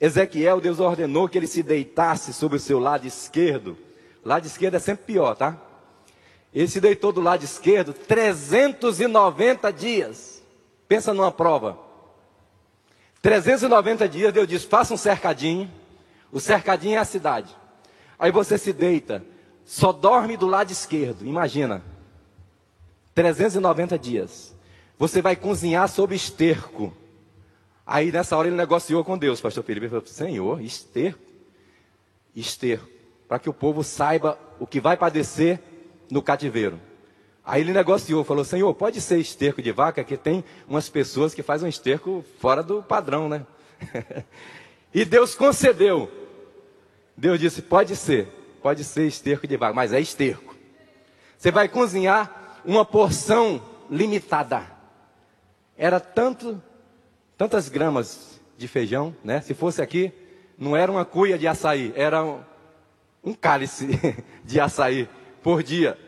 Ezequiel, 0.00 0.60
Deus 0.60 0.80
ordenou 0.80 1.28
que 1.28 1.38
ele 1.38 1.46
se 1.46 1.62
deitasse 1.62 2.32
sobre 2.32 2.56
o 2.56 2.60
seu 2.60 2.78
lado 2.78 3.06
esquerdo. 3.06 3.78
Lado 4.24 4.46
esquerdo 4.46 4.74
é 4.74 4.78
sempre 4.80 5.04
pior, 5.04 5.36
tá? 5.36 5.56
Ele 6.52 6.66
se 6.66 6.80
deitou 6.80 7.12
do 7.12 7.20
lado 7.20 7.44
esquerdo 7.44 7.92
390 7.92 9.72
dias. 9.72 10.42
Pensa 10.88 11.14
numa 11.14 11.30
prova. 11.30 11.78
390 13.22 14.08
dias, 14.08 14.32
Deus 14.32 14.48
diz: 14.48 14.64
faça 14.64 14.92
um 14.92 14.96
cercadinho. 14.96 15.70
O 16.32 16.40
cercadinho 16.40 16.96
é 16.96 16.98
a 16.98 17.04
cidade. 17.04 17.56
Aí 18.18 18.32
você 18.32 18.58
se 18.58 18.72
deita, 18.72 19.24
só 19.72 19.90
dorme 19.90 20.36
do 20.36 20.46
lado 20.46 20.70
esquerdo. 20.70 21.24
Imagina. 21.24 21.82
390 23.14 23.98
dias. 23.98 24.54
Você 24.98 25.22
vai 25.22 25.34
cozinhar 25.34 25.88
sob 25.88 26.14
esterco. 26.14 26.94
Aí 27.86 28.12
nessa 28.12 28.36
hora 28.36 28.48
ele 28.48 28.56
negociou 28.56 29.02
com 29.02 29.16
Deus, 29.16 29.40
pastor 29.40 29.64
Felipe. 29.64 29.86
Ele 29.86 29.90
falou: 29.90 30.04
Senhor, 30.04 30.60
esterco. 30.60 31.24
Esterco. 32.36 32.86
Para 33.26 33.38
que 33.38 33.48
o 33.48 33.52
povo 33.54 33.82
saiba 33.82 34.38
o 34.60 34.66
que 34.66 34.78
vai 34.78 34.94
padecer 34.94 35.58
no 36.10 36.20
cativeiro. 36.20 36.78
Aí 37.42 37.62
ele 37.62 37.72
negociou, 37.72 38.24
falou: 38.24 38.44
Senhor, 38.44 38.74
pode 38.74 39.00
ser 39.00 39.16
esterco 39.20 39.62
de 39.62 39.72
vaca, 39.72 40.04
que 40.04 40.18
tem 40.18 40.44
umas 40.68 40.90
pessoas 40.90 41.32
que 41.32 41.42
fazem 41.42 41.64
um 41.64 41.70
esterco 41.70 42.22
fora 42.38 42.62
do 42.62 42.82
padrão, 42.82 43.26
né? 43.26 43.46
e 44.92 45.02
Deus 45.06 45.34
concedeu. 45.34 46.12
Deus 47.16 47.40
disse: 47.40 47.62
pode 47.62 47.96
ser, 47.96 48.41
pode 48.62 48.84
ser 48.84 49.06
esterco 49.06 49.46
de 49.46 49.56
vaca, 49.56 49.74
mas 49.74 49.92
é 49.92 50.00
esterco. 50.00 50.54
Você 51.36 51.50
vai 51.50 51.68
cozinhar 51.68 52.60
uma 52.64 52.84
porção 52.84 53.60
limitada. 53.90 54.62
Era 55.76 55.98
tanto, 55.98 56.62
tantas 57.36 57.68
gramas 57.68 58.40
de 58.56 58.68
feijão, 58.68 59.14
né? 59.24 59.40
Se 59.40 59.52
fosse 59.52 59.82
aqui, 59.82 60.12
não 60.56 60.76
era 60.76 60.90
uma 60.90 61.04
cuia 61.04 61.36
de 61.36 61.48
açaí, 61.48 61.92
era 61.96 62.24
um, 62.24 62.40
um 63.24 63.34
cálice 63.34 63.88
de 64.44 64.60
açaí 64.60 65.08
por 65.42 65.62
dia. 65.62 65.98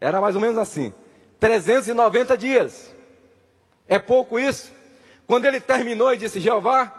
Era 0.00 0.20
mais 0.20 0.36
ou 0.36 0.40
menos 0.40 0.58
assim. 0.58 0.92
390 1.40 2.38
dias. 2.38 2.94
É 3.88 3.98
pouco 3.98 4.38
isso? 4.38 4.70
Quando 5.26 5.46
ele 5.46 5.60
terminou 5.60 6.12
e 6.12 6.16
disse: 6.16 6.38
Jeová, 6.38 6.92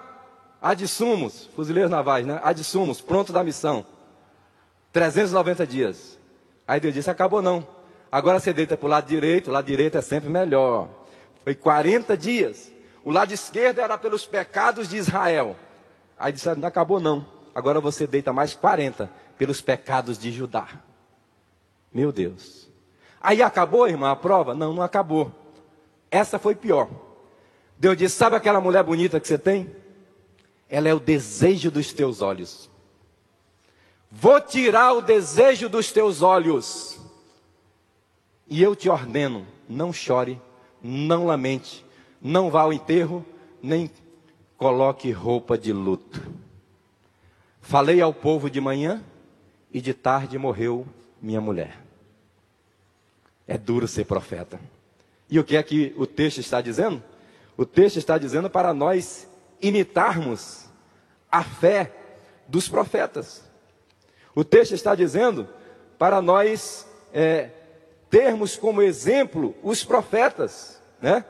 adsumos, 0.61 1.49
fuzileiros 1.55 1.89
navais, 1.89 2.25
né? 2.25 2.41
Adsumos, 2.43 2.99
pronto 2.99 3.31
da 3.31 3.43
missão. 3.43 3.85
390 4.93 5.65
dias. 5.65 6.19
Aí 6.67 6.79
Deus 6.79 6.93
disse: 6.93 7.09
acabou 7.09 7.41
não. 7.41 7.67
Agora 8.11 8.39
você 8.39 8.53
deita 8.53 8.77
para 8.77 8.85
o 8.85 8.89
lado 8.89 9.07
direito, 9.07 9.49
o 9.49 9.51
lado 9.51 9.65
direito 9.65 9.97
é 9.97 10.01
sempre 10.01 10.29
melhor. 10.29 10.87
Foi 11.43 11.55
40 11.55 12.15
dias. 12.15 12.71
O 13.03 13.11
lado 13.11 13.33
esquerdo 13.33 13.79
era 13.79 13.97
pelos 13.97 14.25
pecados 14.25 14.87
de 14.87 14.97
Israel. 14.97 15.57
Aí 16.17 16.31
disse: 16.31 16.53
não 16.55 16.67
acabou 16.67 16.99
não. 16.99 17.25
Agora 17.53 17.81
você 17.81 18.07
deita 18.07 18.31
mais 18.31 18.53
40 18.53 19.09
pelos 19.37 19.59
pecados 19.59 20.17
de 20.17 20.31
Judá. 20.31 20.67
Meu 21.91 22.11
Deus. 22.11 22.69
Aí 23.19 23.41
acabou, 23.41 23.87
irmã, 23.87 24.11
a 24.11 24.15
prova? 24.15 24.53
Não, 24.53 24.73
não 24.73 24.83
acabou. 24.83 25.31
Essa 26.11 26.37
foi 26.37 26.53
pior. 26.53 26.87
Deus 27.77 27.97
disse: 27.97 28.15
Sabe 28.15 28.35
aquela 28.35 28.61
mulher 28.61 28.83
bonita 28.83 29.19
que 29.19 29.27
você 29.27 29.39
tem? 29.39 29.75
Ela 30.69 30.87
é 30.87 30.93
o 30.93 30.99
desejo 30.99 31.71
dos 31.71 31.91
teus 31.93 32.21
olhos. 32.21 32.69
Vou 34.15 34.39
tirar 34.39 34.93
o 34.93 35.01
desejo 35.01 35.67
dos 35.67 35.91
teus 35.91 36.21
olhos. 36.21 36.99
E 38.47 38.61
eu 38.61 38.75
te 38.75 38.87
ordeno: 38.87 39.45
não 39.67 39.91
chore, 39.91 40.39
não 40.83 41.25
lamente, 41.25 41.83
não 42.21 42.51
vá 42.51 42.61
ao 42.61 42.71
enterro, 42.71 43.25
nem 43.61 43.89
coloque 44.55 45.11
roupa 45.11 45.57
de 45.57 45.73
luto. 45.73 46.21
Falei 47.59 48.01
ao 48.01 48.13
povo 48.13 48.51
de 48.51 48.61
manhã 48.61 49.03
e 49.73 49.81
de 49.81 49.95
tarde 49.95 50.37
morreu 50.37 50.85
minha 51.19 51.41
mulher. 51.41 51.79
É 53.47 53.57
duro 53.57 53.87
ser 53.87 54.05
profeta. 54.05 54.59
E 55.27 55.39
o 55.39 55.43
que 55.43 55.57
é 55.57 55.63
que 55.63 55.91
o 55.97 56.05
texto 56.05 56.37
está 56.37 56.61
dizendo? 56.61 57.01
O 57.57 57.65
texto 57.65 57.97
está 57.97 58.19
dizendo 58.19 58.47
para 58.47 58.75
nós 58.75 59.27
imitarmos 59.59 60.65
a 61.31 61.43
fé 61.43 61.91
dos 62.47 62.69
profetas. 62.69 63.42
O 64.35 64.43
texto 64.43 64.73
está 64.73 64.95
dizendo 64.95 65.47
para 65.97 66.21
nós 66.21 66.87
é, 67.13 67.49
termos 68.09 68.55
como 68.55 68.81
exemplo 68.81 69.55
os 69.63 69.83
profetas, 69.83 70.81
né? 71.01 71.23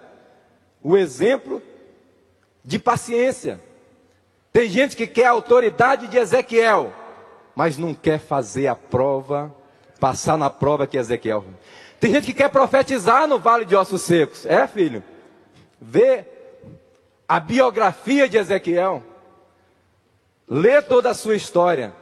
O 0.82 0.98
exemplo 0.98 1.62
de 2.64 2.80
paciência. 2.80 3.60
Tem 4.52 4.70
gente 4.70 4.96
que 4.96 5.08
quer 5.08 5.26
a 5.26 5.32
autoridade 5.32 6.08
de 6.08 6.18
Ezequiel, 6.18 6.94
mas 7.56 7.78
não 7.78 7.94
quer 7.94 8.20
fazer 8.20 8.68
a 8.68 8.76
prova, 8.76 9.54
passar 10.00 10.38
na 10.38 10.50
prova 10.50 10.86
que 10.86 10.98
Ezequiel. 10.98 11.46
Tem 12.00 12.12
gente 12.12 12.26
que 12.26 12.34
quer 12.34 12.50
profetizar 12.50 13.28
no 13.28 13.40
vale 13.40 13.66
de 13.66 13.76
ossos 13.76 14.02
secos. 14.02 14.46
É, 14.46 14.68
filho? 14.68 15.04
Vê 15.80 16.26
a 17.28 17.40
biografia 17.40 18.28
de 18.28 18.38
Ezequiel. 18.38 19.02
Lê 20.48 20.82
toda 20.82 21.10
a 21.10 21.14
sua 21.14 21.36
história. 21.36 21.94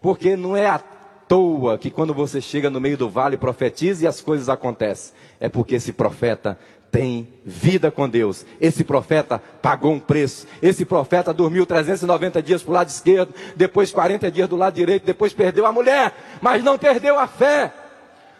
Porque 0.00 0.36
não 0.36 0.56
é 0.56 0.66
à 0.66 0.78
toa 0.78 1.78
que 1.78 1.90
quando 1.90 2.14
você 2.14 2.40
chega 2.40 2.70
no 2.70 2.80
meio 2.80 2.96
do 2.96 3.08
vale 3.08 3.36
profetiza 3.36 4.04
e 4.04 4.06
as 4.06 4.20
coisas 4.20 4.48
acontecem. 4.48 5.14
É 5.40 5.48
porque 5.48 5.74
esse 5.74 5.92
profeta 5.92 6.58
tem 6.90 7.28
vida 7.44 7.90
com 7.90 8.08
Deus. 8.08 8.46
Esse 8.60 8.84
profeta 8.84 9.42
pagou 9.60 9.92
um 9.92 10.00
preço. 10.00 10.46
Esse 10.62 10.84
profeta 10.84 11.32
dormiu 11.34 11.66
390 11.66 12.42
dias 12.42 12.62
para 12.62 12.70
o 12.70 12.74
lado 12.74 12.88
esquerdo, 12.88 13.34
depois 13.54 13.90
40 13.90 14.30
dias 14.30 14.48
do 14.48 14.56
lado 14.56 14.74
direito, 14.74 15.04
depois 15.04 15.32
perdeu 15.32 15.66
a 15.66 15.72
mulher, 15.72 16.14
mas 16.40 16.62
não 16.62 16.78
perdeu 16.78 17.18
a 17.18 17.26
fé 17.26 17.72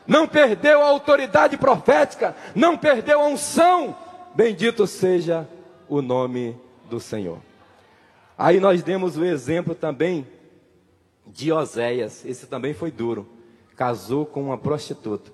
não 0.06 0.26
perdeu 0.26 0.82
a 0.82 0.88
autoridade 0.88 1.56
profética, 1.56 2.34
não 2.54 2.76
perdeu 2.76 3.20
a 3.20 3.26
unção. 3.26 3.96
Bendito 4.34 4.86
seja 4.86 5.48
o 5.88 6.00
nome 6.00 6.56
do 6.88 7.00
Senhor. 7.00 7.38
Aí 8.38 8.60
nós 8.60 8.82
demos 8.82 9.16
o 9.16 9.24
exemplo 9.24 9.74
também 9.74 10.26
de 11.26 11.52
Oséias, 11.52 12.24
esse 12.24 12.46
também 12.46 12.72
foi 12.72 12.90
duro. 12.90 13.26
Casou 13.76 14.24
com 14.24 14.44
uma 14.44 14.56
prostituta, 14.56 15.30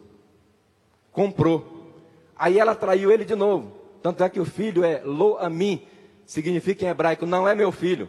comprou, 1.13 1.93
aí 2.37 2.59
ela 2.59 2.75
traiu 2.75 3.11
ele 3.13 3.25
de 3.25 3.37
novo. 3.37 3.73
Tanto 4.03 4.25
é 4.25 4.29
que 4.29 4.41
o 4.41 4.45
filho 4.45 4.83
é 4.83 5.01
Lo-Ami, 5.05 5.87
significa 6.27 6.85
em 6.85 6.89
hebraico, 6.89 7.25
não 7.25 7.47
é 7.47 7.55
meu 7.55 7.71
filho. 7.71 8.09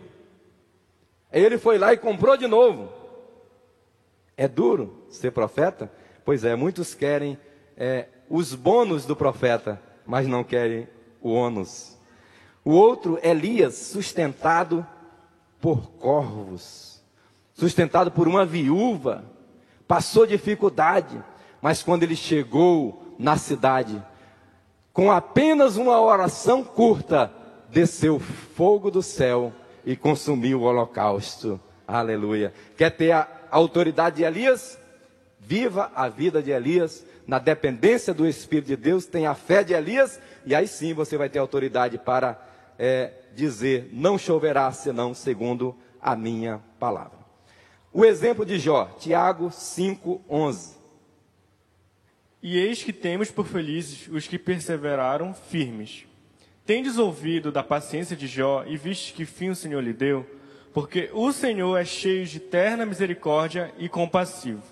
Aí 1.31 1.43
ele 1.43 1.57
foi 1.57 1.77
lá 1.77 1.93
e 1.93 1.97
comprou 1.97 2.35
de 2.35 2.47
novo. 2.47 2.89
É 4.35 4.47
duro 4.47 5.05
ser 5.09 5.31
profeta? 5.31 5.91
Pois 6.25 6.43
é, 6.43 6.55
muitos 6.55 6.95
querem 6.95 7.37
é, 7.77 8.07
os 8.29 8.55
bônus 8.55 9.05
do 9.05 9.15
profeta, 9.15 9.79
mas 10.05 10.27
não 10.27 10.43
querem 10.43 10.87
o 11.21 11.31
ônus. 11.31 11.97
O 12.65 12.71
outro, 12.71 13.19
Elias, 13.21 13.75
sustentado 13.75 14.85
por 15.59 15.91
corvos, 15.91 16.92
sustentado 17.53 18.11
por 18.11 18.27
uma 18.27 18.45
viúva, 18.45 19.23
passou 19.87 20.25
dificuldade, 20.25 21.21
mas 21.61 21.83
quando 21.83 22.03
ele 22.03 22.15
chegou 22.15 23.15
na 23.17 23.37
cidade, 23.37 24.01
com 24.91 25.11
apenas 25.11 25.77
uma 25.77 25.99
oração 25.99 26.63
curta, 26.63 27.31
desceu 27.69 28.19
fogo 28.19 28.91
do 28.91 29.01
céu 29.01 29.51
e 29.85 29.95
consumiu 29.95 30.61
o 30.61 30.63
holocausto. 30.63 31.59
Aleluia. 31.87 32.53
Quer 32.77 32.91
ter 32.91 33.11
a 33.11 33.27
autoridade 33.51 34.17
de 34.17 34.23
Elias? 34.23 34.79
Viva 35.39 35.91
a 35.93 36.07
vida 36.07 36.41
de 36.41 36.51
Elias 36.51 37.03
na 37.27 37.39
dependência 37.39 38.13
do 38.13 38.27
Espírito 38.27 38.67
de 38.67 38.75
Deus, 38.75 39.05
tenha 39.05 39.31
a 39.31 39.35
fé 39.35 39.63
de 39.63 39.73
Elias, 39.73 40.19
e 40.45 40.53
aí 40.53 40.67
sim 40.67 40.93
você 40.93 41.17
vai 41.17 41.29
ter 41.29 41.39
autoridade 41.39 41.97
para 41.97 42.39
é, 42.77 43.11
dizer: 43.35 43.89
não 43.93 44.17
choverá 44.17 44.71
senão 44.71 45.13
segundo 45.13 45.75
a 46.01 46.15
minha 46.15 46.61
palavra. 46.79 47.22
O 47.93 48.03
exemplo 48.03 48.43
de 48.43 48.57
Jó, 48.57 48.85
Tiago 48.99 49.49
5,11. 49.49 50.73
E 52.41 52.57
eis 52.57 52.81
que 52.81 52.91
temos 52.91 53.29
por 53.29 53.45
felizes 53.45 54.07
os 54.07 54.27
que 54.27 54.39
perseveraram 54.39 55.33
firmes. 55.33 56.07
Tendes 56.65 56.97
ouvido 56.97 57.51
da 57.51 57.61
paciência 57.61 58.15
de 58.15 58.25
Jó 58.25 58.65
e 58.65 58.75
vistes 58.77 59.11
que 59.11 59.25
fim 59.25 59.49
o 59.49 59.55
Senhor 59.55 59.79
lhe 59.81 59.93
deu? 59.93 60.25
Porque 60.73 61.11
o 61.13 61.31
Senhor 61.31 61.77
é 61.77 61.85
cheio 61.85 62.25
de 62.25 62.39
terna 62.39 62.83
misericórdia 62.83 63.71
e 63.77 63.87
compassivo 63.87 64.63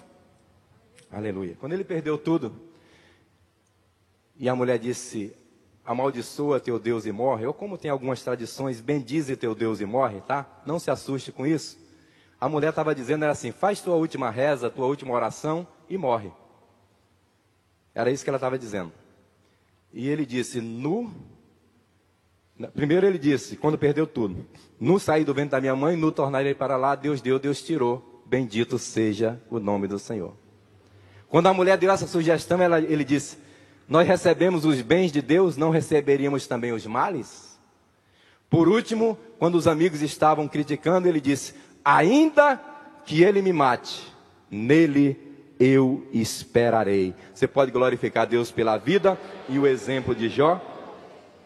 Aleluia. 1.11 1.57
Quando 1.59 1.73
ele 1.73 1.83
perdeu 1.83 2.17
tudo, 2.17 2.55
e 4.37 4.47
a 4.47 4.55
mulher 4.55 4.79
disse: 4.79 5.35
Amaldiçoa 5.85 6.59
teu 6.59 6.79
Deus 6.79 7.05
e 7.05 7.11
morre, 7.11 7.45
ou 7.45 7.53
como 7.53 7.77
tem 7.77 7.91
algumas 7.91 8.23
tradições, 8.23 8.79
bendize 8.79 9.35
teu 9.35 9.53
Deus 9.53 9.81
e 9.81 9.85
morre, 9.85 10.21
tá? 10.21 10.61
Não 10.65 10.79
se 10.79 10.89
assuste 10.89 11.31
com 11.31 11.45
isso. 11.45 11.80
A 12.41 12.49
mulher 12.49 12.69
estava 12.69 12.95
dizendo 12.95 13.23
era 13.23 13.33
assim: 13.33 13.51
faz 13.51 13.79
tua 13.81 13.93
última 13.93 14.31
reza, 14.31 14.67
tua 14.67 14.87
última 14.87 15.13
oração 15.13 15.67
e 15.87 15.95
morre. 15.95 16.31
Era 17.93 18.09
isso 18.09 18.23
que 18.23 18.31
ela 18.31 18.37
estava 18.37 18.57
dizendo. 18.57 18.91
E 19.93 20.09
ele 20.09 20.25
disse: 20.25 20.59
Nu. 20.59 21.13
Primeiro 22.73 23.07
ele 23.07 23.19
disse, 23.19 23.55
quando 23.55 23.77
perdeu 23.77 24.07
tudo: 24.07 24.43
Nu 24.79 24.99
saí 24.99 25.23
do 25.23 25.35
ventre 25.35 25.51
da 25.51 25.61
minha 25.61 25.75
mãe, 25.75 25.95
nu 25.95 26.11
tornarei 26.11 26.55
para 26.55 26.75
lá, 26.77 26.95
Deus 26.95 27.21
deu, 27.21 27.37
Deus 27.37 27.61
tirou. 27.61 28.23
Bendito 28.25 28.79
seja 28.79 29.39
o 29.49 29.59
nome 29.59 29.87
do 29.87 29.99
Senhor. 29.99 30.33
Quando 31.27 31.47
a 31.47 31.53
mulher 31.53 31.77
deu 31.77 31.91
essa 31.91 32.07
sugestão, 32.07 32.59
ela, 32.59 32.79
ele 32.79 33.03
disse: 33.03 33.37
Nós 33.87 34.07
recebemos 34.07 34.65
os 34.65 34.81
bens 34.81 35.11
de 35.11 35.21
Deus, 35.21 35.57
não 35.57 35.69
receberíamos 35.69 36.47
também 36.47 36.71
os 36.71 36.87
males? 36.87 37.51
Por 38.49 38.67
último, 38.67 39.17
quando 39.37 39.55
os 39.55 39.67
amigos 39.67 40.01
estavam 40.01 40.47
criticando, 40.47 41.07
ele 41.07 41.21
disse: 41.21 41.53
Ainda 41.83 42.59
que 43.05 43.23
ele 43.23 43.41
me 43.41 43.51
mate, 43.51 44.11
nele 44.49 45.17
eu 45.59 46.07
esperarei. 46.11 47.13
Você 47.33 47.47
pode 47.47 47.71
glorificar 47.71 48.25
Deus 48.27 48.51
pela 48.51 48.77
vida 48.77 49.17
e 49.47 49.59
o 49.59 49.67
exemplo 49.67 50.15
de 50.15 50.27
Jó? 50.29 50.59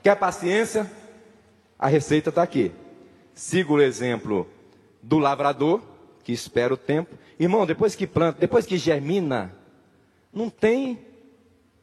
Quer 0.01 0.15
paciência? 0.15 0.89
A 1.77 1.87
receita 1.87 2.29
está 2.29 2.41
aqui. 2.43 2.71
Siga 3.33 3.73
o 3.73 3.81
exemplo 3.81 4.47
do 5.01 5.19
lavrador, 5.19 5.81
que 6.23 6.31
espera 6.31 6.73
o 6.73 6.77
tempo. 6.77 7.15
Irmão, 7.39 7.65
depois 7.65 7.95
que 7.95 8.07
planta, 8.07 8.39
depois 8.39 8.65
que 8.65 8.77
germina, 8.77 9.53
não 10.33 10.49
tem 10.49 10.99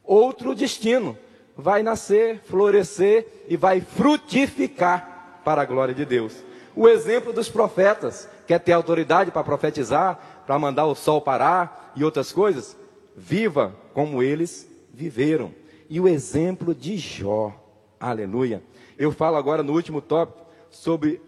outro 0.03 0.55
destino. 0.55 1.17
Vai 1.55 1.83
nascer, 1.83 2.41
florescer 2.45 3.45
e 3.47 3.55
vai 3.55 3.79
frutificar 3.79 5.41
para 5.45 5.61
a 5.61 5.65
glória 5.65 5.93
de 5.93 6.05
Deus. 6.05 6.43
O 6.75 6.87
exemplo 6.87 7.31
dos 7.31 7.49
profetas, 7.49 8.27
quer 8.47 8.59
ter 8.59 8.71
autoridade 8.71 9.31
para 9.31 9.43
profetizar, 9.43 10.43
para 10.45 10.57
mandar 10.57 10.85
o 10.85 10.95
sol 10.95 11.21
parar 11.21 11.93
e 11.95 12.03
outras 12.03 12.31
coisas? 12.31 12.75
Viva 13.15 13.75
como 13.93 14.23
eles 14.23 14.67
viveram. 14.91 15.53
E 15.89 15.99
o 15.99 16.07
exemplo 16.07 16.73
de 16.73 16.97
Jó. 16.97 17.53
Aleluia. 17.99 18.63
Eu 18.97 19.11
falo 19.11 19.37
agora 19.37 19.61
no 19.61 19.73
último 19.73 20.01
tópico 20.01 20.45
sobre 20.69 21.21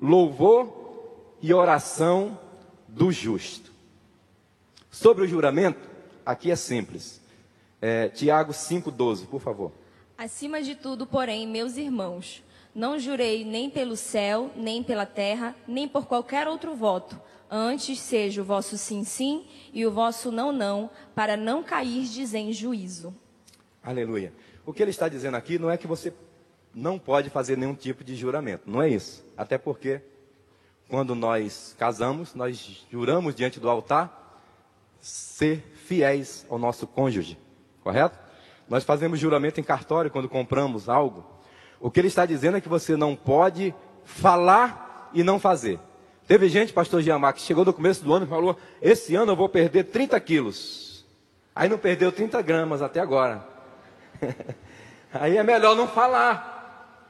louvor 0.00 0.86
e 1.42 1.52
oração 1.52 2.38
do 2.88 3.12
justo. 3.12 3.70
Sobre 4.90 5.24
o 5.24 5.28
juramento, 5.28 5.88
aqui 6.24 6.50
é 6.50 6.56
simples. 6.56 7.20
É, 7.80 8.08
Tiago 8.08 8.52
5,12, 8.52 9.26
por 9.26 9.40
favor. 9.40 9.70
Acima 10.16 10.62
de 10.62 10.74
tudo, 10.74 11.06
porém, 11.06 11.46
meus 11.46 11.76
irmãos, 11.76 12.42
não 12.76 12.98
jurei 12.98 13.42
nem 13.42 13.70
pelo 13.70 13.96
céu, 13.96 14.50
nem 14.54 14.82
pela 14.82 15.06
terra, 15.06 15.56
nem 15.66 15.88
por 15.88 16.04
qualquer 16.04 16.46
outro 16.46 16.74
voto. 16.76 17.18
Antes 17.50 17.98
seja 17.98 18.42
o 18.42 18.44
vosso 18.44 18.76
sim, 18.76 19.02
sim 19.02 19.46
e 19.72 19.86
o 19.86 19.90
vosso 19.90 20.30
não, 20.30 20.52
não, 20.52 20.90
para 21.14 21.38
não 21.38 21.62
cairdes 21.62 22.34
em 22.34 22.52
juízo. 22.52 23.14
Aleluia. 23.82 24.30
O 24.66 24.74
que 24.74 24.82
ele 24.82 24.90
está 24.90 25.08
dizendo 25.08 25.36
aqui 25.36 25.58
não 25.58 25.70
é 25.70 25.78
que 25.78 25.86
você 25.86 26.12
não 26.74 26.98
pode 26.98 27.30
fazer 27.30 27.56
nenhum 27.56 27.74
tipo 27.74 28.04
de 28.04 28.14
juramento. 28.14 28.70
Não 28.70 28.82
é 28.82 28.90
isso. 28.90 29.24
Até 29.38 29.56
porque, 29.56 30.02
quando 30.86 31.14
nós 31.14 31.74
casamos, 31.78 32.34
nós 32.34 32.84
juramos 32.92 33.34
diante 33.34 33.58
do 33.58 33.70
altar 33.70 34.42
ser 35.00 35.64
fiéis 35.86 36.44
ao 36.50 36.58
nosso 36.58 36.86
cônjuge. 36.86 37.38
Correto? 37.82 38.18
Nós 38.68 38.84
fazemos 38.84 39.18
juramento 39.18 39.60
em 39.60 39.64
cartório 39.64 40.10
quando 40.10 40.28
compramos 40.28 40.90
algo. 40.90 41.35
O 41.80 41.90
que 41.90 42.00
ele 42.00 42.08
está 42.08 42.24
dizendo 42.24 42.56
é 42.56 42.60
que 42.60 42.68
você 42.68 42.96
não 42.96 43.14
pode 43.14 43.74
falar 44.04 45.10
e 45.12 45.22
não 45.22 45.38
fazer. 45.38 45.78
Teve 46.26 46.48
gente, 46.48 46.72
pastor 46.72 47.02
Giamar, 47.02 47.34
que 47.34 47.40
chegou 47.40 47.64
no 47.64 47.72
começo 47.72 48.02
do 48.02 48.12
ano 48.12 48.26
e 48.26 48.28
falou: 48.28 48.56
Esse 48.82 49.14
ano 49.14 49.32
eu 49.32 49.36
vou 49.36 49.48
perder 49.48 49.84
30 49.84 50.18
quilos. 50.20 51.04
Aí 51.54 51.68
não 51.68 51.78
perdeu 51.78 52.10
30 52.10 52.42
gramas 52.42 52.82
até 52.82 53.00
agora. 53.00 53.46
Aí 55.12 55.36
é 55.36 55.42
melhor 55.42 55.76
não 55.76 55.86
falar. 55.86 56.56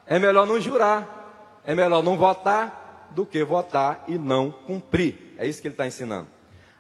É 0.07 0.21
melhor 0.21 0.47
não 0.47 0.61
jurar, 0.61 1.61
é 1.65 1.75
melhor 1.75 2.01
não 2.01 2.17
votar 2.17 3.09
do 3.11 3.27
que 3.27 3.43
votar 3.43 4.05
e 4.07 4.17
não 4.17 4.53
cumprir. 4.53 5.35
É 5.37 5.47
isso 5.47 5.61
que 5.61 5.67
ele 5.67 5.75
está 5.75 5.87
ensinando. 5.87 6.29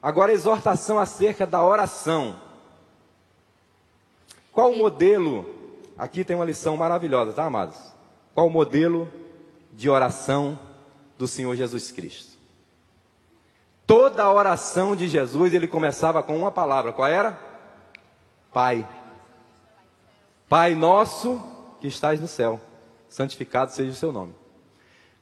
Agora, 0.01 0.33
exortação 0.33 0.99
acerca 0.99 1.45
da 1.45 1.63
oração. 1.65 2.41
Qual 4.53 4.71
o 4.71 4.79
modelo? 4.79 5.56
Aqui 5.97 6.25
tem 6.25 6.37
uma 6.37 6.45
lição 6.45 6.77
maravilhosa, 6.77 7.33
tá, 7.33 7.45
amados? 7.45 7.77
Qual 8.35 8.47
o 8.47 8.51
modelo 8.51 9.11
de 9.73 9.89
oração 9.89 10.59
do 11.17 11.27
Senhor 11.27 11.55
Jesus 11.57 11.91
Cristo? 11.91 12.37
Toda 13.87 14.23
a 14.23 14.33
oração 14.33 14.97
de 14.97 15.09
Jesus, 15.09 15.55
ele 15.55 15.69
começava 15.69 16.23
com 16.23 16.37
uma 16.37 16.51
palavra. 16.51 16.93
Qual 16.93 17.09
era? 17.09 17.39
Pai. 18.53 18.87
Pai 20.49 20.75
nosso 20.75 21.43
que 21.81 21.87
estás 21.87 22.21
no 22.21 22.29
céu 22.29 22.61
santificado 23.09 23.73
seja 23.73 23.93
o 23.93 23.95
seu 23.95 24.13
nome. 24.13 24.35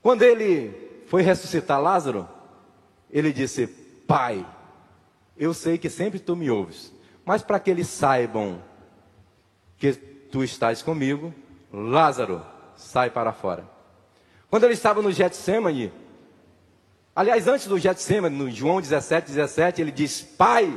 Quando 0.02 0.22
ele 0.22 1.04
foi 1.06 1.22
ressuscitar 1.22 1.80
Lázaro, 1.80 2.28
ele 3.10 3.32
disse: 3.32 3.66
Pai, 3.66 4.44
eu 5.36 5.54
sei 5.54 5.78
que 5.78 5.88
sempre 5.88 6.18
tu 6.18 6.34
me 6.34 6.50
ouves, 6.50 6.92
mas 7.24 7.42
para 7.42 7.60
que 7.60 7.70
eles 7.70 7.88
saibam 7.88 8.62
que 9.78 10.13
tu 10.34 10.42
estás 10.42 10.82
comigo, 10.82 11.32
Lázaro, 11.72 12.44
sai 12.74 13.08
para 13.08 13.32
fora. 13.32 13.64
Quando 14.50 14.64
ele 14.64 14.72
estava 14.72 15.00
no 15.00 15.12
Getsemane, 15.12 15.92
aliás, 17.14 17.46
antes 17.46 17.68
do 17.68 17.78
Getsemane, 17.78 18.36
no 18.36 18.50
João 18.50 18.80
17, 18.80 19.28
17, 19.28 19.80
ele 19.80 19.92
diz: 19.92 20.22
Pai, 20.22 20.76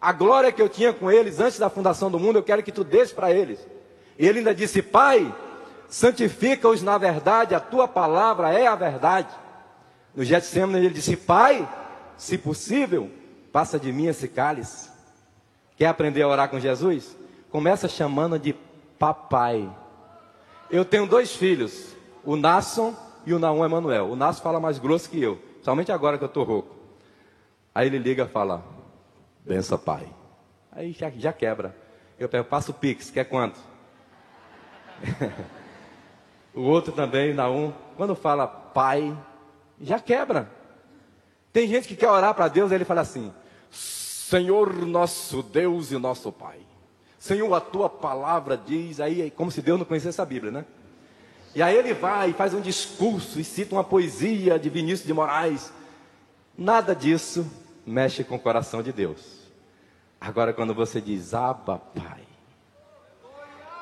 a 0.00 0.12
glória 0.12 0.52
que 0.52 0.62
eu 0.62 0.68
tinha 0.68 0.92
com 0.92 1.10
eles 1.10 1.40
antes 1.40 1.58
da 1.58 1.68
fundação 1.68 2.08
do 2.08 2.20
mundo, 2.20 2.38
eu 2.38 2.42
quero 2.44 2.62
que 2.62 2.70
tu 2.70 2.84
dês 2.84 3.12
para 3.12 3.32
eles. 3.32 3.58
E 4.16 4.28
ele 4.28 4.38
ainda 4.38 4.54
disse: 4.54 4.80
Pai, 4.80 5.34
santifica-os 5.88 6.82
na 6.82 6.98
verdade, 6.98 7.52
a 7.52 7.58
tua 7.58 7.88
palavra 7.88 8.52
é 8.52 8.68
a 8.68 8.76
verdade. 8.76 9.34
No 10.14 10.22
Getsemane 10.22 10.86
ele 10.86 10.94
disse: 10.94 11.16
Pai, 11.16 11.68
se 12.16 12.38
possível, 12.38 13.10
passa 13.50 13.76
de 13.76 13.90
mim 13.90 14.06
esse 14.06 14.28
cálice. 14.28 14.88
Quer 15.76 15.86
aprender 15.86 16.22
a 16.22 16.28
orar 16.28 16.48
com 16.48 16.60
Jesus? 16.60 17.18
Começa 17.50 17.88
chamando 17.88 18.38
de 18.38 18.54
papai. 18.98 19.68
Eu 20.70 20.84
tenho 20.84 21.06
dois 21.06 21.34
filhos, 21.34 21.96
o 22.24 22.36
Nasson 22.36 22.94
e 23.26 23.34
o 23.34 23.38
Naum 23.38 23.64
Emanuel. 23.64 24.10
O 24.10 24.16
Nasson 24.16 24.42
fala 24.42 24.60
mais 24.60 24.78
grosso 24.78 25.10
que 25.10 25.20
eu, 25.20 25.40
somente 25.62 25.90
agora 25.90 26.16
que 26.16 26.24
eu 26.24 26.28
estou 26.28 26.44
rouco. 26.44 26.76
Aí 27.74 27.86
ele 27.86 27.98
liga 27.98 28.24
e 28.24 28.28
fala: 28.28 28.64
Bença, 29.44 29.76
pai. 29.76 30.08
Aí 30.70 30.92
já, 30.92 31.10
já 31.10 31.32
quebra. 31.32 31.76
Eu 32.18 32.28
pego, 32.28 32.44
passa 32.44 32.70
o 32.70 32.74
Pix, 32.74 33.10
quer 33.10 33.24
quanto? 33.24 33.58
O 36.52 36.62
outro 36.62 36.92
também, 36.92 37.32
Naum, 37.32 37.72
quando 37.96 38.14
fala 38.14 38.46
pai, 38.46 39.16
já 39.80 40.00
quebra. 40.00 40.50
Tem 41.52 41.66
gente 41.66 41.88
que 41.88 41.96
quer 41.96 42.10
orar 42.10 42.34
para 42.34 42.48
Deus, 42.48 42.72
ele 42.72 42.84
fala 42.84 43.00
assim: 43.00 43.32
Senhor 43.70 44.74
nosso 44.86 45.42
Deus 45.42 45.90
e 45.90 45.98
nosso 45.98 46.30
Pai. 46.30 46.60
Senhor, 47.20 47.54
a 47.54 47.60
tua 47.60 47.90
palavra 47.90 48.56
diz, 48.56 48.98
aí 48.98 49.30
como 49.30 49.50
se 49.50 49.60
Deus 49.60 49.78
não 49.78 49.84
conhecesse 49.84 50.20
a 50.20 50.24
Bíblia, 50.24 50.50
né? 50.50 50.64
E 51.54 51.62
aí 51.62 51.76
ele 51.76 51.92
vai 51.92 52.30
e 52.30 52.32
faz 52.32 52.54
um 52.54 52.62
discurso 52.62 53.38
e 53.38 53.44
cita 53.44 53.74
uma 53.74 53.84
poesia 53.84 54.58
de 54.58 54.70
Vinícius 54.70 55.06
de 55.06 55.12
Moraes. 55.12 55.70
Nada 56.56 56.96
disso 56.96 57.46
mexe 57.84 58.24
com 58.24 58.36
o 58.36 58.40
coração 58.40 58.82
de 58.82 58.90
Deus. 58.90 59.40
Agora, 60.18 60.54
quando 60.54 60.72
você 60.74 60.98
diz, 60.98 61.34
Abba, 61.34 61.78
Pai. 61.94 62.22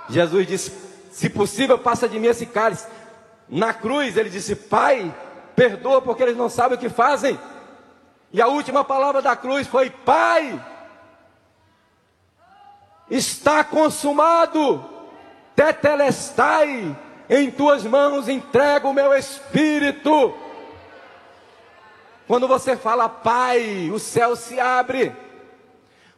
Jesus 0.08 0.46
disse, 0.46 0.72
se 1.12 1.30
possível, 1.30 1.78
passa 1.78 2.08
de 2.08 2.18
mim 2.18 2.26
esse 2.26 2.44
cálice. 2.44 2.88
Na 3.48 3.72
cruz 3.72 4.16
ele 4.16 4.30
disse: 4.30 4.56
Pai, 4.56 5.14
perdoa 5.54 6.02
porque 6.02 6.24
eles 6.24 6.36
não 6.36 6.48
sabem 6.48 6.76
o 6.76 6.80
que 6.80 6.88
fazem. 6.88 7.38
E 8.32 8.42
a 8.42 8.48
última 8.48 8.84
palavra 8.84 9.22
da 9.22 9.36
cruz 9.36 9.68
foi: 9.68 9.90
Pai, 9.90 10.60
está 13.10 13.64
consumado, 13.64 14.84
tetelestai, 15.54 16.96
em 17.28 17.50
tuas 17.50 17.84
mãos 17.84 18.28
entrego 18.28 18.88
o 18.88 18.94
meu 18.94 19.14
espírito. 19.14 20.34
Quando 22.26 22.46
você 22.46 22.76
fala 22.76 23.08
Pai, 23.08 23.90
o 23.90 23.98
céu 23.98 24.36
se 24.36 24.58
abre. 24.60 25.14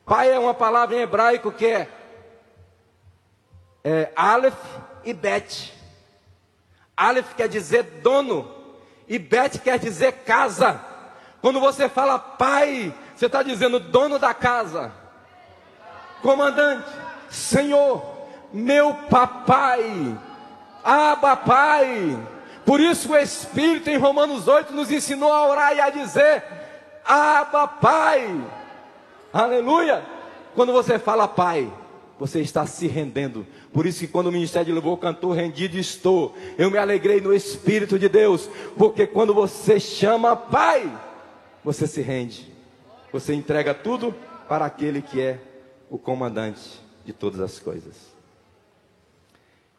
Pai 0.05 0.33
é 0.33 0.39
uma 0.39 0.55
palavra 0.55 0.97
em 0.97 1.01
hebraico 1.01 1.53
que 1.53 1.67
é, 1.67 1.89
é 3.85 4.13
Aleph 4.17 4.59
e 5.05 5.13
Bet. 5.13 5.73
Aleph 6.97 7.35
quer 7.35 7.49
dizer 7.49 7.83
dono 8.03 8.53
e 9.09 9.19
Bet 9.19 9.59
quer 9.61 9.79
dizer 9.79 10.25
casa. 10.25 10.85
Quando 11.41 11.59
você 11.59 11.89
fala 11.89 12.19
pai, 12.19 12.95
você 13.17 13.27
está 13.27 13.43
dizendo 13.43 13.81
dono 13.81 14.19
da 14.19 14.35
casa, 14.35 14.93
comandante, 16.23 16.89
senhor, 17.29 18.03
meu 18.53 18.95
papai, 19.09 20.19
aba 20.83 21.37
pai. 21.37 22.19
Por 22.65 22.81
isso 22.81 23.13
o 23.13 23.17
Espírito 23.17 23.91
em 23.91 23.97
Romanos 23.97 24.49
8 24.49 24.73
nos 24.73 24.91
ensinou 24.91 25.33
a 25.33 25.47
orar 25.49 25.75
e 25.75 25.81
a 25.81 25.91
dizer, 25.91 26.45
aba 27.05 27.67
pai. 27.67 28.41
Aleluia. 29.33 30.05
Quando 30.55 30.73
você 30.73 30.99
fala 30.99 31.29
pai, 31.29 31.73
você 32.19 32.41
está 32.41 32.67
se 32.67 32.87
rendendo. 32.87 33.47
Por 33.73 33.87
isso 33.87 34.01
que 34.01 34.09
quando 34.09 34.27
o 34.27 34.33
ministério 34.33 34.67
de 34.67 34.73
louvor 34.73 34.99
cantou 34.99 35.33
rendido 35.33 35.79
estou, 35.79 36.37
eu 36.59 36.71
me 36.71 36.77
alegrei 36.77 37.21
no 37.21 37.33
Espírito 37.33 37.99
de 37.99 38.09
Deus, 38.09 38.51
porque 38.77 39.07
quando 39.07 39.33
você 39.33 39.81
chama 39.81 40.37
Pai, 40.37 40.93
você 41.65 41.87
se 41.87 42.03
rende. 42.03 42.53
Você 43.13 43.33
entrega 43.33 43.73
tudo 43.73 44.15
para 44.49 44.67
aquele 44.67 45.01
que 45.01 45.21
é 45.21 45.39
o 45.91 45.99
comandante 45.99 46.81
de 47.05 47.13
todas 47.13 47.41
as 47.41 47.59
coisas. 47.59 47.97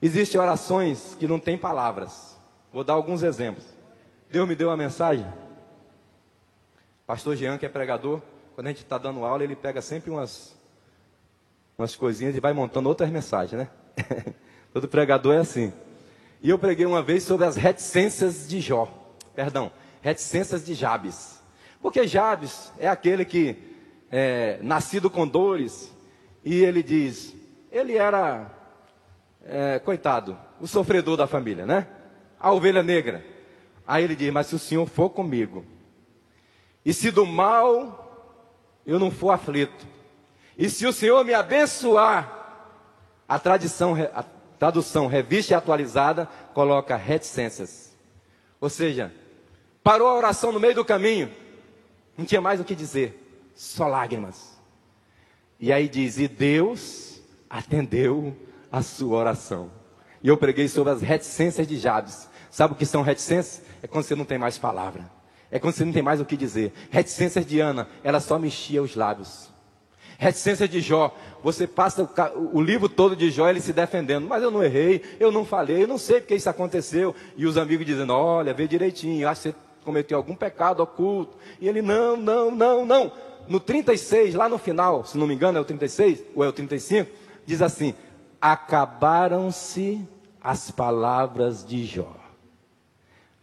Existem 0.02 0.40
orações 0.40 1.16
que 1.18 1.28
não 1.28 1.40
têm 1.40 1.58
palavras. 1.58 2.38
Vou 2.74 2.84
dar 2.84 2.94
alguns 2.94 3.24
exemplos. 3.24 3.66
Deus 4.30 4.48
me 4.48 4.56
deu 4.56 4.70
uma 4.70 4.78
mensagem. 4.78 5.26
Pastor 7.08 7.36
Jean, 7.36 7.58
que 7.58 7.66
é 7.66 7.70
pregador, 7.70 8.22
quando 8.56 8.68
a 8.68 8.70
gente 8.70 8.84
está 8.84 8.98
dando 8.98 9.24
aula, 9.24 9.44
ele 9.44 9.56
pega 9.56 9.82
sempre 9.82 10.12
umas, 10.12 10.56
umas 11.78 11.96
coisinhas 11.96 12.36
e 12.36 12.40
vai 12.40 12.54
montando 12.54 12.90
outras 12.90 13.10
mensagens, 13.10 13.62
né? 13.62 13.70
Todo 14.74 14.88
pregador 14.88 15.36
é 15.36 15.40
assim. 15.40 15.74
E 16.42 16.50
eu 16.50 16.58
preguei 16.58 16.86
uma 16.86 17.02
vez 17.02 17.24
sobre 17.24 17.46
as 17.46 17.56
reticências 17.56 18.48
de 18.48 18.60
Jó. 18.60 18.88
Perdão, 19.36 19.72
reticências 20.02 20.66
de 20.66 20.74
Jabes. 20.74 21.40
Porque 21.82 22.08
Jabes 22.08 22.72
é 22.80 22.88
aquele 22.88 23.24
que 23.24 23.58
é 24.12 24.60
nascido 24.62 25.10
com 25.10 25.28
dores. 25.28 25.92
E 26.44 26.64
ele 26.64 26.82
diz, 26.82 27.36
ele 27.72 27.96
era, 27.98 28.52
é, 29.44 29.80
coitado, 29.80 30.38
o 30.60 30.68
sofredor 30.68 31.16
da 31.18 31.28
família, 31.28 31.66
né? 31.66 31.88
A 32.40 32.52
ovelha 32.52 32.82
negra. 32.82 33.24
Aí 33.86 34.04
ele 34.04 34.16
diz, 34.16 34.32
mas 34.32 34.48
se 34.48 34.56
o 34.56 34.60
Senhor 34.60 34.88
for 34.88 35.10
comigo, 35.10 35.66
e 36.84 36.94
se 36.94 37.12
do 37.12 37.26
mal 37.26 38.08
eu 38.86 38.98
não 38.98 39.12
for 39.12 39.32
aflito, 39.32 39.88
e 40.58 40.70
se 40.70 40.86
o 40.86 40.94
Senhor 40.94 41.24
me 41.24 41.34
abençoar, 41.34 42.40
a 43.28 43.40
tradição, 43.40 43.96
a 44.14 44.24
tradução 44.60 45.08
revista 45.08 45.54
e 45.54 45.56
atualizada 45.56 46.28
coloca 46.54 46.98
reticências. 46.98 47.96
Ou 48.60 48.70
seja, 48.70 49.12
parou 49.82 50.08
a 50.08 50.16
oração 50.16 50.52
no 50.52 50.60
meio 50.60 50.76
do 50.76 50.84
caminho, 50.84 51.32
não 52.18 52.26
tinha 52.26 52.42
mais 52.42 52.60
o 52.60 52.66
que 52.66 52.76
dizer, 52.76 53.52
só 53.56 53.88
lágrimas. 53.88 54.60
E 55.62 55.72
aí 55.72 55.88
diz: 55.88 56.18
E 56.18 56.28
Deus 56.28 57.22
atendeu 57.48 58.36
a 58.72 58.82
sua 58.82 59.18
oração. 59.18 59.70
E 60.24 60.28
eu 60.28 60.36
preguei 60.36 60.68
sobre 60.68 60.92
as 60.92 61.02
reticências 61.02 61.68
de 61.68 61.78
Jabes. 61.78 62.28
Sabe 62.50 62.74
o 62.74 62.76
que 62.76 62.86
são 62.86 63.04
reticências? 63.04 63.62
É 63.82 63.88
quando 63.88 64.04
você 64.04 64.16
não 64.16 64.26
tem 64.26 64.40
mais 64.40 64.58
palavra. 64.58 65.10
É 65.52 65.60
quando 65.60 65.76
você 65.76 65.86
não 65.86 65.94
tem 65.94 66.02
mais 66.02 66.20
o 66.20 66.26
que 66.26 66.36
dizer. 66.36 66.74
Reticências 66.90 67.46
de 67.46 67.60
Ana, 67.60 67.88
ela 68.04 68.20
só 68.20 68.40
mexia 68.40 68.82
os 68.82 68.96
lábios. 68.96 69.50
Reticência 70.18 70.68
de 70.68 70.82
Jó, 70.82 71.16
você 71.44 71.66
passa 71.66 72.04
o, 72.04 72.58
o, 72.58 72.62
livro 72.62 72.88
todo 72.88 73.16
de 73.16 73.32
Jó 73.32 73.50
ele 73.50 73.60
se 73.60 73.74
defendendo, 73.74 74.28
mas 74.28 74.44
eu 74.44 74.52
não 74.52 74.64
errei, 74.64 75.02
eu 75.20 75.32
não 75.32 75.44
falei, 75.44 75.84
eu 75.84 75.88
não 75.88 75.98
sei 75.98 76.20
porque 76.22 76.36
isso 76.36 76.50
aconteceu. 76.50 77.16
E 77.36 77.46
os 77.46 77.58
amigos 77.58 77.86
dizendo: 77.86 78.14
Olha, 78.14 78.54
vê 78.54 78.68
direitinho, 78.68 79.28
acho 79.28 79.42
que 79.42 79.50
você 79.50 79.56
cometeu 79.84 80.18
algum 80.18 80.36
pecado 80.36 80.82
oculto. 80.82 81.38
E 81.60 81.68
ele: 81.68 81.82
Não, 81.82 82.16
não, 82.16 82.52
não, 82.52 82.86
não. 82.86 83.12
No 83.48 83.60
36, 83.60 84.36
lá 84.36 84.48
no 84.48 84.58
final, 84.58 85.06
se 85.06 85.18
não 85.18 85.28
me 85.28 85.34
engano, 85.34 85.58
é 85.58 85.62
o 85.62 85.66
36 85.66 86.24
ou 86.36 86.44
é 86.44 86.48
o 86.48 86.54
35, 86.54 87.10
diz 87.46 87.62
assim: 87.62 87.94
Acabaram-se 88.40 90.08
as 90.42 90.72
palavras 90.72 91.66
de 91.66 91.86
Jó. 91.86 92.16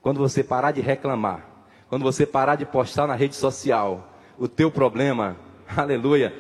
Quando 0.01 0.19
você 0.19 0.43
parar 0.43 0.73
de 0.73 0.81
reclamar, 0.81 1.45
quando 1.89 2.03
você 2.03 2.27
parar 2.27 2.57
de 2.57 2.65
postar 2.65 3.07
na 3.07 3.15
rede 3.15 3.35
social 3.35 4.09
o 4.39 4.49
teu 4.49 4.71
problema, 4.71 5.37
aleluia, 5.77 6.35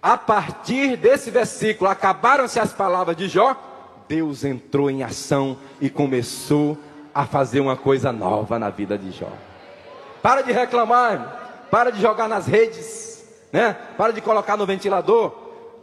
a 0.00 0.16
partir 0.16 0.96
desse 0.96 1.30
versículo, 1.30 1.88
acabaram-se 1.88 2.58
as 2.58 2.72
palavras 2.72 3.16
de 3.16 3.28
Jó, 3.28 3.56
Deus 4.08 4.44
entrou 4.44 4.90
em 4.90 5.02
ação 5.02 5.56
e 5.80 5.88
começou 5.88 6.76
a 7.14 7.24
fazer 7.24 7.60
uma 7.60 7.76
coisa 7.76 8.12
nova 8.12 8.58
na 8.58 8.68
vida 8.68 8.98
de 8.98 9.12
Jó. 9.12 9.30
Para 10.20 10.42
de 10.42 10.52
reclamar, 10.52 11.41
para 11.72 11.90
de 11.90 12.02
jogar 12.02 12.28
nas 12.28 12.46
redes, 12.46 13.24
né? 13.50 13.72
Para 13.96 14.12
de 14.12 14.20
colocar 14.20 14.58
no 14.58 14.66
ventilador, 14.66 15.30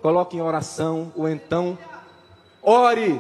coloque 0.04 0.38
em 0.38 0.42
oração 0.42 1.12
ou 1.16 1.28
então 1.28 1.76
ore. 2.62 3.20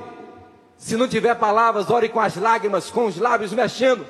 Se 0.77 0.95
não 0.95 1.07
tiver 1.07 1.33
palavras, 1.33 1.89
ore 1.89 2.09
com 2.09 2.19
as 2.19 2.35
lágrimas, 2.35 2.91
com 2.91 3.07
os 3.07 3.17
lábios 3.17 3.53
mexendo. 3.53 4.05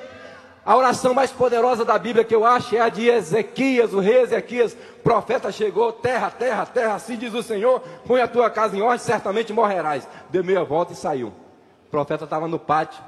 A 0.62 0.76
oração 0.76 1.14
mais 1.14 1.32
poderosa 1.32 1.86
da 1.86 1.98
Bíblia 1.98 2.22
que 2.22 2.34
eu 2.34 2.44
acho 2.44 2.76
é 2.76 2.80
a 2.80 2.90
de 2.90 3.08
Ezequias, 3.08 3.94
o 3.94 3.98
rei 3.98 4.20
Ezequias. 4.24 4.76
Profeta 5.02 5.50
chegou, 5.50 5.90
terra, 5.90 6.30
terra, 6.30 6.66
terra, 6.66 6.96
assim 6.96 7.16
diz 7.16 7.32
o 7.32 7.42
Senhor, 7.42 7.80
põe 8.06 8.20
a 8.20 8.28
tua 8.28 8.50
casa 8.50 8.76
em 8.76 8.82
ordem, 8.82 8.98
certamente 8.98 9.54
morrerás. 9.54 10.06
Deu 10.28 10.44
meia 10.44 10.64
volta 10.64 10.92
e 10.92 10.96
saiu. 10.96 11.28
O 11.28 11.90
profeta 11.90 12.24
estava 12.24 12.46
no 12.46 12.58
pátio, 12.58 13.02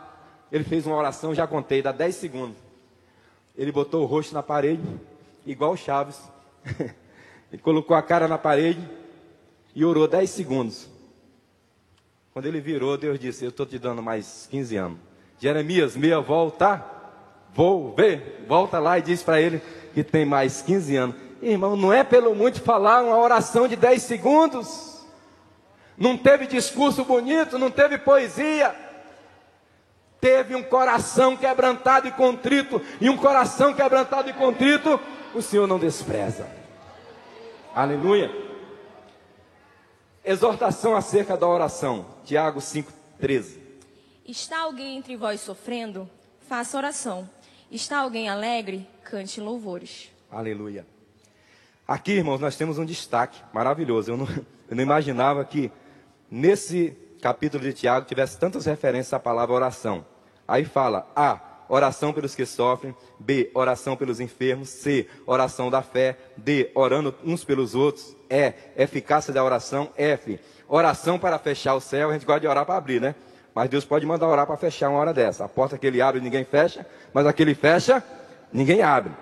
ele 0.50 0.64
fez 0.64 0.86
uma 0.86 0.96
oração, 0.96 1.34
já 1.34 1.46
contei, 1.46 1.82
dá 1.82 1.92
10 1.92 2.16
segundos. 2.16 2.56
Ele 3.54 3.70
botou 3.70 4.02
o 4.02 4.06
rosto 4.06 4.32
na 4.32 4.42
parede, 4.42 4.82
igual 5.46 5.72
o 5.72 5.76
Chaves. 5.76 6.20
ele 7.52 7.62
colocou 7.62 7.96
a 7.96 8.02
cara 8.02 8.26
na 8.26 8.38
parede 8.38 8.80
e 9.74 9.84
orou 9.84 10.06
10 10.06 10.28
segundos. 10.30 10.88
Quando 12.32 12.46
ele 12.46 12.60
virou, 12.60 12.96
Deus 12.96 13.18
disse: 13.18 13.44
Eu 13.44 13.50
estou 13.50 13.66
te 13.66 13.78
dando 13.78 14.02
mais 14.02 14.46
15 14.50 14.76
anos. 14.76 14.98
Jeremias, 15.38 15.96
meia 15.96 16.20
volta 16.20 16.92
vou 17.54 17.94
ver. 17.94 18.44
Volta 18.48 18.78
lá 18.78 18.98
e 18.98 19.02
diz 19.02 19.22
para 19.22 19.40
ele 19.40 19.62
que 19.94 20.02
tem 20.02 20.24
mais 20.24 20.62
15 20.62 20.96
anos. 20.96 21.16
Irmão, 21.40 21.76
não 21.76 21.92
é 21.92 22.04
pelo 22.04 22.34
muito 22.34 22.60
falar 22.60 23.02
uma 23.02 23.16
oração 23.16 23.66
de 23.66 23.76
10 23.76 24.02
segundos. 24.02 25.02
Não 25.96 26.16
teve 26.16 26.46
discurso 26.46 27.04
bonito, 27.04 27.58
não 27.58 27.70
teve 27.70 27.98
poesia. 27.98 28.74
Teve 30.20 30.54
um 30.54 30.62
coração 30.62 31.36
quebrantado 31.36 32.06
e 32.06 32.12
contrito. 32.12 32.80
E 33.00 33.10
um 33.10 33.16
coração 33.16 33.74
quebrantado 33.74 34.30
e 34.30 34.32
contrito, 34.32 34.98
o 35.34 35.42
Senhor 35.42 35.66
não 35.66 35.78
despreza. 35.78 36.48
Aleluia. 37.74 38.30
Exortação 40.24 40.94
acerca 40.94 41.36
da 41.36 41.48
oração. 41.48 42.06
Tiago 42.24 42.60
5,13. 42.60 43.58
Está 44.26 44.60
alguém 44.60 44.96
entre 44.96 45.16
vós 45.16 45.40
sofrendo? 45.40 46.08
Faça 46.48 46.76
oração. 46.76 47.28
Está 47.70 47.98
alguém 48.00 48.28
alegre? 48.28 48.86
Cante 49.02 49.40
louvores. 49.40 50.10
Aleluia. 50.30 50.86
Aqui, 51.86 52.12
irmãos, 52.12 52.40
nós 52.40 52.56
temos 52.56 52.78
um 52.78 52.84
destaque 52.84 53.40
maravilhoso. 53.52 54.12
Eu 54.12 54.16
não, 54.16 54.26
eu 54.68 54.76
não 54.76 54.82
imaginava 54.82 55.44
que 55.44 55.70
nesse 56.30 56.96
capítulo 57.20 57.62
de 57.62 57.72
Tiago 57.72 58.06
tivesse 58.06 58.38
tantas 58.38 58.66
referências 58.66 59.12
à 59.12 59.18
palavra 59.18 59.54
oração. 59.54 60.04
Aí 60.46 60.64
fala 60.64 61.10
A, 61.16 61.40
oração 61.72 62.12
pelos 62.12 62.34
que 62.34 62.44
sofrem. 62.44 62.94
B, 63.18 63.50
oração 63.54 63.96
pelos 63.96 64.20
enfermos. 64.20 64.68
C, 64.68 65.06
oração 65.26 65.70
da 65.70 65.80
fé. 65.80 66.18
D, 66.36 66.70
orando 66.74 67.14
uns 67.24 67.44
pelos 67.44 67.74
outros. 67.74 68.14
E, 68.28 68.52
eficácia 68.76 69.32
da 69.32 69.42
oração. 69.42 69.88
F, 69.96 70.38
oração 70.68 71.18
para 71.18 71.38
fechar 71.38 71.74
o 71.74 71.80
céu. 71.80 72.10
A 72.10 72.12
gente 72.12 72.26
gosta 72.26 72.40
de 72.40 72.46
orar 72.46 72.66
para 72.66 72.76
abrir, 72.76 73.00
né? 73.00 73.14
Mas 73.54 73.70
Deus 73.70 73.86
pode 73.86 74.04
mandar 74.04 74.28
orar 74.28 74.46
para 74.46 74.56
fechar 74.58 74.90
uma 74.90 74.98
hora 74.98 75.14
dessa. 75.14 75.46
A 75.46 75.48
porta 75.48 75.78
que 75.78 75.86
ele 75.86 76.02
abre, 76.02 76.20
ninguém 76.20 76.44
fecha, 76.44 76.86
mas 77.12 77.26
aquele 77.26 77.54
fecha, 77.54 78.04
ninguém 78.52 78.82
abre. 78.82 79.12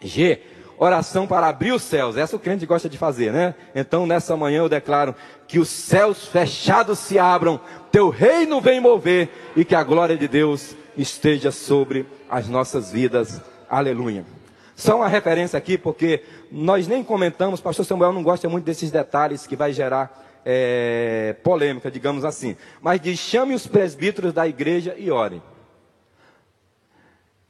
G, 0.00 0.40
oração 0.78 1.28
para 1.28 1.46
abrir 1.46 1.72
os 1.72 1.82
céus. 1.82 2.16
Essa 2.16 2.34
o 2.34 2.40
crente 2.40 2.66
gosta 2.66 2.88
de 2.88 2.98
fazer, 2.98 3.32
né? 3.32 3.54
Então, 3.72 4.04
nessa 4.04 4.36
manhã 4.36 4.58
eu 4.58 4.68
declaro 4.68 5.14
que 5.46 5.60
os 5.60 5.68
céus 5.68 6.26
fechados 6.26 6.98
se 6.98 7.20
abram, 7.20 7.60
teu 7.92 8.08
reino 8.08 8.60
vem 8.60 8.80
mover 8.80 9.28
e 9.56 9.64
que 9.64 9.76
a 9.76 9.82
glória 9.84 10.16
de 10.16 10.26
Deus 10.26 10.76
esteja 10.98 11.50
sobre 11.50 12.06
as 12.28 12.48
nossas 12.48 12.92
vidas. 12.92 13.40
Aleluia. 13.70 14.26
Só 14.74 14.96
uma 14.96 15.08
referência 15.08 15.56
aqui, 15.56 15.78
porque 15.78 16.22
nós 16.52 16.86
nem 16.86 17.02
comentamos, 17.02 17.60
pastor 17.60 17.84
Samuel 17.84 18.12
não 18.12 18.22
gosta 18.22 18.48
muito 18.48 18.64
desses 18.64 18.90
detalhes 18.90 19.46
que 19.46 19.56
vai 19.56 19.72
gerar 19.72 20.40
é, 20.44 21.34
polêmica, 21.42 21.90
digamos 21.90 22.24
assim. 22.24 22.56
Mas 22.80 23.00
diz: 23.00 23.18
chame 23.18 23.54
os 23.54 23.66
presbíteros 23.66 24.32
da 24.32 24.46
igreja 24.46 24.94
e 24.96 25.10
ore. 25.10 25.42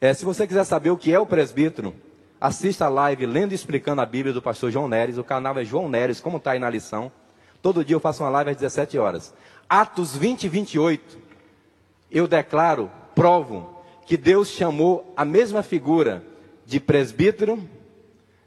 É, 0.00 0.14
se 0.14 0.24
você 0.24 0.46
quiser 0.46 0.64
saber 0.64 0.90
o 0.90 0.96
que 0.96 1.12
é 1.12 1.18
o 1.18 1.26
presbítero, 1.26 1.94
assista 2.40 2.86
a 2.86 2.88
live 2.88 3.26
lendo 3.26 3.52
e 3.52 3.54
explicando 3.54 4.00
a 4.00 4.06
Bíblia 4.06 4.32
do 4.32 4.40
pastor 4.40 4.70
João 4.70 4.88
Neres. 4.88 5.18
O 5.18 5.24
canal 5.24 5.58
é 5.58 5.64
João 5.64 5.88
Neres, 5.88 6.20
como 6.20 6.36
está 6.36 6.52
aí 6.52 6.58
na 6.58 6.70
lição. 6.70 7.10
Todo 7.60 7.84
dia 7.84 7.96
eu 7.96 8.00
faço 8.00 8.22
uma 8.22 8.30
live 8.30 8.50
às 8.50 8.56
17 8.56 8.98
horas. 8.98 9.34
Atos 9.68 10.16
20 10.16 10.44
e 10.44 10.48
28. 10.48 11.18
Eu 12.10 12.26
declaro, 12.26 12.90
provo, 13.18 13.68
que 14.06 14.16
Deus 14.16 14.46
chamou 14.46 15.12
a 15.16 15.24
mesma 15.24 15.60
figura 15.60 16.22
de 16.64 16.78
presbítero, 16.78 17.68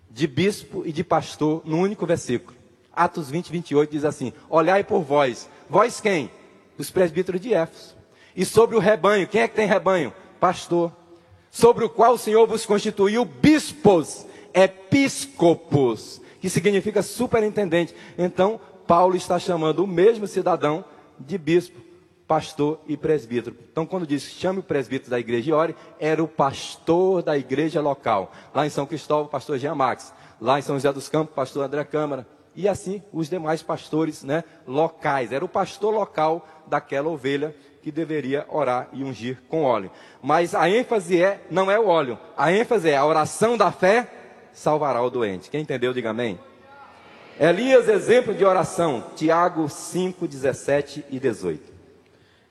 de 0.09 0.25
bispo 0.25 0.83
e 0.85 0.93
de 0.93 1.03
pastor 1.03 1.61
no 1.65 1.77
único 1.77 2.05
versículo. 2.05 2.55
Atos 2.95 3.29
20, 3.29 3.51
28 3.51 3.91
diz 3.91 4.05
assim: 4.05 4.31
Olhai 4.49 4.81
por 4.81 5.01
vós. 5.01 5.49
Vós 5.69 5.99
quem? 5.99 6.31
Os 6.77 6.89
presbíteros 6.89 7.41
de 7.41 7.53
Éfeso. 7.53 7.97
E 8.33 8.45
sobre 8.45 8.77
o 8.77 8.79
rebanho, 8.79 9.27
quem 9.27 9.41
é 9.41 9.47
que 9.49 9.55
tem 9.55 9.67
rebanho? 9.67 10.13
Pastor. 10.39 10.89
Sobre 11.51 11.83
o 11.83 11.89
qual 11.89 12.13
o 12.13 12.17
Senhor 12.17 12.47
vos 12.47 12.65
constituiu 12.65 13.25
bispos, 13.25 14.25
episcopos, 14.53 16.21
que 16.39 16.49
significa 16.49 17.01
superintendente. 17.01 17.93
Então, 18.17 18.57
Paulo 18.87 19.17
está 19.17 19.37
chamando 19.37 19.83
o 19.83 19.87
mesmo 19.87 20.27
cidadão 20.27 20.85
de 21.19 21.37
bispo, 21.37 21.90
pastor 22.31 22.79
e 22.87 22.95
presbítero. 22.95 23.57
Então, 23.69 23.85
quando 23.85 24.07
diz 24.07 24.23
chame 24.23 24.59
o 24.59 24.63
presbítero 24.63 25.11
da 25.11 25.19
igreja 25.19 25.49
e 25.49 25.53
ore, 25.53 25.75
era 25.99 26.23
o 26.23 26.27
pastor 26.29 27.21
da 27.21 27.37
igreja 27.37 27.81
local. 27.81 28.31
Lá 28.55 28.65
em 28.65 28.69
São 28.69 28.85
Cristóvão, 28.85 29.27
pastor 29.27 29.57
Jean 29.57 29.75
Max. 29.75 30.13
Lá 30.39 30.57
em 30.57 30.61
São 30.61 30.77
José 30.77 30.93
dos 30.93 31.09
Campos, 31.09 31.35
pastor 31.35 31.65
André 31.65 31.83
Câmara 31.83 32.25
e 32.55 32.69
assim 32.69 33.03
os 33.11 33.29
demais 33.29 33.61
pastores 33.61 34.23
né, 34.23 34.45
locais. 34.65 35.33
Era 35.33 35.43
o 35.43 35.49
pastor 35.49 35.93
local 35.93 36.47
daquela 36.67 37.09
ovelha 37.09 37.53
que 37.81 37.91
deveria 37.91 38.45
orar 38.47 38.87
e 38.93 39.03
ungir 39.03 39.41
com 39.49 39.63
óleo. 39.63 39.91
Mas 40.23 40.55
a 40.55 40.69
ênfase 40.69 41.21
é, 41.21 41.45
não 41.51 41.69
é 41.69 41.77
o 41.77 41.87
óleo, 41.87 42.17
a 42.37 42.49
ênfase 42.49 42.91
é 42.91 42.95
a 42.95 43.05
oração 43.05 43.57
da 43.57 43.73
fé 43.73 44.07
salvará 44.53 45.03
o 45.03 45.09
doente. 45.09 45.49
Quem 45.49 45.63
entendeu, 45.63 45.91
diga 45.93 46.11
amém. 46.11 46.39
Elias, 47.37 47.89
exemplo 47.89 48.33
de 48.33 48.45
oração, 48.45 49.03
Tiago 49.17 49.67
5, 49.67 50.25
17 50.25 51.03
e 51.09 51.19
18. 51.19 51.80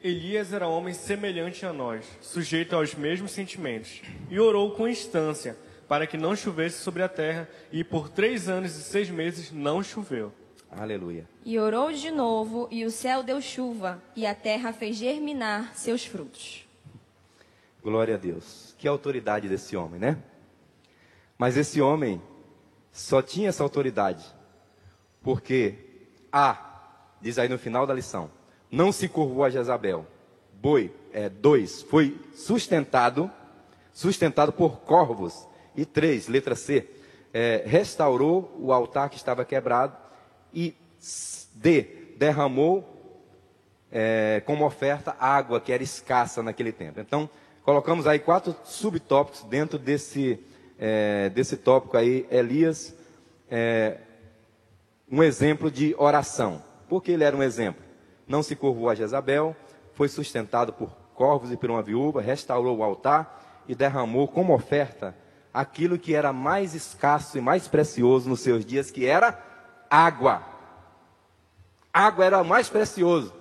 Elias 0.03 0.53
era 0.53 0.67
homem 0.67 0.95
semelhante 0.95 1.67
a 1.67 1.73
nós, 1.73 2.07
sujeito 2.23 2.75
aos 2.75 2.95
mesmos 2.95 3.33
sentimentos, 3.33 4.01
e 4.31 4.41
orou 4.41 4.71
com 4.71 4.89
instância 4.89 5.57
para 5.87 6.07
que 6.07 6.17
não 6.17 6.35
chovesse 6.35 6.79
sobre 6.79 7.03
a 7.03 7.09
terra, 7.09 7.49
e 7.71 7.85
por 7.85 8.09
três 8.09 8.49
anos 8.49 8.77
e 8.77 8.83
seis 8.83 9.11
meses 9.11 9.53
não 9.53 9.83
choveu. 9.83 10.33
Aleluia. 10.71 11.29
E 11.45 11.59
orou 11.59 11.93
de 11.93 12.11
novo, 12.11 12.69
e 12.71 12.85
o 12.85 12.91
céu 12.91 13.23
deu 13.23 13.41
chuva, 13.43 14.03
e 14.15 14.25
a 14.25 14.35
terra 14.35 14.73
fez 14.73 14.97
germinar 14.97 15.75
seus 15.75 16.07
frutos. 16.07 16.67
Glória 17.83 18.15
a 18.15 18.19
Deus. 18.19 18.75
Que 18.79 18.87
autoridade 18.87 19.49
desse 19.49 19.77
homem, 19.77 20.01
né? 20.01 20.17
Mas 21.37 21.57
esse 21.57 21.81
homem 21.81 22.23
só 22.93 23.21
tinha 23.21 23.49
essa 23.49 23.63
autoridade 23.63 24.25
porque 25.23 25.75
A, 26.33 27.13
diz 27.21 27.39
aí 27.39 27.49
no 27.49 27.59
final 27.59 27.87
da 27.87 27.95
lição, 27.95 28.31
não 28.71 28.93
se 28.93 29.09
curvou 29.09 29.45
a 29.45 29.51
Jezabel. 29.51 30.07
Boi, 30.55 30.93
é, 31.13 31.29
dois, 31.29 31.83
foi 31.83 32.19
sustentado, 32.35 33.31
sustentado 33.93 34.53
por 34.53 34.81
corvos. 34.81 35.47
E 35.77 35.85
três, 35.85 36.29
letra 36.29 36.55
C, 36.55 36.87
é, 37.33 37.63
restaurou 37.65 38.55
o 38.59 38.73
altar 38.73 39.09
que 39.09 39.17
estava 39.17 39.45
quebrado 39.45 39.97
e 40.53 40.75
D, 41.55 41.83
derramou 42.17 42.85
é, 43.91 44.43
como 44.45 44.65
oferta 44.65 45.17
água 45.19 45.61
que 45.61 45.73
era 45.73 45.83
escassa 45.83 46.43
naquele 46.43 46.73
tempo. 46.73 47.01
Então, 47.01 47.29
colocamos 47.63 48.07
aí 48.07 48.19
quatro 48.19 48.55
subtópicos 48.65 49.45
dentro 49.45 49.79
desse, 49.79 50.39
é, 50.79 51.29
desse 51.31 51.57
tópico 51.57 51.97
aí, 51.97 52.27
Elias, 52.31 52.95
é, 53.51 53.99
um 55.11 55.23
exemplo 55.23 55.71
de 55.71 55.95
oração. 55.99 56.63
Por 56.89 57.03
que 57.03 57.13
ele 57.13 57.25
era 57.25 57.37
um 57.37 57.43
exemplo? 57.43 57.90
Não 58.31 58.45
se 58.45 58.55
curvou 58.55 58.89
a 58.89 58.95
Jezabel, 58.95 59.57
foi 59.93 60.07
sustentado 60.07 60.73
por 60.73 60.89
corvos 61.17 61.51
e 61.51 61.57
por 61.57 61.69
uma 61.69 61.83
viúva, 61.83 62.21
restaurou 62.21 62.79
o 62.79 62.85
altar 62.85 63.65
e 63.67 63.75
derramou 63.75 64.29
como 64.29 64.55
oferta 64.55 65.17
aquilo 65.53 65.99
que 65.99 66.15
era 66.15 66.33
mais 66.33 66.73
escasso 66.73 67.37
e 67.37 67.41
mais 67.41 67.67
precioso 67.67 68.29
nos 68.29 68.39
seus 68.39 68.65
dias, 68.65 68.89
que 68.89 69.05
era 69.05 69.37
água. 69.91 70.45
Água 71.93 72.25
era 72.25 72.45
mais 72.45 72.69
precioso. 72.69 73.35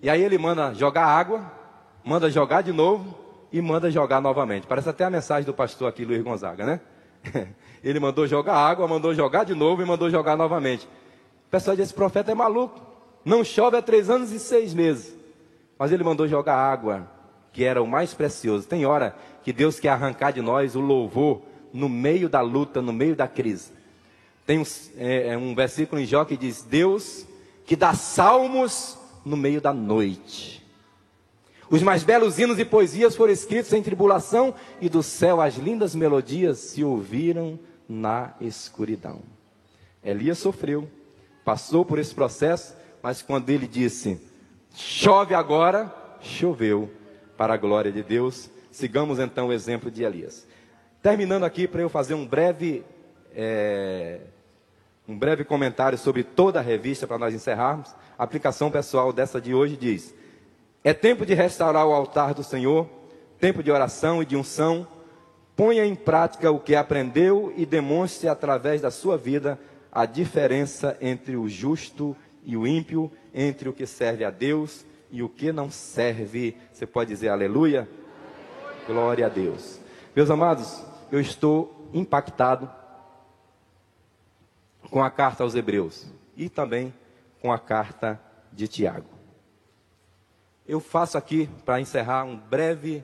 E 0.00 0.10
aí 0.10 0.20
ele 0.20 0.36
manda 0.36 0.74
jogar 0.74 1.06
água, 1.06 1.52
manda 2.04 2.28
jogar 2.28 2.62
de 2.62 2.72
novo 2.72 3.16
e 3.52 3.62
manda 3.62 3.88
jogar 3.88 4.20
novamente. 4.20 4.66
Parece 4.66 4.88
até 4.88 5.04
a 5.04 5.10
mensagem 5.10 5.46
do 5.46 5.54
pastor 5.54 5.88
aqui, 5.88 6.04
Luiz 6.04 6.24
Gonzaga, 6.24 6.66
né? 6.66 6.80
Ele 7.84 8.00
mandou 8.00 8.26
jogar 8.26 8.56
água, 8.56 8.88
mandou 8.88 9.14
jogar 9.14 9.44
de 9.44 9.54
novo 9.54 9.80
e 9.80 9.84
mandou 9.84 10.10
jogar 10.10 10.36
novamente. 10.36 10.86
O 11.46 11.50
pessoal 11.52 11.78
esse 11.78 11.94
profeta 11.94 12.32
é 12.32 12.34
maluco. 12.34 12.87
Não 13.28 13.44
chove 13.44 13.76
há 13.76 13.82
três 13.82 14.08
anos 14.08 14.32
e 14.32 14.38
seis 14.38 14.72
meses. 14.72 15.14
Mas 15.78 15.92
ele 15.92 16.02
mandou 16.02 16.26
jogar 16.26 16.56
água, 16.56 17.06
que 17.52 17.62
era 17.62 17.82
o 17.82 17.86
mais 17.86 18.14
precioso. 18.14 18.66
Tem 18.66 18.86
hora 18.86 19.14
que 19.44 19.52
Deus 19.52 19.78
quer 19.78 19.90
arrancar 19.90 20.30
de 20.30 20.40
nós 20.40 20.74
o 20.74 20.80
louvor 20.80 21.42
no 21.70 21.90
meio 21.90 22.26
da 22.26 22.40
luta, 22.40 22.80
no 22.80 22.90
meio 22.90 23.14
da 23.14 23.28
crise. 23.28 23.70
Tem 24.46 24.58
um, 24.58 24.64
é, 24.96 25.34
é 25.34 25.36
um 25.36 25.54
versículo 25.54 26.00
em 26.00 26.06
Jó 26.06 26.24
que 26.24 26.38
diz: 26.38 26.62
Deus 26.62 27.26
que 27.66 27.76
dá 27.76 27.92
salmos 27.92 28.96
no 29.26 29.36
meio 29.36 29.60
da 29.60 29.74
noite. 29.74 30.66
Os 31.68 31.82
mais 31.82 32.02
belos 32.02 32.38
hinos 32.38 32.58
e 32.58 32.64
poesias 32.64 33.14
foram 33.14 33.34
escritos 33.34 33.74
em 33.74 33.82
tribulação, 33.82 34.54
e 34.80 34.88
do 34.88 35.02
céu 35.02 35.42
as 35.42 35.56
lindas 35.56 35.94
melodias 35.94 36.56
se 36.60 36.82
ouviram 36.82 37.60
na 37.86 38.32
escuridão. 38.40 39.20
Elias 40.02 40.38
sofreu, 40.38 40.88
passou 41.44 41.84
por 41.84 41.98
esse 41.98 42.14
processo, 42.14 42.77
mas 43.02 43.22
quando 43.22 43.50
ele 43.50 43.66
disse: 43.66 44.20
Chove 44.74 45.34
agora, 45.34 45.92
choveu, 46.20 46.90
para 47.36 47.54
a 47.54 47.56
glória 47.56 47.92
de 47.92 48.02
Deus. 48.02 48.50
Sigamos 48.70 49.18
então 49.18 49.48
o 49.48 49.52
exemplo 49.52 49.90
de 49.90 50.02
Elias. 50.02 50.46
Terminando 51.02 51.44
aqui 51.44 51.66
para 51.66 51.80
eu 51.80 51.88
fazer 51.88 52.14
um 52.14 52.26
breve, 52.26 52.84
é, 53.34 54.20
um 55.06 55.16
breve 55.18 55.44
comentário 55.44 55.96
sobre 55.96 56.22
toda 56.22 56.58
a 56.58 56.62
revista 56.62 57.06
para 57.06 57.18
nós 57.18 57.34
encerrarmos. 57.34 57.94
A 58.18 58.24
aplicação 58.24 58.70
pessoal 58.70 59.12
dessa 59.12 59.40
de 59.40 59.54
hoje 59.54 59.76
diz: 59.76 60.14
é 60.84 60.92
tempo 60.92 61.26
de 61.26 61.34
restaurar 61.34 61.86
o 61.86 61.92
altar 61.92 62.34
do 62.34 62.42
Senhor, 62.42 62.88
tempo 63.38 63.62
de 63.62 63.70
oração 63.70 64.22
e 64.22 64.26
de 64.26 64.36
unção. 64.36 64.86
Ponha 65.56 65.84
em 65.84 65.94
prática 65.94 66.50
o 66.50 66.60
que 66.60 66.74
aprendeu 66.76 67.52
e 67.56 67.66
demonstre 67.66 68.28
através 68.28 68.80
da 68.80 68.90
sua 68.90 69.16
vida 69.16 69.58
a 69.90 70.06
diferença 70.06 70.96
entre 71.00 71.36
o 71.36 71.48
justo 71.48 72.16
e 72.16 72.27
o 72.56 72.66
ímpio, 72.66 73.10
entre 73.34 73.68
o 73.68 73.72
que 73.72 73.86
serve 73.86 74.24
a 74.24 74.30
Deus 74.30 74.84
e 75.10 75.22
o 75.22 75.28
que 75.28 75.52
não 75.52 75.70
serve. 75.70 76.56
Você 76.72 76.86
pode 76.86 77.10
dizer 77.10 77.28
aleluia? 77.28 77.88
Glória 78.86 79.26
a 79.26 79.28
Deus. 79.28 79.80
Meus 80.14 80.30
amados, 80.30 80.82
eu 81.12 81.20
estou 81.20 81.90
impactado 81.92 82.70
com 84.90 85.02
a 85.02 85.10
carta 85.10 85.42
aos 85.42 85.54
Hebreus 85.54 86.06
e 86.36 86.48
também 86.48 86.94
com 87.40 87.52
a 87.52 87.58
carta 87.58 88.20
de 88.52 88.66
Tiago 88.66 89.18
eu 90.68 90.80
faço 90.80 91.16
aqui, 91.16 91.48
para 91.64 91.80
encerrar, 91.80 92.24
um 92.24 92.36
breve 92.36 93.02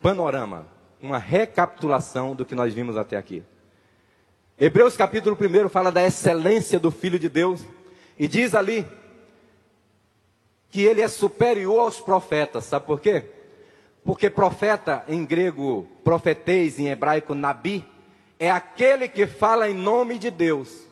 panorama, 0.00 0.66
uma 1.00 1.18
recapitulação 1.18 2.34
do 2.34 2.44
que 2.44 2.56
nós 2.56 2.74
vimos 2.74 2.96
até 2.96 3.16
aqui. 3.16 3.44
Hebreus 4.60 4.96
capítulo 4.96 5.38
1 5.40 5.68
fala 5.68 5.92
da 5.92 6.04
excelência 6.04 6.80
do 6.80 6.90
Filho 6.90 7.16
de 7.16 7.28
Deus 7.28 7.60
e 8.18 8.26
diz 8.26 8.56
ali 8.56 8.84
que 10.68 10.82
ele 10.82 11.00
é 11.00 11.06
superior 11.06 11.78
aos 11.78 12.00
profetas, 12.00 12.64
sabe 12.64 12.84
por 12.84 13.00
quê? 13.00 13.24
Porque 14.04 14.28
profeta 14.28 15.04
em 15.06 15.24
grego, 15.24 15.86
profetês 16.02 16.76
em 16.76 16.88
hebraico, 16.88 17.36
nabi, 17.36 17.84
é 18.36 18.50
aquele 18.50 19.06
que 19.06 19.28
fala 19.28 19.70
em 19.70 19.74
nome 19.74 20.18
de 20.18 20.28
Deus. 20.28 20.88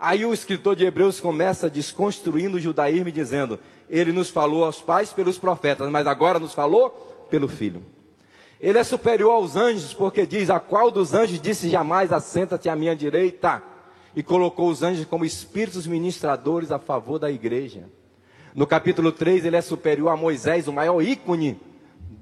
Aí 0.00 0.26
o 0.26 0.34
escritor 0.34 0.74
de 0.74 0.84
Hebreus 0.84 1.20
começa 1.20 1.70
desconstruindo 1.70 2.56
o 2.56 2.60
judaísmo 2.60 3.12
dizendo: 3.12 3.60
ele 3.88 4.10
nos 4.10 4.30
falou 4.30 4.64
aos 4.64 4.82
pais 4.82 5.12
pelos 5.12 5.38
profetas, 5.38 5.88
mas 5.90 6.08
agora 6.08 6.40
nos 6.40 6.52
falou 6.52 6.90
pelo 7.30 7.46
Filho. 7.46 7.84
Ele 8.60 8.78
é 8.78 8.84
superior 8.84 9.32
aos 9.32 9.56
anjos, 9.56 9.92
porque 9.92 10.26
diz: 10.26 10.48
A 10.50 10.58
qual 10.58 10.90
dos 10.90 11.14
anjos 11.14 11.40
disse 11.40 11.68
jamais, 11.68 12.12
assenta-te 12.12 12.68
à 12.68 12.76
minha 12.76 12.96
direita? 12.96 13.62
E 14.14 14.22
colocou 14.22 14.70
os 14.70 14.82
anjos 14.82 15.04
como 15.04 15.24
espíritos 15.24 15.86
ministradores 15.86 16.72
a 16.72 16.78
favor 16.78 17.18
da 17.18 17.30
igreja. 17.30 17.84
No 18.54 18.66
capítulo 18.66 19.12
3, 19.12 19.44
ele 19.44 19.56
é 19.56 19.60
superior 19.60 20.08
a 20.08 20.16
Moisés, 20.16 20.66
o 20.66 20.72
maior 20.72 21.02
ícone 21.02 21.60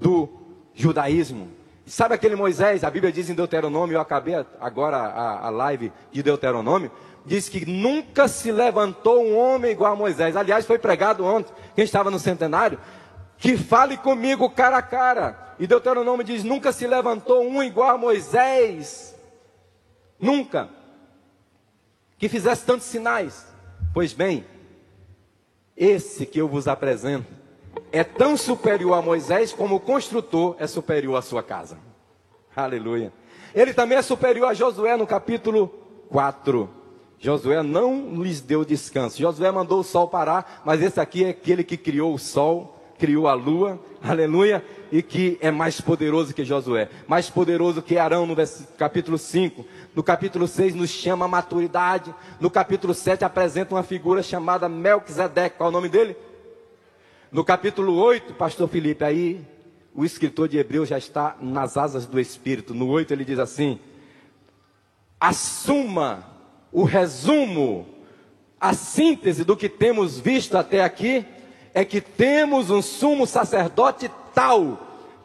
do 0.01 0.29
judaísmo. 0.75 1.49
Sabe 1.87 2.15
aquele 2.15 2.35
Moisés? 2.35 2.83
A 2.83 2.91
Bíblia 2.91 3.13
diz 3.13 3.31
em 3.31 3.35
Deuteronômio, 3.35 3.95
eu 3.95 4.01
acabei 4.01 4.35
agora 4.61 4.97
a, 4.97 5.47
a 5.47 5.51
live 5.51 5.93
de 6.11 6.23
Deuteronômio, 6.23 6.91
diz 7.25 7.49
que 7.49 7.65
nunca 7.65 8.27
se 8.27 8.51
levantou 8.51 9.23
um 9.23 9.39
homem 9.39 9.71
igual 9.71 9.93
a 9.93 9.97
Moisés. 9.97 10.35
Aliás, 10.35 10.67
foi 10.67 10.79
pregado 10.79 11.25
ontem, 11.25 11.53
quem 11.77 11.85
estava 11.85 12.11
no 12.11 12.19
centenário, 12.19 12.79
que 13.39 13.57
fale 13.57 13.97
comigo 13.97 14.51
cara 14.51 14.79
a 14.79 14.83
cara. 14.83 15.55
E 15.59 15.67
Deuteronômio 15.67 16.25
diz: 16.25 16.45
nunca 16.45 16.73
se 16.73 16.87
levantou 16.87 17.43
um 17.43 17.63
igual 17.63 17.91
a 17.91 17.99
Moisés. 17.99 19.15
Nunca. 20.19 20.69
Que 22.19 22.29
fizesse 22.29 22.65
tantos 22.65 22.87
sinais. 22.87 23.47
Pois 23.93 24.13
bem, 24.13 24.45
esse 25.77 26.27
que 26.27 26.39
eu 26.39 26.49
vos 26.49 26.67
apresento 26.67 27.27
é 27.93 28.03
tão 28.03 28.37
superior 28.37 28.95
a 28.95 29.03
Moisés 29.03 29.53
como 29.53 29.77
o 29.77 29.81
construtor 29.81 30.57
é 30.59 30.67
superior 30.67 31.17
à 31.17 31.23
sua 31.23 31.43
casa. 31.43 31.79
Aleluia. 32.55 33.13
Ele 33.55 33.73
também 33.73 33.99
é 33.99 34.03
superior 34.03 34.49
a 34.49 34.55
Josué 34.55 34.97
no 34.97 35.07
capítulo 35.07 35.69
4. 36.09 36.69
Josué 37.19 37.63
não 37.63 38.23
lhes 38.23 38.41
deu 38.41 38.65
descanso. 38.65 39.19
Josué 39.19 39.51
mandou 39.51 39.81
o 39.81 39.85
sol 39.85 40.09
parar, 40.09 40.63
mas 40.65 40.83
esse 40.83 41.01
aqui 41.01 41.25
é 41.25 41.31
aquele 41.31 41.65
que 41.65 41.77
criou 41.77 42.13
o 42.13 42.19
sol, 42.19 42.74
criou 42.99 43.29
a 43.29 43.35
lua, 43.35 43.81
aleluia, 44.03 44.65
e 44.91 45.03
que 45.03 45.39
é 45.41 45.51
mais 45.51 45.81
poderoso 45.81 46.33
que 46.33 46.45
Josué, 46.45 46.89
mais 47.07 47.29
poderoso 47.29 47.83
que 47.83 47.99
Arão 47.99 48.27
no 48.27 48.37
capítulo 48.79 49.19
5. 49.19 49.65
No 49.95 50.03
capítulo 50.03 50.47
6 50.47 50.75
nos 50.75 50.91
chama 50.91 51.25
a 51.25 51.29
maturidade. 51.29 52.15
No 52.41 52.51
capítulo 52.51 52.95
7 52.95 53.25
apresenta 53.25 53.75
uma 53.75 53.83
figura 53.83 54.23
chamada 54.23 54.69
Melquisedeque. 54.69 55.57
Qual 55.57 55.69
é 55.69 55.71
o 55.71 55.73
nome 55.73 55.89
dele? 55.89 56.17
No 57.33 57.45
capítulo 57.45 57.95
8, 57.97 58.35
pastor 58.35 58.69
Felipe, 58.69 59.05
aí 59.05 59.45
o 59.95 60.05
escritor 60.05 60.49
de 60.49 60.59
Hebreus 60.59 60.89
já 60.89 60.99
está 60.99 61.37
nas 61.41 61.77
asas 61.77 62.07
do 62.07 62.21
Espírito. 62.21 62.75
No 62.75 62.89
8 62.89 63.13
ele 63.13 63.25
diz 63.25 63.39
assim: 63.39 63.81
assuma 65.19 66.25
o 66.71 66.85
resumo, 66.85 67.87
a 68.61 68.75
síntese 68.75 69.45
do 69.45 69.57
que 69.57 69.69
temos 69.69 70.19
visto 70.19 70.57
até 70.57 70.83
aqui 70.83 71.25
é 71.75 71.85
que 71.85 72.01
temos 72.01 72.71
um 72.71 72.81
sumo 72.81 73.27
sacerdote 73.27 74.09
tal 74.33 74.79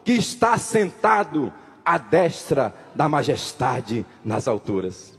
que 0.04 0.12
está 0.12 0.58
sentado 0.58 1.52
à 1.84 1.96
destra 1.96 2.74
da 2.92 3.08
majestade 3.08 4.04
nas 4.24 4.48
alturas. 4.48 5.16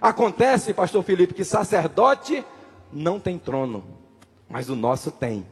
Acontece, 0.00 0.74
pastor 0.74 1.02
Felipe, 1.02 1.32
que 1.32 1.44
sacerdote 1.44 2.44
não 2.92 3.18
tem 3.18 3.38
trono, 3.38 3.82
mas 4.48 4.68
o 4.68 4.76
nosso 4.76 5.10
tem. 5.10 5.44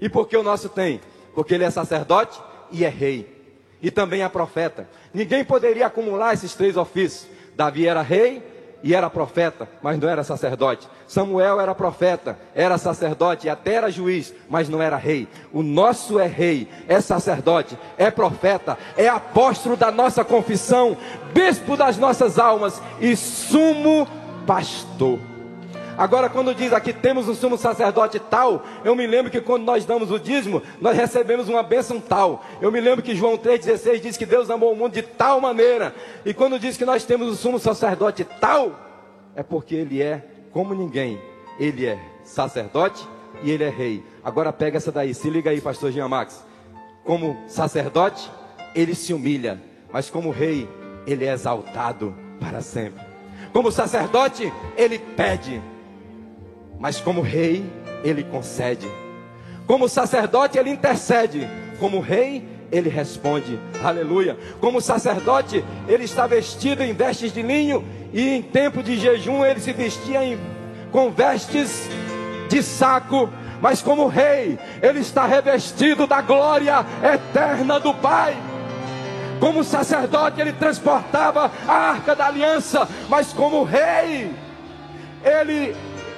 E 0.00 0.08
por 0.08 0.26
que 0.26 0.36
o 0.36 0.42
nosso 0.42 0.68
tem? 0.70 1.00
Porque 1.34 1.54
ele 1.54 1.64
é 1.64 1.70
sacerdote 1.70 2.40
e 2.72 2.84
é 2.84 2.88
rei. 2.88 3.32
E 3.82 3.90
também 3.90 4.22
é 4.22 4.28
profeta. 4.28 4.88
Ninguém 5.12 5.44
poderia 5.44 5.86
acumular 5.86 6.32
esses 6.32 6.54
três 6.54 6.76
ofícios. 6.76 7.30
Davi 7.54 7.86
era 7.86 8.02
rei, 8.02 8.42
e 8.84 8.94
era 8.94 9.08
profeta, 9.08 9.66
mas 9.82 9.98
não 9.98 10.06
era 10.06 10.22
sacerdote. 10.22 10.86
Samuel 11.08 11.58
era 11.58 11.74
profeta, 11.74 12.38
era 12.54 12.76
sacerdote 12.76 13.46
e 13.46 13.50
até 13.50 13.72
era 13.72 13.90
juiz, 13.90 14.34
mas 14.46 14.68
não 14.68 14.82
era 14.82 14.98
rei. 14.98 15.26
O 15.50 15.62
nosso 15.62 16.20
é 16.20 16.26
rei, 16.26 16.68
é 16.86 17.00
sacerdote, 17.00 17.78
é 17.96 18.10
profeta, 18.10 18.76
é 18.94 19.08
apóstolo 19.08 19.74
da 19.74 19.90
nossa 19.90 20.22
confissão, 20.22 20.98
bispo 21.32 21.78
das 21.78 21.96
nossas 21.96 22.38
almas 22.38 22.80
e 23.00 23.16
sumo 23.16 24.06
pastor. 24.46 25.18
Agora, 25.96 26.28
quando 26.28 26.54
diz 26.54 26.72
aqui 26.72 26.92
temos 26.92 27.28
um 27.28 27.34
sumo 27.34 27.56
sacerdote 27.56 28.18
tal, 28.18 28.64
eu 28.84 28.96
me 28.96 29.06
lembro 29.06 29.30
que 29.30 29.40
quando 29.40 29.64
nós 29.64 29.84
damos 29.84 30.10
o 30.10 30.18
dízimo, 30.18 30.62
nós 30.80 30.96
recebemos 30.96 31.48
uma 31.48 31.62
bênção 31.62 32.00
tal. 32.00 32.44
Eu 32.60 32.72
me 32.72 32.80
lembro 32.80 33.02
que 33.02 33.14
João 33.14 33.38
3,16 33.38 34.00
diz 34.00 34.16
que 34.16 34.26
Deus 34.26 34.50
amou 34.50 34.72
o 34.72 34.76
mundo 34.76 34.92
de 34.92 35.02
tal 35.02 35.40
maneira. 35.40 35.94
E 36.24 36.34
quando 36.34 36.58
diz 36.58 36.76
que 36.76 36.84
nós 36.84 37.04
temos 37.04 37.28
um 37.28 37.34
sumo 37.34 37.58
sacerdote 37.58 38.24
tal, 38.24 38.78
é 39.36 39.42
porque 39.42 39.74
ele 39.74 40.02
é 40.02 40.22
como 40.50 40.74
ninguém. 40.74 41.20
Ele 41.58 41.86
é 41.86 41.98
sacerdote 42.24 43.06
e 43.42 43.50
ele 43.50 43.64
é 43.64 43.68
rei. 43.68 44.02
Agora 44.22 44.52
pega 44.52 44.76
essa 44.76 44.90
daí, 44.90 45.14
se 45.14 45.30
liga 45.30 45.50
aí, 45.50 45.60
pastor 45.60 45.92
Jean 45.92 46.08
Max. 46.08 46.44
Como 47.04 47.36
sacerdote, 47.46 48.30
ele 48.74 48.94
se 48.94 49.12
humilha, 49.12 49.60
mas 49.92 50.10
como 50.10 50.30
rei, 50.30 50.68
ele 51.06 51.24
é 51.24 51.32
exaltado 51.32 52.14
para 52.40 52.60
sempre. 52.60 53.04
Como 53.52 53.70
sacerdote, 53.70 54.52
ele 54.76 54.98
pede, 54.98 55.62
mas 56.78 57.00
como 57.00 57.20
rei, 57.20 57.64
ele 58.02 58.22
concede. 58.24 58.86
Como 59.66 59.88
sacerdote, 59.88 60.58
ele 60.58 60.70
intercede. 60.70 61.48
Como 61.78 62.00
rei, 62.00 62.46
ele 62.70 62.88
responde. 62.88 63.58
Aleluia. 63.82 64.36
Como 64.60 64.80
sacerdote, 64.80 65.64
ele 65.88 66.04
está 66.04 66.26
vestido 66.26 66.82
em 66.82 66.92
vestes 66.92 67.32
de 67.32 67.42
linho 67.42 67.84
e 68.12 68.36
em 68.36 68.42
tempo 68.42 68.82
de 68.82 68.96
jejum 68.96 69.44
ele 69.44 69.60
se 69.60 69.72
vestia 69.72 70.24
em, 70.24 70.38
com 70.90 71.10
vestes 71.10 71.88
de 72.48 72.62
saco. 72.62 73.30
Mas 73.60 73.80
como 73.80 74.08
rei, 74.08 74.58
ele 74.82 75.00
está 75.00 75.24
revestido 75.26 76.06
da 76.06 76.20
glória 76.20 76.84
eterna 77.02 77.80
do 77.80 77.94
Pai. 77.94 78.36
Como 79.40 79.64
sacerdote, 79.64 80.40
ele 80.40 80.52
transportava 80.52 81.50
a 81.66 81.72
arca 81.72 82.14
da 82.14 82.26
aliança, 82.26 82.88
mas 83.08 83.32
como 83.32 83.64
rei, 83.64 84.30
ele 85.24 85.74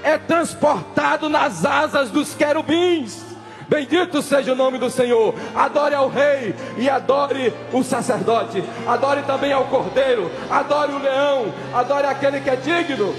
é 0.07 0.17
transportado 0.17 1.29
nas 1.29 1.65
asas 1.65 2.11
dos 2.11 2.33
querubins. 2.33 3.27
Bendito 3.69 4.23
seja 4.23 4.53
o 4.53 4.55
nome 4.55 4.79
do 4.79 4.89
Senhor. 4.89 5.35
Adore 5.53 5.97
ao 5.97 6.09
Rei 6.09 6.55
e 6.79 6.89
adore 6.89 7.53
o 7.73 7.83
sacerdote. 7.83 8.63
Adore 8.87 9.25
também 9.25 9.53
ao 9.53 9.65
Cordeiro. 9.65 10.31
Adore 10.49 10.93
o 10.93 10.99
leão. 10.99 11.53
Adore 11.75 12.07
aquele 12.07 12.41
que 12.41 12.49
é 12.49 12.55
digno. 12.55 13.13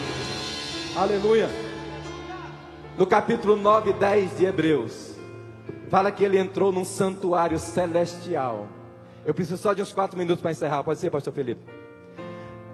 Aleluia. 0.96 1.50
No 2.98 3.06
capítulo 3.06 3.58
9 3.58 3.90
e 3.90 3.94
10 3.94 4.38
de 4.38 4.46
Hebreus, 4.46 5.12
fala 5.90 6.10
que 6.10 6.24
ele 6.24 6.40
entrou 6.40 6.72
num 6.72 6.86
santuário 6.86 7.60
celestial. 7.60 8.66
Eu 9.26 9.34
preciso 9.34 9.62
só 9.62 9.74
de 9.74 9.82
uns 9.82 9.92
quatro 9.92 10.18
minutos 10.18 10.42
para 10.42 10.52
encerrar. 10.52 10.84
Pode 10.84 11.02
ser, 11.02 11.12
Pastor 11.12 11.34
Felipe? 11.34 11.62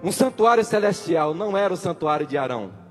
Um 0.03 0.11
santuário 0.11 0.63
celestial 0.63 1.33
não 1.33 1.57
era 1.57 1.73
o 1.73 1.77
santuário 1.77 2.27
de 2.27 2.37
Arão 2.37 2.82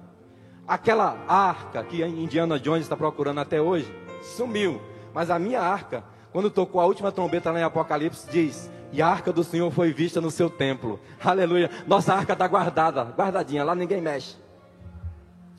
Aquela 0.66 1.16
arca 1.26 1.82
que 1.82 2.02
a 2.02 2.08
Indiana 2.08 2.58
Jones 2.58 2.82
está 2.82 2.96
procurando 2.96 3.40
até 3.40 3.60
hoje, 3.60 3.92
sumiu. 4.22 4.80
Mas 5.12 5.30
a 5.30 5.38
minha 5.38 5.60
arca, 5.60 6.04
quando 6.32 6.50
tocou 6.50 6.80
a 6.80 6.86
última 6.86 7.12
trombeta 7.12 7.50
lá 7.50 7.60
em 7.60 7.64
Apocalipse, 7.64 8.28
diz: 8.30 8.70
E 8.92 9.02
a 9.02 9.08
arca 9.08 9.32
do 9.32 9.42
Senhor 9.42 9.70
foi 9.70 9.92
vista 9.92 10.20
no 10.20 10.30
seu 10.30 10.48
templo. 10.48 11.00
Aleluia. 11.22 11.70
Nossa 11.86 12.14
arca 12.14 12.32
está 12.32 12.46
guardada, 12.46 13.02
guardadinha, 13.02 13.64
lá 13.64 13.74
ninguém 13.74 14.00
mexe. 14.00 14.36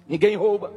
Ninguém 0.07 0.35
rouba. 0.35 0.71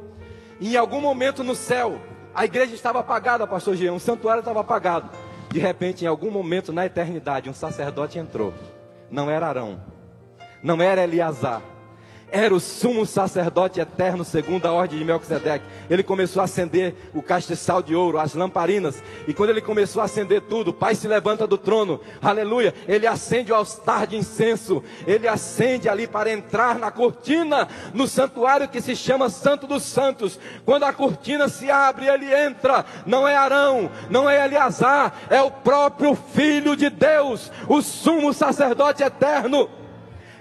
E 0.59 0.73
em 0.73 0.77
algum 0.77 1.01
momento 1.01 1.43
no 1.43 1.55
céu, 1.55 1.99
a 2.33 2.45
igreja 2.45 2.73
estava 2.73 2.99
apagada, 2.99 3.47
pastor 3.47 3.75
Jean, 3.75 3.93
o 3.93 3.99
santuário 3.99 4.39
estava 4.39 4.61
apagado. 4.61 5.09
De 5.49 5.59
repente, 5.59 6.03
em 6.03 6.07
algum 6.07 6.29
momento 6.29 6.73
na 6.73 6.85
eternidade, 6.85 7.49
um 7.49 7.53
sacerdote 7.53 8.19
entrou. 8.19 8.53
Não 9.09 9.29
era 9.29 9.47
Arão, 9.47 9.81
não 10.61 10.81
era 10.81 11.03
Eleazar, 11.03 11.61
era 12.31 12.53
o 12.53 12.59
sumo 12.59 13.05
sacerdote 13.05 13.79
eterno, 13.79 14.23
segundo 14.25 14.65
a 14.65 14.71
ordem 14.71 14.99
de 14.99 15.05
Melquisedeque. 15.05 15.65
Ele 15.89 16.03
começou 16.03 16.41
a 16.41 16.45
acender 16.45 16.93
o 17.13 17.21
castiçal 17.21 17.81
de 17.81 17.95
ouro, 17.95 18.19
as 18.19 18.33
lamparinas. 18.33 19.01
E 19.27 19.33
quando 19.33 19.51
ele 19.51 19.61
começou 19.61 20.01
a 20.01 20.05
acender 20.05 20.41
tudo, 20.41 20.71
o 20.71 20.73
Pai 20.73 20.93
se 20.93 21.07
levanta 21.07 21.47
do 21.47 21.57
trono, 21.57 22.01
aleluia. 22.21 22.73
Ele 22.87 23.07
acende 23.07 23.51
o 23.51 23.55
altar 23.55 24.07
de 24.07 24.17
incenso. 24.17 24.83
Ele 25.05 25.27
acende 25.27 25.87
ali 25.87 26.05
para 26.05 26.31
entrar 26.31 26.77
na 26.77 26.91
cortina, 26.91 27.67
no 27.93 28.07
santuário 28.07 28.67
que 28.67 28.81
se 28.81 28.95
chama 28.95 29.29
Santo 29.29 29.65
dos 29.65 29.83
Santos. 29.83 30.39
Quando 30.65 30.83
a 30.83 30.93
cortina 30.93 31.47
se 31.47 31.71
abre, 31.71 32.07
ele 32.07 32.33
entra. 32.33 32.85
Não 33.05 33.27
é 33.27 33.35
Arão, 33.35 33.89
não 34.09 34.29
é 34.29 34.45
Eleazar, 34.45 35.13
é 35.29 35.41
o 35.41 35.51
próprio 35.51 36.15
Filho 36.33 36.75
de 36.75 36.89
Deus, 36.89 37.51
o 37.67 37.81
sumo 37.81 38.33
sacerdote 38.33 39.01
eterno. 39.01 39.69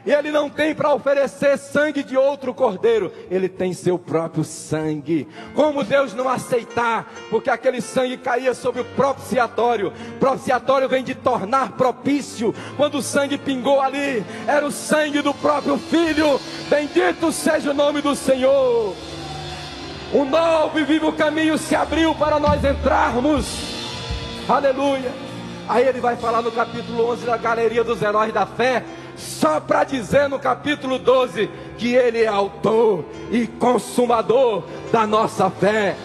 E 0.07 0.13
ele 0.13 0.31
não 0.31 0.49
tem 0.49 0.73
para 0.73 0.95
oferecer 0.95 1.59
sangue 1.59 2.05
de 2.05 2.17
outro 2.17 2.55
cordeiro, 2.55 3.13
ele 3.29 3.49
tem 3.49 3.73
seu 3.73 3.99
próprio 3.99 4.45
sangue. 4.45 5.27
Como 5.53 5.83
Deus 5.83 6.15
não 6.15 6.29
aceitar, 6.29 7.13
porque 7.29 7.51
aquele 7.51 7.81
sangue 7.81 8.17
caía 8.17 8.55
sobre 8.55 8.83
o 8.83 8.85
propiciatório. 8.85 9.93
Propiciatório 10.21 10.89
vem 10.89 11.03
de 11.03 11.17
tornar 11.17 11.73
propício. 11.73 12.55
Quando 12.77 12.99
o 12.99 13.03
sangue 13.03 13.37
pingou 13.37 13.81
ali, 13.81 14.25
era 14.47 14.65
o 14.65 14.71
sangue 14.71 15.21
do 15.23 15.35
próprio 15.35 15.77
filho. 15.77 16.41
Bendito 16.71 17.33
seja 17.33 17.73
o 17.73 17.75
nome 17.75 18.01
do 18.01 18.15
Senhor. 18.15 18.95
Um 20.15 20.25
novo 20.25 20.79
e 20.79 20.85
vivo 20.85 21.13
caminho 21.15 21.59
se 21.59 21.75
abriu 21.75 22.15
para 22.15 22.39
nós 22.39 22.65
entrarmos. 22.65 23.45
Aleluia. 24.49 25.11
Aí 25.69 25.85
ele 25.85 25.99
vai 25.99 26.15
falar 26.15 26.43
no 26.43 26.53
capítulo 26.53 27.11
11 27.11 27.27
da 27.27 27.37
galeria 27.37 27.83
dos 27.83 28.01
heróis 28.01 28.33
da 28.33 28.47
fé 28.47 28.85
só 29.17 29.61
para 29.61 29.85
dizer 29.85 30.29
no 30.29 30.39
capítulo 30.39 30.99
12 30.99 31.51
que 31.79 31.95
Ele 31.95 32.23
é 32.23 32.27
autor 32.27 33.05
e 33.31 33.47
consumador 33.47 34.65
da 34.93 35.07
nossa 35.07 35.51
fé. 35.51 35.97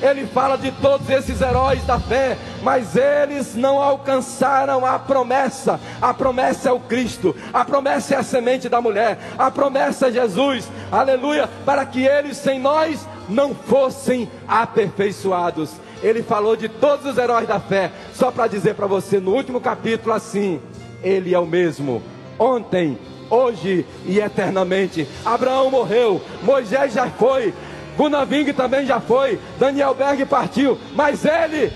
Ele 0.00 0.26
fala 0.26 0.58
de 0.58 0.70
todos 0.72 1.08
esses 1.08 1.40
heróis 1.40 1.82
da 1.84 1.98
fé, 1.98 2.36
mas 2.62 2.96
eles 2.96 3.54
não 3.54 3.80
alcançaram 3.80 4.84
a 4.84 4.98
promessa. 4.98 5.80
A 6.02 6.12
promessa 6.12 6.68
é 6.68 6.72
o 6.72 6.80
Cristo, 6.80 7.34
a 7.52 7.64
promessa 7.64 8.14
é 8.14 8.18
a 8.18 8.22
semente 8.22 8.68
da 8.68 8.80
mulher, 8.80 9.18
a 9.38 9.50
promessa 9.50 10.08
é 10.08 10.12
Jesus, 10.12 10.68
aleluia, 10.92 11.48
para 11.64 11.86
que 11.86 12.04
eles 12.04 12.36
sem 12.36 12.60
nós 12.60 13.08
não 13.28 13.54
fossem 13.54 14.30
aperfeiçoados. 14.46 15.72
Ele 16.02 16.22
falou 16.22 16.56
de 16.56 16.68
todos 16.68 17.06
os 17.06 17.16
heróis 17.16 17.48
da 17.48 17.58
fé, 17.58 17.90
só 18.12 18.30
para 18.30 18.46
dizer 18.46 18.74
para 18.74 18.86
você 18.86 19.18
no 19.18 19.34
último 19.34 19.62
capítulo 19.62 20.14
assim: 20.14 20.60
Ele 21.02 21.34
é 21.34 21.38
o 21.38 21.46
mesmo 21.46 22.02
ontem, 22.38 22.98
hoje 23.30 23.84
e 24.04 24.18
eternamente. 24.18 25.06
Abraão 25.24 25.70
morreu, 25.70 26.22
Moisés 26.42 26.92
já 26.92 27.08
foi, 27.08 27.52
Gunaving 27.96 28.52
também 28.52 28.86
já 28.86 29.00
foi, 29.00 29.38
Daniel 29.58 29.94
Berg 29.94 30.24
partiu, 30.26 30.78
mas 30.94 31.24
ele 31.24 31.72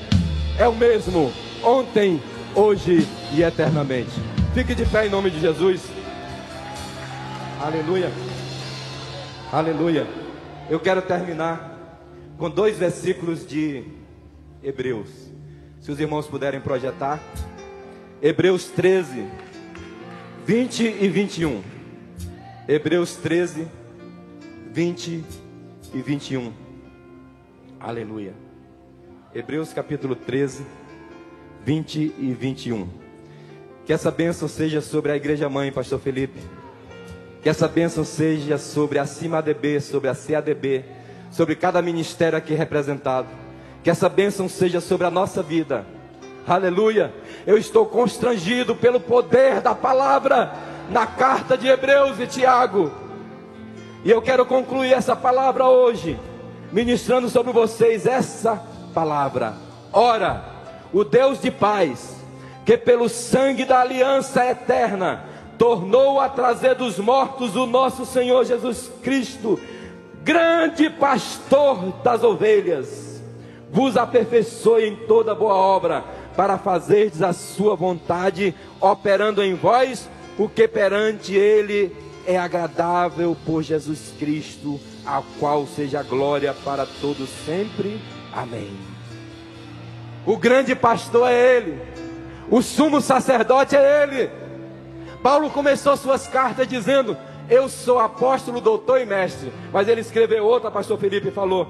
é 0.59 0.69
o 0.69 0.75
mesmo, 0.75 1.33
ontem, 1.63 2.23
hoje 2.55 3.07
e 3.33 3.43
eternamente. 3.43 4.11
Fique 4.53 4.75
de 4.75 4.85
pé 4.85 5.07
em 5.07 5.11
nome 5.11 5.31
de 5.31 5.41
Jesus. 5.41 5.83
Aleluia. 7.61 8.11
Aleluia. 9.53 10.07
Eu 10.69 10.81
quero 10.81 11.03
terminar 11.03 11.71
com 12.37 12.49
dois 12.51 12.77
versículos 12.77 13.47
de 13.47 13.85
Hebreus. 14.63 15.09
Se 15.81 15.91
os 15.91 16.01
irmãos 16.01 16.27
puderem 16.27 16.61
projetar. 16.61 17.21
Hebreus 18.23 18.67
13, 18.67 19.27
20 20.47 20.83
e 21.01 21.09
21. 21.09 21.63
Hebreus 22.67 23.15
13, 23.17 23.69
20 24.73 25.25
e 25.95 26.03
21. 26.03 26.53
Aleluia. 27.79 28.33
Hebreus 29.35 29.73
capítulo 29.73 30.17
13, 30.17 30.65
20 31.65 32.15
e 32.19 32.35
21. 32.35 32.89
Que 33.85 33.93
essa 33.93 34.11
bênção 34.11 34.49
seja 34.49 34.81
sobre 34.81 35.13
a 35.13 35.17
igreja 35.17 35.49
mãe, 35.49 35.71
pastor 35.71 36.01
Felipe. 36.01 36.41
Que 37.43 37.49
essa 37.49 37.69
bênção 37.69 38.05
seja 38.05 38.59
sobre 38.59 38.99
a 38.99 39.07
CIMADB, 39.07 39.81
sobre 39.81 40.09
a 40.09 40.15
CADB, 40.15 40.85
sobre 41.31 41.55
cada 41.55 41.81
ministério 41.83 42.37
aqui 42.37 42.55
representado. 42.55 43.29
Que 43.85 43.91
essa 43.91 44.09
bênção 44.09 44.49
seja 44.49 44.81
sobre 44.81 45.07
a 45.07 45.11
nossa 45.11 45.43
vida. 45.43 45.87
Aleluia. 46.51 47.15
Eu 47.47 47.57
estou 47.57 47.87
constrangido 47.87 48.75
pelo 48.75 48.99
poder 48.99 49.61
da 49.61 49.73
palavra 49.73 50.53
na 50.91 51.07
carta 51.07 51.57
de 51.57 51.69
Hebreus 51.69 52.19
e 52.19 52.27
Tiago. 52.27 52.91
E 54.05 54.11
eu 54.11 54.21
quero 54.21 54.45
concluir 54.45 54.93
essa 54.93 55.15
palavra 55.15 55.69
hoje, 55.69 56.19
ministrando 56.73 57.29
sobre 57.29 57.53
vocês 57.53 58.05
essa 58.05 58.61
palavra. 58.93 59.55
Ora, 59.93 60.45
o 60.93 61.05
Deus 61.05 61.41
de 61.41 61.53
paz, 61.53 62.17
que 62.67 62.77
pelo 62.77 63.09
sangue 63.09 63.65
da 63.65 63.83
aliança 63.83 64.45
eterna 64.45 65.27
tornou 65.57 66.19
a 66.19 66.29
trazer 66.29 66.75
dos 66.75 66.99
mortos 66.99 67.55
o 67.55 67.65
nosso 67.65 68.05
Senhor 68.05 68.45
Jesus 68.45 68.91
Cristo, 69.05 69.57
grande 70.25 70.91
pastor 70.91 71.93
das 72.03 72.25
ovelhas, 72.25 73.23
vos 73.71 73.97
aperfeiçoe 73.97 74.89
em 74.89 74.97
toda 74.97 75.33
boa 75.33 75.55
obra, 75.55 76.03
para 76.37 76.59
fazerdes 76.59 77.23
a 77.23 77.33
sua 77.33 77.75
vontade, 77.75 78.55
operando 78.81 79.43
em 79.43 79.55
vós 79.55 80.09
o 80.39 80.49
que 80.49 80.67
perante 80.67 81.35
ele 81.35 81.95
é 82.27 82.39
agradável 82.39 83.37
por 83.45 83.63
Jesus 83.63 84.13
Cristo, 84.19 84.81
a 85.05 85.23
qual 85.39 85.67
seja 85.67 86.03
glória 86.03 86.55
para 86.65 86.87
todos 87.01 87.29
sempre. 87.45 88.01
Amém. 88.33 88.71
O 90.25 90.37
grande 90.37 90.75
pastor 90.75 91.29
é 91.31 91.57
ele. 91.57 91.81
O 92.51 92.63
sumo 92.63 93.01
sacerdote 93.01 93.77
é 93.77 94.03
ele. 94.03 94.31
Paulo 95.23 95.51
começou 95.51 95.97
suas 95.97 96.27
cartas 96.27 96.67
dizendo: 96.67 97.17
Eu 97.49 97.69
sou 97.69 97.99
apóstolo, 97.99 98.61
doutor 98.61 99.01
e 99.01 99.07
mestre. 99.07 99.53
Mas 99.73 99.89
ele 99.89 100.01
escreveu 100.01 100.45
outra, 100.45 100.71
pastor 100.71 100.99
Felipe, 100.99 101.29
e 101.29 101.33
falou: 101.33 101.69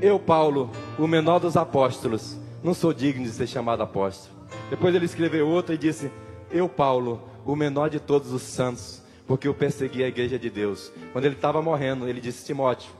Eu, 0.00 0.18
Paulo, 0.18 0.70
o 0.98 1.06
menor 1.06 1.38
dos 1.38 1.56
apóstolos, 1.56 2.36
não 2.64 2.74
sou 2.74 2.92
digno 2.92 3.24
de 3.24 3.30
ser 3.30 3.46
chamado 3.46 3.82
apóstolo. 3.82 4.34
Depois 4.70 4.94
ele 4.94 5.04
escreveu 5.04 5.46
outra 5.46 5.74
e 5.74 5.78
disse: 5.78 6.10
Eu, 6.50 6.68
Paulo, 6.68 7.22
o 7.44 7.54
menor 7.54 7.90
de 7.90 8.00
todos 8.00 8.32
os 8.32 8.42
santos, 8.42 9.02
porque 9.26 9.46
eu 9.46 9.54
persegui 9.54 10.02
a 10.02 10.08
igreja 10.08 10.38
de 10.38 10.50
Deus. 10.50 10.90
Quando 11.12 11.26
ele 11.26 11.34
estava 11.34 11.60
morrendo, 11.62 12.08
ele 12.08 12.20
disse: 12.20 12.46
Timóteo, 12.46 12.90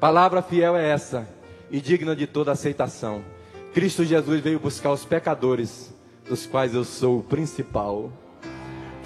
palavra 0.00 0.42
fiel 0.42 0.76
é 0.76 0.88
essa 0.88 1.28
e 1.70 1.80
digna 1.80 2.16
de 2.16 2.26
toda 2.26 2.50
aceitação. 2.50 3.22
Cristo 3.72 4.04
Jesus 4.04 4.40
veio 4.40 4.58
buscar 4.58 4.90
os 4.90 5.04
pecadores, 5.04 5.94
dos 6.28 6.46
quais 6.46 6.74
eu 6.74 6.82
sou 6.82 7.18
o 7.18 7.22
principal 7.22 8.10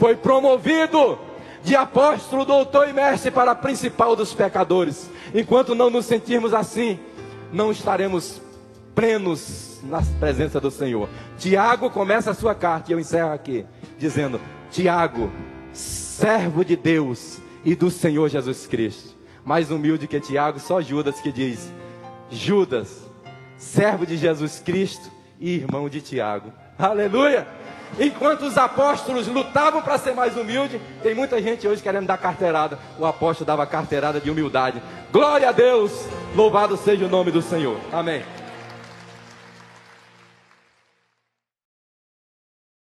foi 0.01 0.17
promovido 0.17 1.19
de 1.63 1.77
apóstolo, 1.77 2.47
doutor 2.47 2.89
e 2.89 2.93
mestre 2.95 3.31
para 3.31 3.55
principal 3.55 4.17
dos 4.17 4.33
pecadores. 4.33 5.11
Enquanto 5.35 5.75
não 5.75 5.91
nos 5.91 6.07
sentirmos 6.07 6.55
assim, 6.55 6.99
não 7.53 7.71
estaremos 7.71 8.41
plenos 9.01 9.81
na 9.83 10.03
presença 10.19 10.61
do 10.61 10.71
Senhor. 10.71 11.09
Tiago 11.39 11.89
começa 11.89 12.33
a 12.33 12.35
sua 12.35 12.55
carta 12.55 12.91
e 12.91 12.95
eu 12.95 13.01
encerro 13.01 13.33
aqui 13.33 13.65
dizendo: 13.97 14.39
Tiago, 14.71 15.33
servo 15.73 16.63
de 16.63 16.77
Deus 16.77 17.39
e 17.65 17.75
do 17.75 17.91
Senhor 17.91 18.29
Jesus 18.29 18.67
Cristo. 18.67 19.17
Mais 19.43 19.71
humilde 19.71 20.07
que 20.07 20.21
Tiago, 20.21 20.61
só 20.61 20.83
Judas 20.83 21.19
que 21.19 21.33
diz: 21.33 21.73
Judas, 22.31 23.09
servo 23.57 24.05
de 24.05 24.19
Jesus 24.19 24.61
Cristo 24.63 25.11
e 25.41 25.55
irmão 25.55 25.89
de 25.89 26.03
Tiago. 26.03 26.53
Aleluia! 26.79 27.49
Enquanto 27.99 28.43
os 28.43 28.59
apóstolos 28.59 29.27
lutavam 29.27 29.81
para 29.81 29.97
ser 29.97 30.15
mais 30.15 30.37
humilde, 30.37 30.79
tem 31.03 31.15
muita 31.15 31.41
gente 31.41 31.67
hoje 31.67 31.83
querendo 31.83 32.07
dar 32.07 32.19
carteirada. 32.19 32.79
O 32.99 33.07
apóstolo 33.07 33.47
dava 33.47 33.67
carteirada 33.67 34.21
de 34.21 34.31
humildade. 34.31 34.83
Glória 35.11 35.49
a 35.49 35.53
Deus! 35.53 35.91
Louvado 36.37 36.77
seja 36.77 37.07
o 37.07 37.09
nome 37.09 37.31
do 37.31 37.41
Senhor. 37.41 37.81
Amém. 37.91 38.23